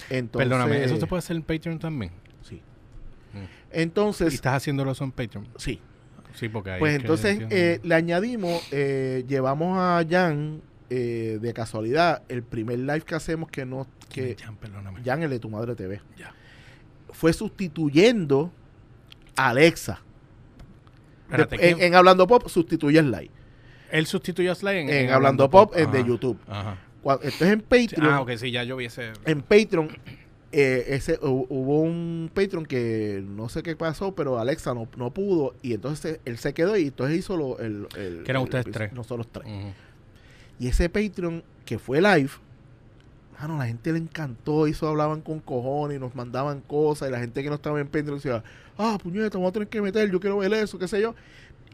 [0.09, 2.13] Entonces, Perdóname, ¿eso se puede hacer en Patreon también?
[2.43, 2.57] Sí.
[3.33, 3.39] Mm.
[3.39, 5.49] ¿Y Entonces, estás haciéndolo eso en Patreon?
[5.57, 5.81] sí.
[6.35, 10.63] Sí, porque ahí Pues entonces eh, le añadimos, eh, llevamos a Jan
[10.95, 15.01] eh, de casualidad, el primer live que hacemos que no, que Jan, perdóname.
[15.05, 16.35] Jan el de tu madre TV, Ya.
[17.13, 18.53] fue sustituyendo
[19.37, 20.01] a Alexa.
[21.25, 23.31] Espérate, De- en, ¿quién- en Hablando Pop sustituye el live.
[23.91, 26.39] Él sustituyó a Sly en, En Hablando Pop, en de YouTube.
[26.47, 26.77] Ajá.
[27.03, 29.13] Cua- Entonces en Sí, Patreon, ah, ok, sí, ya yo vi ese.
[29.25, 29.89] en Patreon,
[30.53, 35.11] eh, ese, hu- hubo un Patreon que no sé qué pasó, pero Alexa no, no
[35.13, 38.45] pudo y entonces él se quedó y entonces hizo lo, el, el- Que eran el
[38.45, 38.93] ustedes episodio- tres.
[38.93, 39.47] Nosotros tres.
[39.47, 39.73] Ujú.
[40.63, 42.31] Y ese Patreon que fue live,
[43.41, 47.19] mano, la gente le encantó, eso hablaban con cojones y nos mandaban cosas y la
[47.19, 48.45] gente que no estaba en Patreon decía,
[48.79, 51.15] ah, puñeta, vamos a tener que meter, yo quiero ver eso, qué sé yo.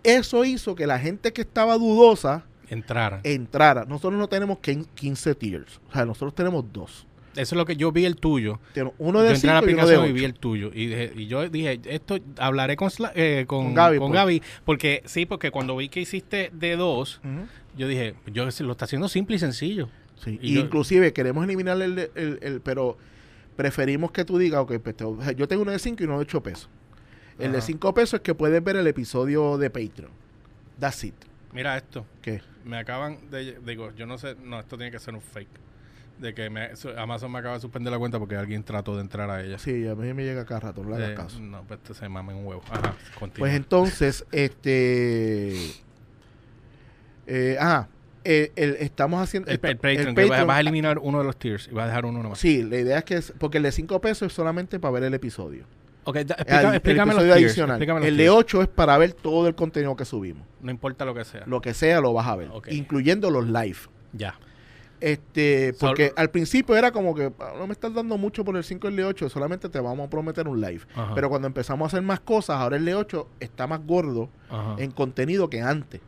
[0.02, 3.20] Eso hizo que la gente que estaba dudosa Entraran.
[3.24, 3.84] entrara.
[3.84, 7.06] Nosotros no tenemos quin- 15 tiers, o sea, nosotros tenemos dos.
[7.38, 8.58] Eso es lo que yo vi el tuyo.
[8.98, 10.26] Uno yo de entré a la 5 y y vi 8.
[10.26, 10.70] el tuyo.
[10.74, 14.16] Y, dije- y yo dije, esto hablaré con, eh, con, Con Gaby, con pues.
[14.20, 17.20] Gaby, Porque sí, porque cuando vi que hiciste de dos,
[17.76, 19.88] yo dije, yo lo está haciendo simple y sencillo.
[20.22, 22.98] Sí, Y yo- inclusive queremos eliminar el, el- el- pero
[23.56, 25.04] preferimos que tú digas, ok, pues, te-
[25.36, 26.68] yo tengo uno de 5 y uno de 8 pesos.
[27.38, 27.60] El de.
[27.60, 30.10] 5 pesos es que puedes ver el episodio de Patreon.
[30.80, 31.14] That's it.
[31.52, 32.04] Mira esto.
[32.20, 32.40] ¿Qué?
[32.64, 33.58] Me acaban de...
[33.64, 34.36] Digo, yo no sé...
[34.44, 35.48] No, esto tiene que ser un fake.
[36.18, 39.30] De que me- Amazon me acaba de suspender la cuenta porque alguien trató de entrar
[39.30, 39.58] a ella.
[39.58, 41.40] Sí, a mí me llega cada rato, no le hagas Eh, caso.
[41.40, 42.62] No, pues este se mama en un huevo.
[42.70, 43.38] Ajá, continúa.
[43.38, 45.54] Pues entonces, este...
[47.26, 47.88] Eh, ajá,
[48.24, 48.50] el-
[48.80, 49.48] estamos haciendo...
[49.48, 51.84] el, el Patreon, el que Patreon- vas a eliminar uno de los tiers y vas
[51.84, 52.38] a dejar uno nomás.
[52.38, 53.14] Sí, la idea es que...
[53.16, 55.64] es- porque el de 5 pesos es solamente para ver el episodio.
[56.04, 57.58] Ok, da- explica- explícame los episodio tiers.
[57.58, 58.34] explícame los El de tiers.
[58.36, 60.46] 8 es para ver todo el contenido que subimos.
[60.62, 61.44] No importa lo que sea.
[61.46, 63.76] Lo que sea lo vas a ver, incluyendo los live.
[64.14, 64.34] Ya.
[65.00, 68.64] Este, porque al principio era como que "Ah, no me estás dando mucho por el
[68.64, 70.80] 5 y el de 8, solamente te vamos a prometer un live.
[70.94, 71.14] Ajá.
[71.14, 74.74] Pero cuando empezamos a hacer más cosas, ahora el de 8 está más gordo Ajá.
[74.78, 76.00] en contenido que antes.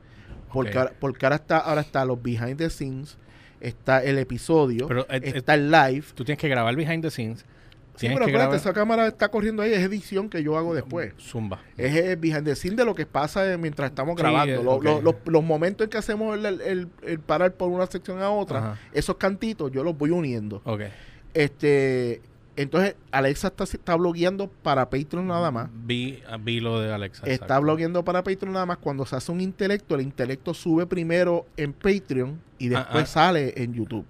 [0.53, 3.17] Porque, ahora, porque ahora está, ahora está los behind the scenes,
[3.61, 6.05] está el episodio, Pero, eh, eh, está el live.
[6.15, 7.45] Tú tienes que grabar behind the scenes.
[8.01, 11.13] Sí, pero acuérdate, grabar esa cámara está corriendo ahí, es edición que yo hago después.
[11.21, 11.61] Zumba.
[11.77, 14.81] Es el behind the scene de lo que pasa eh, mientras estamos Sí, grabando.
[14.83, 18.31] eh, los, los momentos en que hacemos el, el- el- parar por una sección a
[18.31, 18.79] otra, Ajá.
[18.93, 20.63] esos cantitos yo los voy uniendo.
[20.65, 20.83] Ok.
[21.35, 22.21] Este,
[22.57, 25.69] entonces Alexa está, está blogueando para Patreon nada más.
[25.73, 27.23] Vi, vi lo de Alexa.
[27.23, 27.63] Está exacto.
[27.63, 28.79] blogueando para Patreon nada más.
[28.79, 33.07] Cuando se hace un intelecto, el intelecto sube primero en Patreon y Ah, después ah.
[33.07, 34.05] sale en YouTube.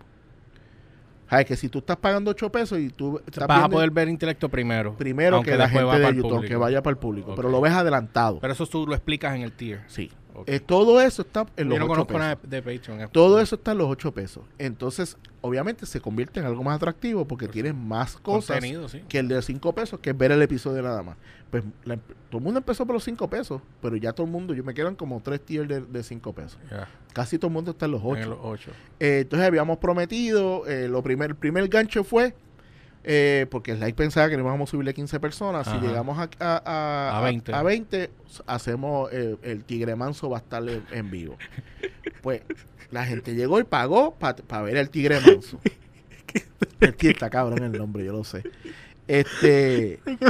[1.31, 4.09] Sea, que si tú estás pagando 8 pesos y tú estás Vas a poder ver
[4.09, 4.95] intelecto primero.
[4.97, 8.39] primero que la gente de YouTube, que vaya para el público, pero lo ves adelantado.
[8.41, 9.83] Pero eso tú lo explicas en el tier.
[9.87, 10.11] sí.
[10.47, 12.21] Eh, todo eso está en Yo los no 8 conozco pesos.
[12.21, 13.09] nada de Patreon.
[13.11, 14.45] Todo eso está en los 8 pesos.
[14.59, 19.03] Entonces, obviamente se convierte en algo más atractivo porque Por tienes más cosas sí.
[19.09, 21.17] que el de 5 pesos, que es ver el episodio nada más.
[21.51, 24.33] Pues la empe- todo el mundo empezó por los 5 pesos, pero ya todo el
[24.33, 26.59] mundo, yo me quedan como 3 tiers de 5 pesos.
[27.13, 28.29] Casi todo el mundo está en los en 8.
[28.31, 28.71] los ocho.
[29.01, 32.35] Eh, entonces habíamos prometido, eh, lo primer, el primer gancho fue,
[33.05, 36.63] eh, porque Slide pensaba que le íbamos a subirle 15 personas, si llegamos a, a,
[36.65, 37.55] a- A 20.
[37.55, 38.11] a 20,
[38.47, 41.37] hacemos eh, el Tigre Manso va a estar en, en vivo.
[42.23, 42.43] Pues
[42.91, 45.59] la gente llegó y pagó para ver el Tigre Manso.
[46.81, 48.43] el está cabrón el nombre, yo lo sé.
[49.13, 49.99] Este,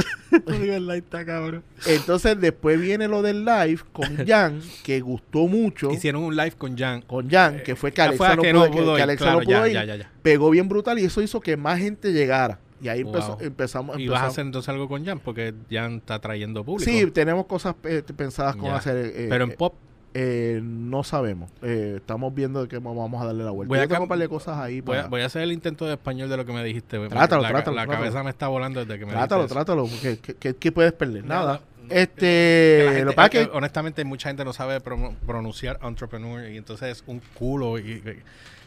[1.85, 5.91] entonces después viene lo del live con Jan, que gustó mucho.
[5.91, 7.01] Hicieron un live con Jan.
[7.03, 9.59] Con Jan, que fue que Alexa no que pudo, pudo ir, Alexa claro, no pudo
[9.61, 9.73] ya, ir.
[9.73, 10.11] ya, ya, ya.
[10.21, 12.59] Pegó bien brutal y eso hizo que más gente llegara.
[12.81, 13.45] Y ahí empezó- Wow.
[13.45, 13.99] empezamos.
[13.99, 16.89] Y vas a empezamos- hacer entonces algo con Jan porque Jan está trayendo público.
[16.89, 18.97] Sí, tenemos cosas eh, pensadas con hacer.
[19.15, 19.75] eh, Pero en eh, pop,
[20.13, 21.49] eh, no sabemos.
[21.61, 23.69] Eh, estamos viendo de que vamos a darle la vuelta.
[23.69, 24.81] Voy a tengo cam- un par de cosas ahí.
[24.81, 26.97] voy a, para- voy a hacer el intento de español de lo que me dijiste.
[27.07, 27.99] Trátalo, la, trátalo, La trátalo.
[28.03, 29.87] cabeza me está volando desde que me Trátalo, dijiste trátalo.
[29.87, 31.23] porque ¿Qué, qué- qué puedes perder?
[31.25, 31.45] Nada.
[31.45, 31.61] Nada.
[31.89, 32.19] Este.
[32.25, 36.97] Que gente- lo que eh, honestamente, mucha gente no sabe pronu- pronunciar entrepreneur y entonces
[36.99, 37.77] es un culo.
[37.79, 38.03] Y, y-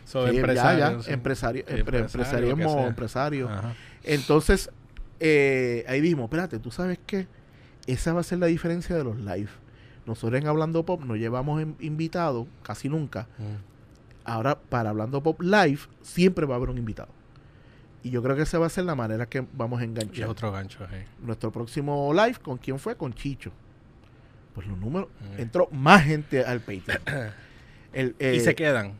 [0.04, 1.12] so, sí, empresario, ya, ya, sí.
[1.12, 3.48] empresario, empre- empresario.
[4.02, 4.70] Entonces,
[5.20, 7.26] eh, ahí dijimos, espérate, ¿tú sabes qué?
[7.86, 9.48] Esa va a ser la diferencia de los live.
[10.06, 13.26] Nosotros en Hablando Pop nos llevamos invitados, casi nunca.
[13.38, 14.24] Mm.
[14.26, 17.08] Ahora, para Hablando Pop Live, siempre va a haber un invitado.
[18.02, 19.90] Y yo creo que esa va a ser la manera que vamos a Y es
[19.90, 20.28] enganchar.
[20.28, 20.80] otro gancho.
[21.22, 22.96] Nuestro próximo live, ¿con quién fue?
[22.96, 23.50] Con Chicho.
[24.54, 25.40] Pues los números, Mm.
[25.40, 27.00] entró más gente al Patreon.
[27.92, 28.92] El, y eh, se quedan.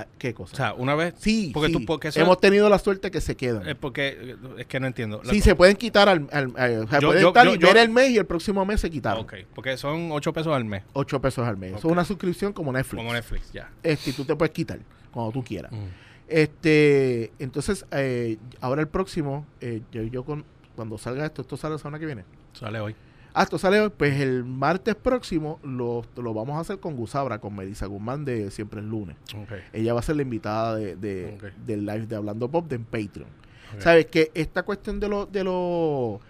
[0.00, 0.52] Ah, ¿Qué cosa?
[0.52, 1.14] O sea, una vez.
[1.18, 1.72] sí, porque sí.
[1.78, 3.68] tú- porque eso- hemos tenido la suerte que se quedan.
[3.68, 4.16] Es porque.
[4.20, 5.20] eh, Es que no entiendo.
[5.24, 7.54] La Sí, se pueden quitar al, al- al- o sea, Yo- pueden yo- estar yo-
[7.54, 9.22] y ver el mes y el próximo mes se quitaron.
[9.24, 10.82] Ok, porque son 8 pesos al mes.
[10.92, 11.70] 8 pesos al mes.
[11.76, 12.96] Eso es una suscripción como Netflix.
[13.02, 13.70] Como Netflix, ya.
[13.82, 14.78] Este, tú te puedes quitar
[15.10, 15.72] cuando tú quieras.
[15.72, 15.86] Mm.
[16.30, 20.44] Este, entonces, eh, ahora el próximo, eh, yo, yo con,
[20.76, 22.24] cuando salga esto, esto sale la semana que viene.
[22.52, 22.94] Sale hoy.
[23.38, 27.54] Ah, esto sale pues el martes próximo lo, lo vamos a hacer con Gusabra, con
[27.54, 29.16] Melissa Guzmán de Siempre el Lunes.
[29.36, 29.52] Ok.
[29.72, 32.84] Ella va a ser la invitada de, de- del live de Hablando Pop de en
[32.84, 33.28] Patreon.
[33.76, 33.80] ok.
[33.80, 34.06] ¿Sabes?
[34.06, 36.20] Que esta cuestión de, los de, los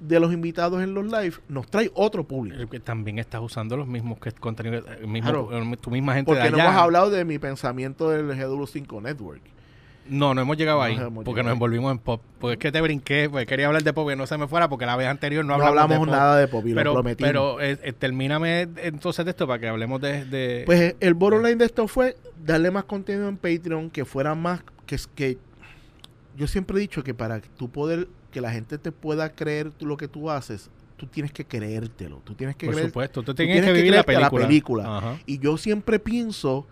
[0.00, 2.68] de los invitados en los live nos trae otro público.
[2.68, 5.76] Que También estás usando los mismos que contenido, el mismo, Claro.
[5.80, 9.40] tu misma gente de Porque no hemos hablado de mi pensamiento del GW5 Network.
[10.08, 10.94] No, no hemos llegado No ahí.
[10.96, 12.22] hemos porque llegado nos envolvimos en pop.
[12.38, 14.68] Porque es que te brinqué, pues quería hablar de pop y no se me fuera
[14.68, 16.16] porque la vez anterior no No, hablamos, hablamos de pop.
[16.20, 17.28] nada de pop y lo pero, prometimos.
[17.28, 20.24] pero eh, eh, termíname entonces de esto para que hablemos de...
[20.24, 24.34] de- Pues el bottom line de esto fue darle más contenido en Patreon, que fuera
[24.34, 25.38] más, que es que
[26.36, 29.72] yo siempre he dicho que para que tú poder, que la gente te pueda creer
[29.80, 32.90] lo que tú haces, tú tienes que creértelo, tú tienes que por creer.
[32.90, 34.84] supuesto, tú tú tienes, que que vivir la creerte la película.
[34.84, 35.18] película.
[35.26, 36.66] Y yo siempre pienso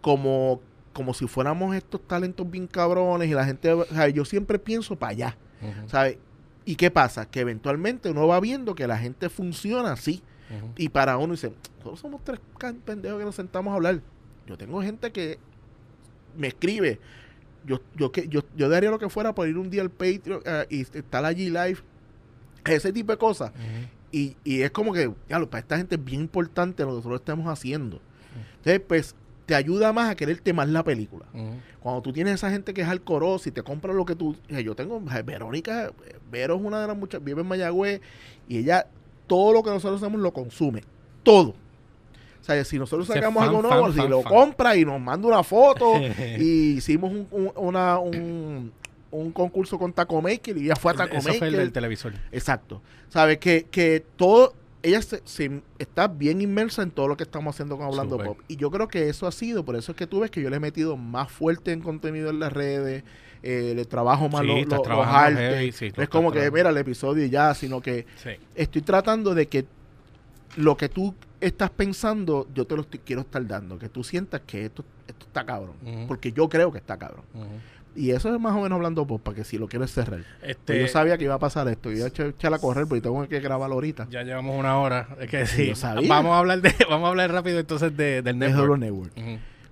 [0.00, 0.60] como,
[0.92, 4.96] como si fuéramos estos talentos bien cabrones y la gente, o sea, yo siempre pienso
[4.96, 5.36] para allá,
[5.86, 6.18] ¿sabes?
[6.64, 7.26] ¿Y qué pasa?
[7.28, 10.22] Que eventualmente uno va viendo que la gente funciona así.
[10.76, 12.40] Y para uno dice, nosotros somos tres
[12.84, 14.00] pendejos que nos sentamos a hablar.
[14.46, 15.38] Yo tengo gente que
[16.36, 16.98] me escribe.
[17.64, 20.42] Yo, yo, que, yo, yo daría lo que fuera por ir un día al Patreon
[20.44, 21.78] eh, y estar allí live.
[22.64, 23.52] Ese tipo de cosas.
[24.10, 27.20] Y, y es como que, ya, para esta gente es bien importante lo que nosotros
[27.20, 28.00] estamos haciendo.
[28.56, 29.14] Entonces, pues,
[29.50, 31.26] te ayuda más a quererte más la película.
[31.80, 34.36] Cuando tú tienes esa gente que es alcorosa y te compra lo que tú...
[34.48, 35.00] Yo tengo...
[35.24, 37.24] Verónica, eh, Vero es una de las muchas...
[37.24, 38.00] Vive en Mayagüez
[38.46, 38.86] y ella
[39.26, 40.84] todo lo que nosotros hacemos lo consume.
[41.24, 41.48] Todo.
[42.40, 44.32] O sea, si nosotros sacamos fan, algo fan, nuevo, si fan, lo fan.
[44.32, 45.94] compra y nos manda una foto
[46.38, 48.70] y hicimos un, un- una, un,
[49.10, 51.58] un concurso con Taco Maker y ella fue a Taco Eso fue el Maker.
[51.58, 52.12] del televisor.
[52.30, 52.80] Exacto.
[53.08, 53.38] ¿Sabes?
[53.38, 57.76] Que, que todo, ella se, se- está bien inmersa en todo lo que estamos haciendo
[57.76, 58.16] con Hablando.
[58.18, 58.38] Pop.
[58.48, 60.48] Y yo creo que eso ha sido, por eso es que tú ves que yo
[60.50, 63.04] le he metido más fuerte en contenido en las redes,
[63.42, 65.54] eh, le trabajo más Sí, lo- estás lo- los trabajando artes.
[65.58, 68.30] heavy, sí, no es como que, mira, el episodio y ya, sino que Sí.
[68.54, 69.64] estoy tratando de que
[70.56, 74.42] lo que tú estás pensando, yo te lo estoy- quiero estar dando, que tú sientas
[74.46, 75.74] que esto, esto está cabrón,
[76.08, 77.24] porque yo creo que está cabrón.
[77.96, 80.20] Y eso es más o menos hablando pues, para que si lo quieres cerrar.
[80.38, 82.86] Pues Este, yo sabía que iba a pasar esto, iba a echar, echar a correr,
[82.86, 84.06] porque tengo que grabarlo ahorita.
[84.10, 85.08] Ya llevamos una hora.
[85.20, 85.72] Es que sí.
[85.74, 86.08] Yo.
[86.08, 88.78] Vamos a hablar de, vamos a hablar rápido entonces de, del network.
[88.78, 89.12] Network.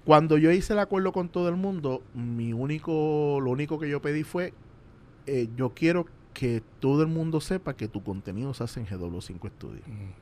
[0.05, 4.01] Cuando yo hice el acuerdo con todo el mundo, mi único, lo único que yo
[4.01, 4.55] pedí fue,
[5.27, 9.51] eh, yo quiero que todo el mundo sepa que tu contenido se hace en GW5
[9.51, 9.83] Studio.
[9.87, 10.13] Ujú.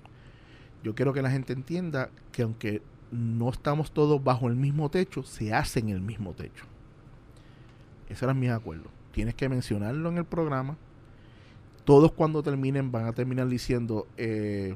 [0.82, 5.22] Yo quiero que la gente entienda que aunque no estamos todos bajo el mismo techo,
[5.22, 6.64] se hace en el mismo techo.
[8.08, 8.84] Ese era mi acuerdo.
[9.12, 10.76] Tienes que mencionarlo en el programa.
[11.84, 14.74] Todos cuando terminen van a terminar diciendo, eh,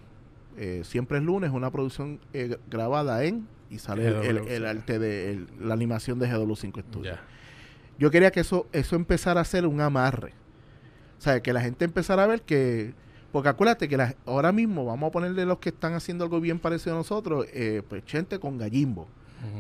[0.57, 4.69] eh, siempre es lunes, una producción eh, grabada en, y sale el, el- el GW5.
[4.69, 7.13] arte de el- la animación de GW5 Studio.
[7.15, 7.21] Ya.
[7.99, 10.33] Yo quería que eso, eso empezara a ser un amarre.
[11.19, 12.95] O sea, que la gente empezara a ver que.
[13.33, 16.59] Porque acuérdate que la- ahora mismo vamos a ponerle los que están haciendo algo bien
[16.59, 19.07] parecido a nosotros, eh, pues Chente con Gallimbo.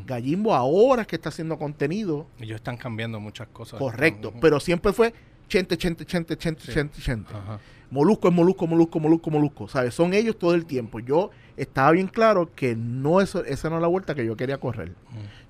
[0.06, 3.78] Gallimbo ahora es que está haciendo contenido, Ellos están cambiando muchas cosas.
[3.78, 5.12] correcto, pero siempre fue
[5.48, 6.72] Chente, Chente, Chente, Chente, Sí.
[6.72, 7.32] Chente, Chente.
[7.34, 7.58] Ajá.
[7.90, 9.68] Molusco es Molusco, Molusco, Molusco, Molusco.
[9.68, 9.94] ¿Sabes?
[9.94, 11.00] Son ellos todo el tiempo.
[11.00, 14.58] Yo estaba bien claro que no eso, esa no es la vuelta que yo quería
[14.58, 14.92] correr.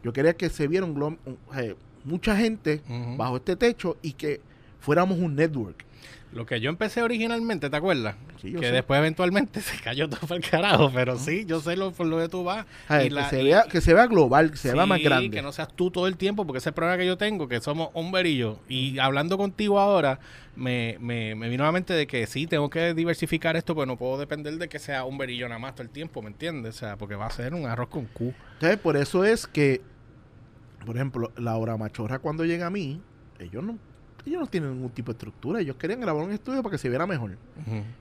[0.02, 2.81] Yo quería que se viera un glom- un- eh, mucha gente
[3.19, 4.40] bajo este techo y que
[4.81, 5.85] fuéramos un network.
[6.32, 8.15] Lo que yo empecé originalmente, ¿te acuerdas?
[8.40, 8.73] Sí, yo que sé.
[8.73, 12.19] después eventualmente se cayó todo para el carajo, pero sí, yo sé lo, por lo
[12.19, 12.66] que tú vas.
[12.89, 14.89] Ay, Y que, la- se y- vea, que se vea global, que se vea Sí,
[14.89, 15.31] más grande.
[15.31, 17.48] que no seas tú todo el tiempo, porque ese es el problema que yo tengo,
[17.48, 18.61] que somos un verillo.
[18.69, 20.20] Y hablando contigo ahora,
[20.55, 23.89] me, me, me vino a la mente de que sí, tengo que diversificar esto, pues
[23.89, 26.77] no puedo depender de que sea un verillo nada más todo el tiempo, ¿me entiendes?
[26.77, 28.32] O sea, porque va a ser un arroz con Q.
[28.55, 29.81] Entonces, por eso es que,
[30.86, 33.01] por ejemplo, la hora machorra cuando llega a mí,
[33.40, 33.78] ellos no,
[34.26, 35.60] ellos no tienen ningún tipo de estructura.
[35.60, 37.36] Ellos querían grabar un estudio para que se viera mejor.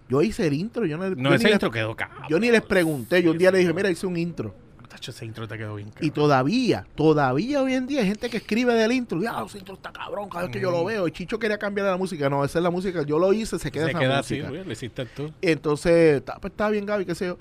[0.10, 2.24] Yo hice el intro, yo no, No, yo ese intro quedó cabrón.
[2.30, 3.22] yo ni les pregunté.
[3.24, 4.54] Yo un día les dije, mira, hice un intro.
[4.90, 6.12] Tacho, ese intro te quedó bien Y cabrón.
[6.14, 9.22] todavía, todavía hoy en día hay gente que escribe del intro.
[9.22, 10.88] Ya, ese intro está cabrón cada vez que yo lo Mm.
[10.88, 11.08] veo.
[11.08, 12.28] Y Chicho quería cambiar la música.
[12.28, 13.04] No, esa es la música.
[13.04, 15.32] Yo lo hice, se queda Se esa queda así, güey, lo hiciste tú.
[15.44, 17.38] Entonces, ta- pues, estaba bien, Gaby, qué sé yo.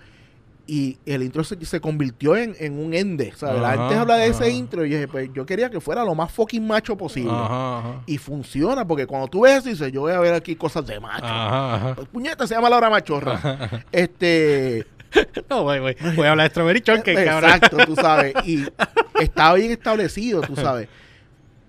[0.71, 3.33] Y el intro se, se convirtió en, en un ende.
[3.35, 3.63] ¿sabes?
[3.63, 6.31] Ajá, gente habla de ese intro y dije, pues yo quería que fuera lo más
[6.31, 7.33] fucking macho posible.
[7.33, 8.03] Ajá, ajá.
[8.05, 11.01] Y funciona, porque cuando tú ves eso, dices, yo voy a ver aquí cosas de
[11.01, 11.25] macho.
[11.25, 11.95] Ajá, ajá.
[11.95, 13.83] Pues, puñeta, se llama la hora machorra.
[13.93, 14.87] este.
[15.49, 15.97] No, güey, güey.
[16.15, 17.51] Voy a hablar de Strawberry Shortcake, cabrón.
[17.51, 18.35] Exacto, tú sabes.
[18.45, 18.67] Y
[19.23, 20.87] estaba bien establecido, tú sabes.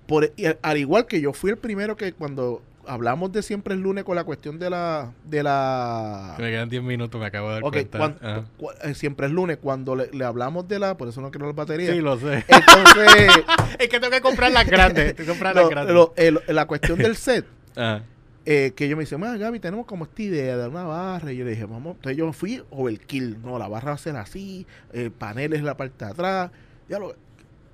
[0.07, 3.73] Por, y al, al igual que yo fui el primero que cuando hablamos de siempre
[3.73, 5.11] el lunes con la cuestión de la.
[5.23, 7.97] De la Me quedan 10 minutos, me acabo de dar Ok, cuenta.
[7.97, 8.43] cuan- Ajá.
[8.57, 11.47] cu- eh, siempre es lunes, cuando le, le hablamos de la, por eso no quiero
[11.47, 11.91] las baterías.
[11.95, 12.43] Sí, lo sé.
[12.47, 13.31] Entonces,
[13.79, 15.15] es que tengo que comprar las grandes.
[15.15, 15.93] Tengo que comprar las lo- grandes.
[15.95, 17.45] lo- el- la cuestión del set,
[17.77, 18.01] Ah.
[18.45, 21.31] eh, que yo me dice, "Ma, Gaby, tenemos como esta idea de una barra.
[21.31, 23.37] Y yo le dije, vamos, entonces yo fui overkill.
[23.43, 26.51] No, la barra va a ser así, el panel es la parte de atrás.
[26.89, 27.13] Ya lo,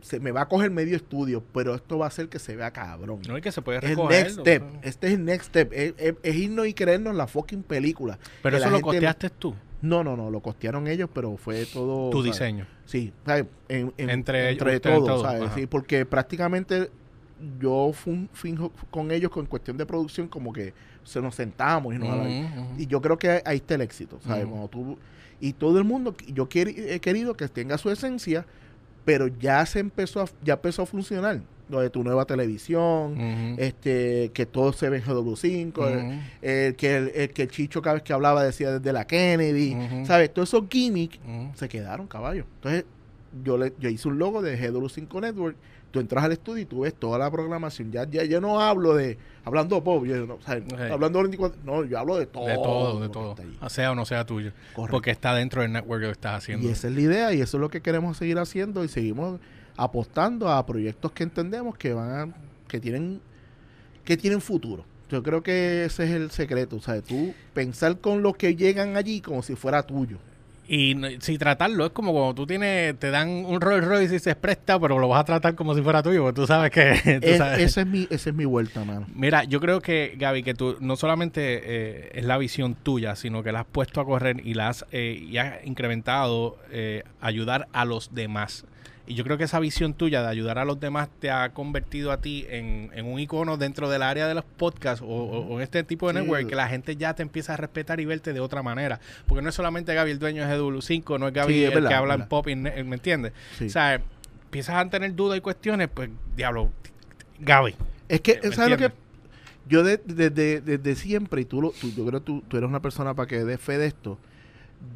[0.05, 2.69] se me va a coger medio estudio, pero esto va a hacer que se vea
[2.71, 3.21] cabrón.
[3.27, 4.23] No, y que se puede es el recoger.
[4.25, 4.63] next step.
[4.83, 5.73] Este es el next step.
[5.73, 8.19] Es, es- es irnos y creernos la fucking película.
[8.43, 12.09] Pero que eso lo costeaste tú, No, no, no, lo costearon ellos, pero fue todo.
[12.11, 12.31] tu ¿sabes?
[12.33, 12.67] diseño.
[12.85, 13.45] Sí, ¿sabes?
[13.67, 15.41] En- en- Entre entre, todos, todos, ¿sabes?
[15.43, 15.55] ajá.
[15.55, 16.91] Sí, porque prácticamente
[17.59, 20.73] yo fun- finjo con ellos con cuestión de producción como que
[21.03, 22.79] se nos sentamos y nos.
[22.79, 24.43] Y yo creo que ahí está el éxito, ¿sabes?
[24.45, 24.51] Ujú.
[24.51, 24.97] Cuando tú,
[25.39, 28.45] y todo el mundo, yo queri- he querido que tenga su esencia,
[29.05, 31.41] pero ya se empezó a, ya empezó a funcionar.
[31.67, 33.15] Lo de tu nueva televisión,
[33.57, 36.19] este, que todo se ve en GW5, el- Ujú.
[36.43, 39.75] el, que el, el que el Chicho cada vez que hablaba decía desde la Kennedy.
[40.05, 40.31] ¿sabes?
[40.31, 41.17] Todos esos gimmicks
[41.55, 42.45] se quedaron caballos.
[42.57, 42.85] Entonces,
[43.43, 45.57] yo le, yo hice un logo de GW5 Network.
[45.95, 47.89] Tú entras al estudio y tú ves toda la programación.
[47.89, 50.65] Ya, ya yo no hablo de hablando pop, yo no, o sea, Sí.
[50.91, 52.45] hablando de 24, no, yo hablo de todo.
[52.47, 53.35] De todo, de lo todo.
[53.39, 53.69] ahí.
[53.69, 54.51] Sea o no sea tuyo.
[54.73, 54.91] Correcto.
[54.91, 56.67] Porque está dentro del network que estás haciendo.
[56.67, 59.39] Y esa es la idea y eso es lo que queremos seguir haciendo y seguimos
[59.77, 62.35] apostando a proyectos que entendemos que van a,
[62.67, 63.21] que tienen
[64.03, 64.83] que tienen futuro.
[65.09, 67.03] Yo creo que ese es el secreto, ¿sabes?
[67.05, 70.17] Tú pensar con los que llegan allí como si fuera tuyo.
[70.67, 74.35] Y si tratarlo es como cuando tú tienes, te dan un Rolls Royce y se
[74.35, 77.19] presta, pero lo vas a tratar como si fuera tuyo, porque tú sabes que...
[77.21, 77.59] tú Es- sabes.
[77.61, 79.05] esa es mi esa es mi vuelta, mano.
[79.13, 83.43] Mira, yo creo que, Gaby, que tú no solamente eh, es la visión tuya, sino
[83.43, 87.67] que la has puesto a correr y la has, eh, y has incrementado eh, ayudar
[87.71, 88.65] a los demás.
[89.07, 92.11] Y yo creo que esa visión tuya de ayudar a los demás te ha convertido
[92.11, 95.57] a ti en, en un icono dentro del área de los podcasts o, o- o
[95.57, 96.19] en este tipo de Sí.
[96.21, 98.99] network que la gente ya te empieza a respetar y verte de otra manera.
[99.27, 101.75] Porque no es solamente Gaby el dueño de GW5, no es Gaby Sí, es el
[101.75, 103.33] verdad, que habla en pop, y ne- ¿me entiendes?
[103.59, 103.67] Sí.
[103.67, 104.01] O sea,
[104.45, 106.71] empiezas a tener dudas y cuestiones, pues, diablo,
[107.39, 107.75] Gaby.
[108.09, 108.85] Es que, ¿Me ¿sabes lo que?
[108.85, 108.99] entiendes?
[109.67, 110.29] Yo desde de,
[110.61, 113.13] de- desde siempre, y tú, lo, tú- yo creo que tú, tú eres una persona
[113.13, 114.17] para que dé fe de esto,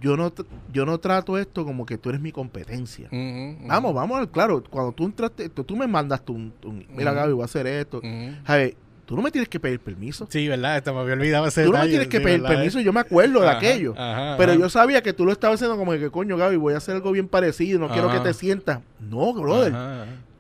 [0.02, 0.32] yo no,
[0.74, 3.07] yo no trato esto como que tú eres mi competencia.
[3.11, 3.68] Ujú.
[3.68, 7.20] Vamos, vamos, claro, cuando tú entraste, tú, tú me mandaste un, un- mira Ujú.
[7.22, 8.02] Gaby, voy a hacer esto.
[8.45, 8.76] Javi,
[9.06, 10.28] tú no me tienes que pedir permiso.
[10.30, 10.78] Sí, ¿verdad?
[10.78, 12.56] Esto me había olvidado ese tú no me tienes que sí, pedir ¿verdad?
[12.57, 13.94] permiso, yo me acuerdo de aquello.
[13.98, 14.61] ajá, Pero ajá.
[14.61, 17.11] yo sabía que tú lo estabas haciendo como que, coño, Gaby, voy a hacer algo
[17.11, 18.80] bien parecido, no quiero que te sientas.
[18.99, 19.74] No, brother,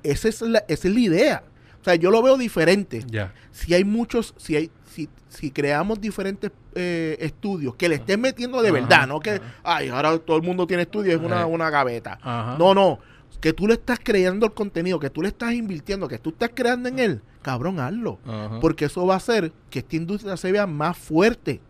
[0.03, 1.43] esa, es la, esa es la idea.
[1.81, 3.03] O sea, yo lo veo diferente.
[3.09, 3.33] Ya.
[3.51, 4.69] Si hay muchos, si hay,
[4.99, 9.31] si, si creamos diferentes eh, estudios que le estén metiendo de Ajá, verdad, no que,
[9.31, 9.43] ajá.
[9.63, 12.17] ay, ahora todo el mundo tiene estudios, es una, una gaveta.
[12.21, 12.55] Ajá.
[12.57, 12.99] No, no.
[13.39, 16.51] Que tú le estás creando el contenido, que tú le estás invirtiendo, que tú estás
[16.53, 18.19] creando en él, cabrón, hazlo.
[18.59, 21.61] Porque eso va a hacer que esta industria se vea más fuerte.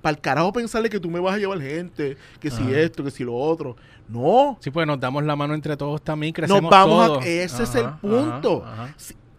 [0.00, 3.10] Para el carajo pensarle que tú me vas a llevar gente, que si esto, que
[3.10, 3.74] si lo otro.
[4.08, 4.56] No.
[4.60, 7.24] Sí, pues nos damos la mano entre todos también, crecemos Nos vamos todos.
[7.24, 7.28] a...
[7.28, 8.64] Ese es el punto.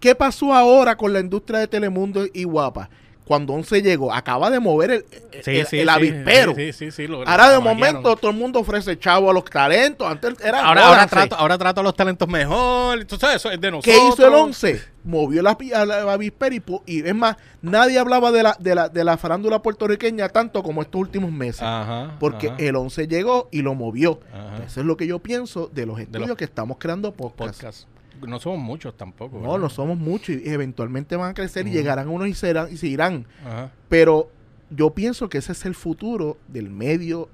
[0.01, 2.89] ¿Qué pasó ahora con la industria de Telemundo y Guapa?
[3.29, 5.05] Cuando Once llegó, acaba de mover el,
[5.43, 6.55] Sí, el, sí, el sí, avispero.
[6.55, 7.05] Sí, sí, sí.
[7.05, 10.09] lo- Ahora lo de momento todo el mundo ofrece chavo a los talentos.
[10.09, 13.05] Antes era Ahora, ahora, trato, ahora trato a los talentos mejor.
[13.05, 14.81] Tú sabes, eso es de ¿Qué hizo el 11?
[15.03, 19.03] Movió la, la avispero y, y es más, nadie hablaba de la, de, la, de
[19.03, 21.61] la farándula puertorriqueña tanto como estos últimos meses.
[21.61, 22.15] Ajá.
[22.19, 24.21] porque ajá, el 11 llegó y lo movió.
[24.33, 24.63] ajá.
[24.65, 27.61] Eso es lo que yo pienso de los estudios los que estamos creando podcast.
[27.61, 27.87] podcast.
[28.21, 29.37] No somos muchos tampoco.
[29.37, 29.59] No, ¿verdad?
[29.59, 32.87] no somos muchos y eventualmente van a crecer y llegarán unos y, serán, y se
[32.87, 33.25] irán.
[33.45, 33.71] Ajá.
[33.87, 34.29] Pero
[34.69, 37.29] yo pienso que ese es el futuro del medio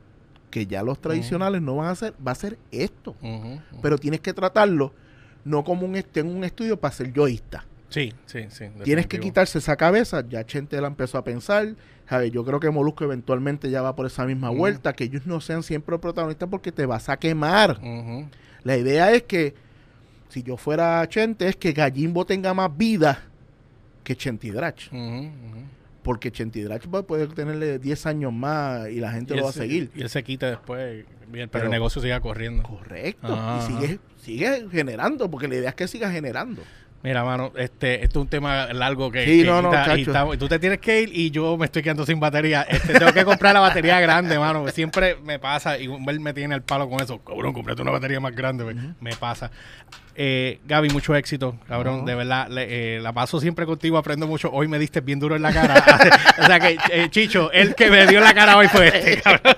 [0.49, 3.15] que ya los tradicionales no van a hacer, va a ser esto.
[3.81, 4.93] Pero tienes que tratarlo
[5.43, 7.65] no como un en un estudio para ser yoísta.
[7.89, 8.65] Sí, sí, sí.
[8.83, 11.75] Tienes que quitarse esa cabeza, ya Chente la empezó a pensar,
[12.09, 12.31] ¿sabes?
[12.31, 15.61] yo creo que Molusco eventualmente ya va por esa misma vuelta, que ellos no sean
[15.61, 17.79] siempre protagonistas porque te vas a quemar.
[18.63, 19.53] La idea es que,
[20.29, 23.23] si yo fuera Chente, es que Gallimbo tenga más vida
[24.03, 24.87] que Chentidrach.
[24.91, 25.29] Ujú, ujú.
[26.03, 29.49] Porque Chentidrach puede, puede tenerle 10 años más y la gente Y lo él va
[29.49, 29.89] a se- seguir.
[29.95, 32.61] Y él se quita después, pero, Pero- el negocio siga corriendo.
[32.63, 33.57] Correcto.
[33.59, 36.61] Y sigue, sigue generando, porque la idea es que siga generando.
[37.01, 40.37] Mira, mano, este, este es un tema largo que, Sí, que no, no, y estamos-
[40.39, 42.63] tú te tienes que ir y yo me estoy quedando sin batería.
[42.63, 44.67] Este, tengo que comprar la batería grande, mano.
[44.69, 47.19] Siempre me pasa y Humbert me tiene el palo con eso.
[47.23, 48.75] Cabrón, comprate una batería más grande.
[48.99, 49.51] Me pasa.
[50.17, 51.99] Eh, Gaby, mucho éxito, cabrón.
[51.99, 52.05] No.
[52.05, 54.49] De verdad, le- eh, la paso siempre contigo, aprendo mucho.
[54.51, 55.83] Hoy me diste bien duro en la cara.
[56.41, 59.53] o sea que, eh, Chicho, el que me dio la cara hoy fue este, cabrón.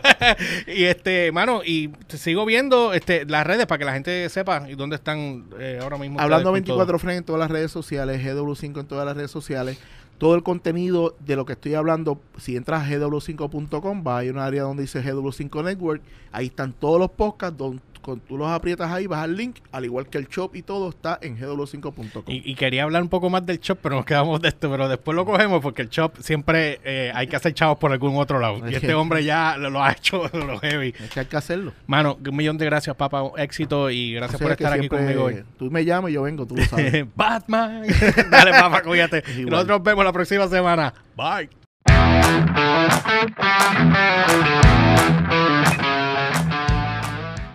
[0.68, 4.68] y este, mano, y te sigo viendo este, las redes para que la gente sepa
[4.68, 6.20] y dónde están eh, ahora mismo.
[6.20, 6.78] Hablando ustedes con todo.
[6.78, 9.78] 24 Friends en todas las redes sociales, GW5 en todas las redes sociales.
[10.18, 14.40] Todo el contenido de lo que estoy hablando, si entras a gw5.com, va a un
[14.40, 16.02] área donde dice GW5 Network.
[16.32, 17.56] Ahí están todos los podcasts.
[17.56, 20.62] Don, con, tú los aprietas ahí, vas al link, al igual que el shop y
[20.62, 22.24] todo está en gw5.com.
[22.28, 24.88] Y, y quería hablar un poco más del shop, pero nos quedamos de esto, pero
[24.88, 28.40] después lo cogemos porque el shop siempre eh, hay que hacer chavos por algún otro
[28.40, 28.62] lado.
[28.70, 30.94] Y este hombre ya lo, lo ha hecho lo heavy.
[30.98, 31.74] Es que hay que hacerlo.
[31.86, 33.24] Mano, un millón de gracias, papá.
[33.36, 35.44] Éxito y gracias O sea por estar aquí conmigo hoy.
[35.60, 37.06] Tú me llamas y yo vengo, tú lo sabes.
[37.16, 37.84] Batman.
[38.32, 39.22] Dale, papá, cuídate.
[39.46, 40.94] Nosotros vemos la próxima semana.
[41.18, 41.50] Bye.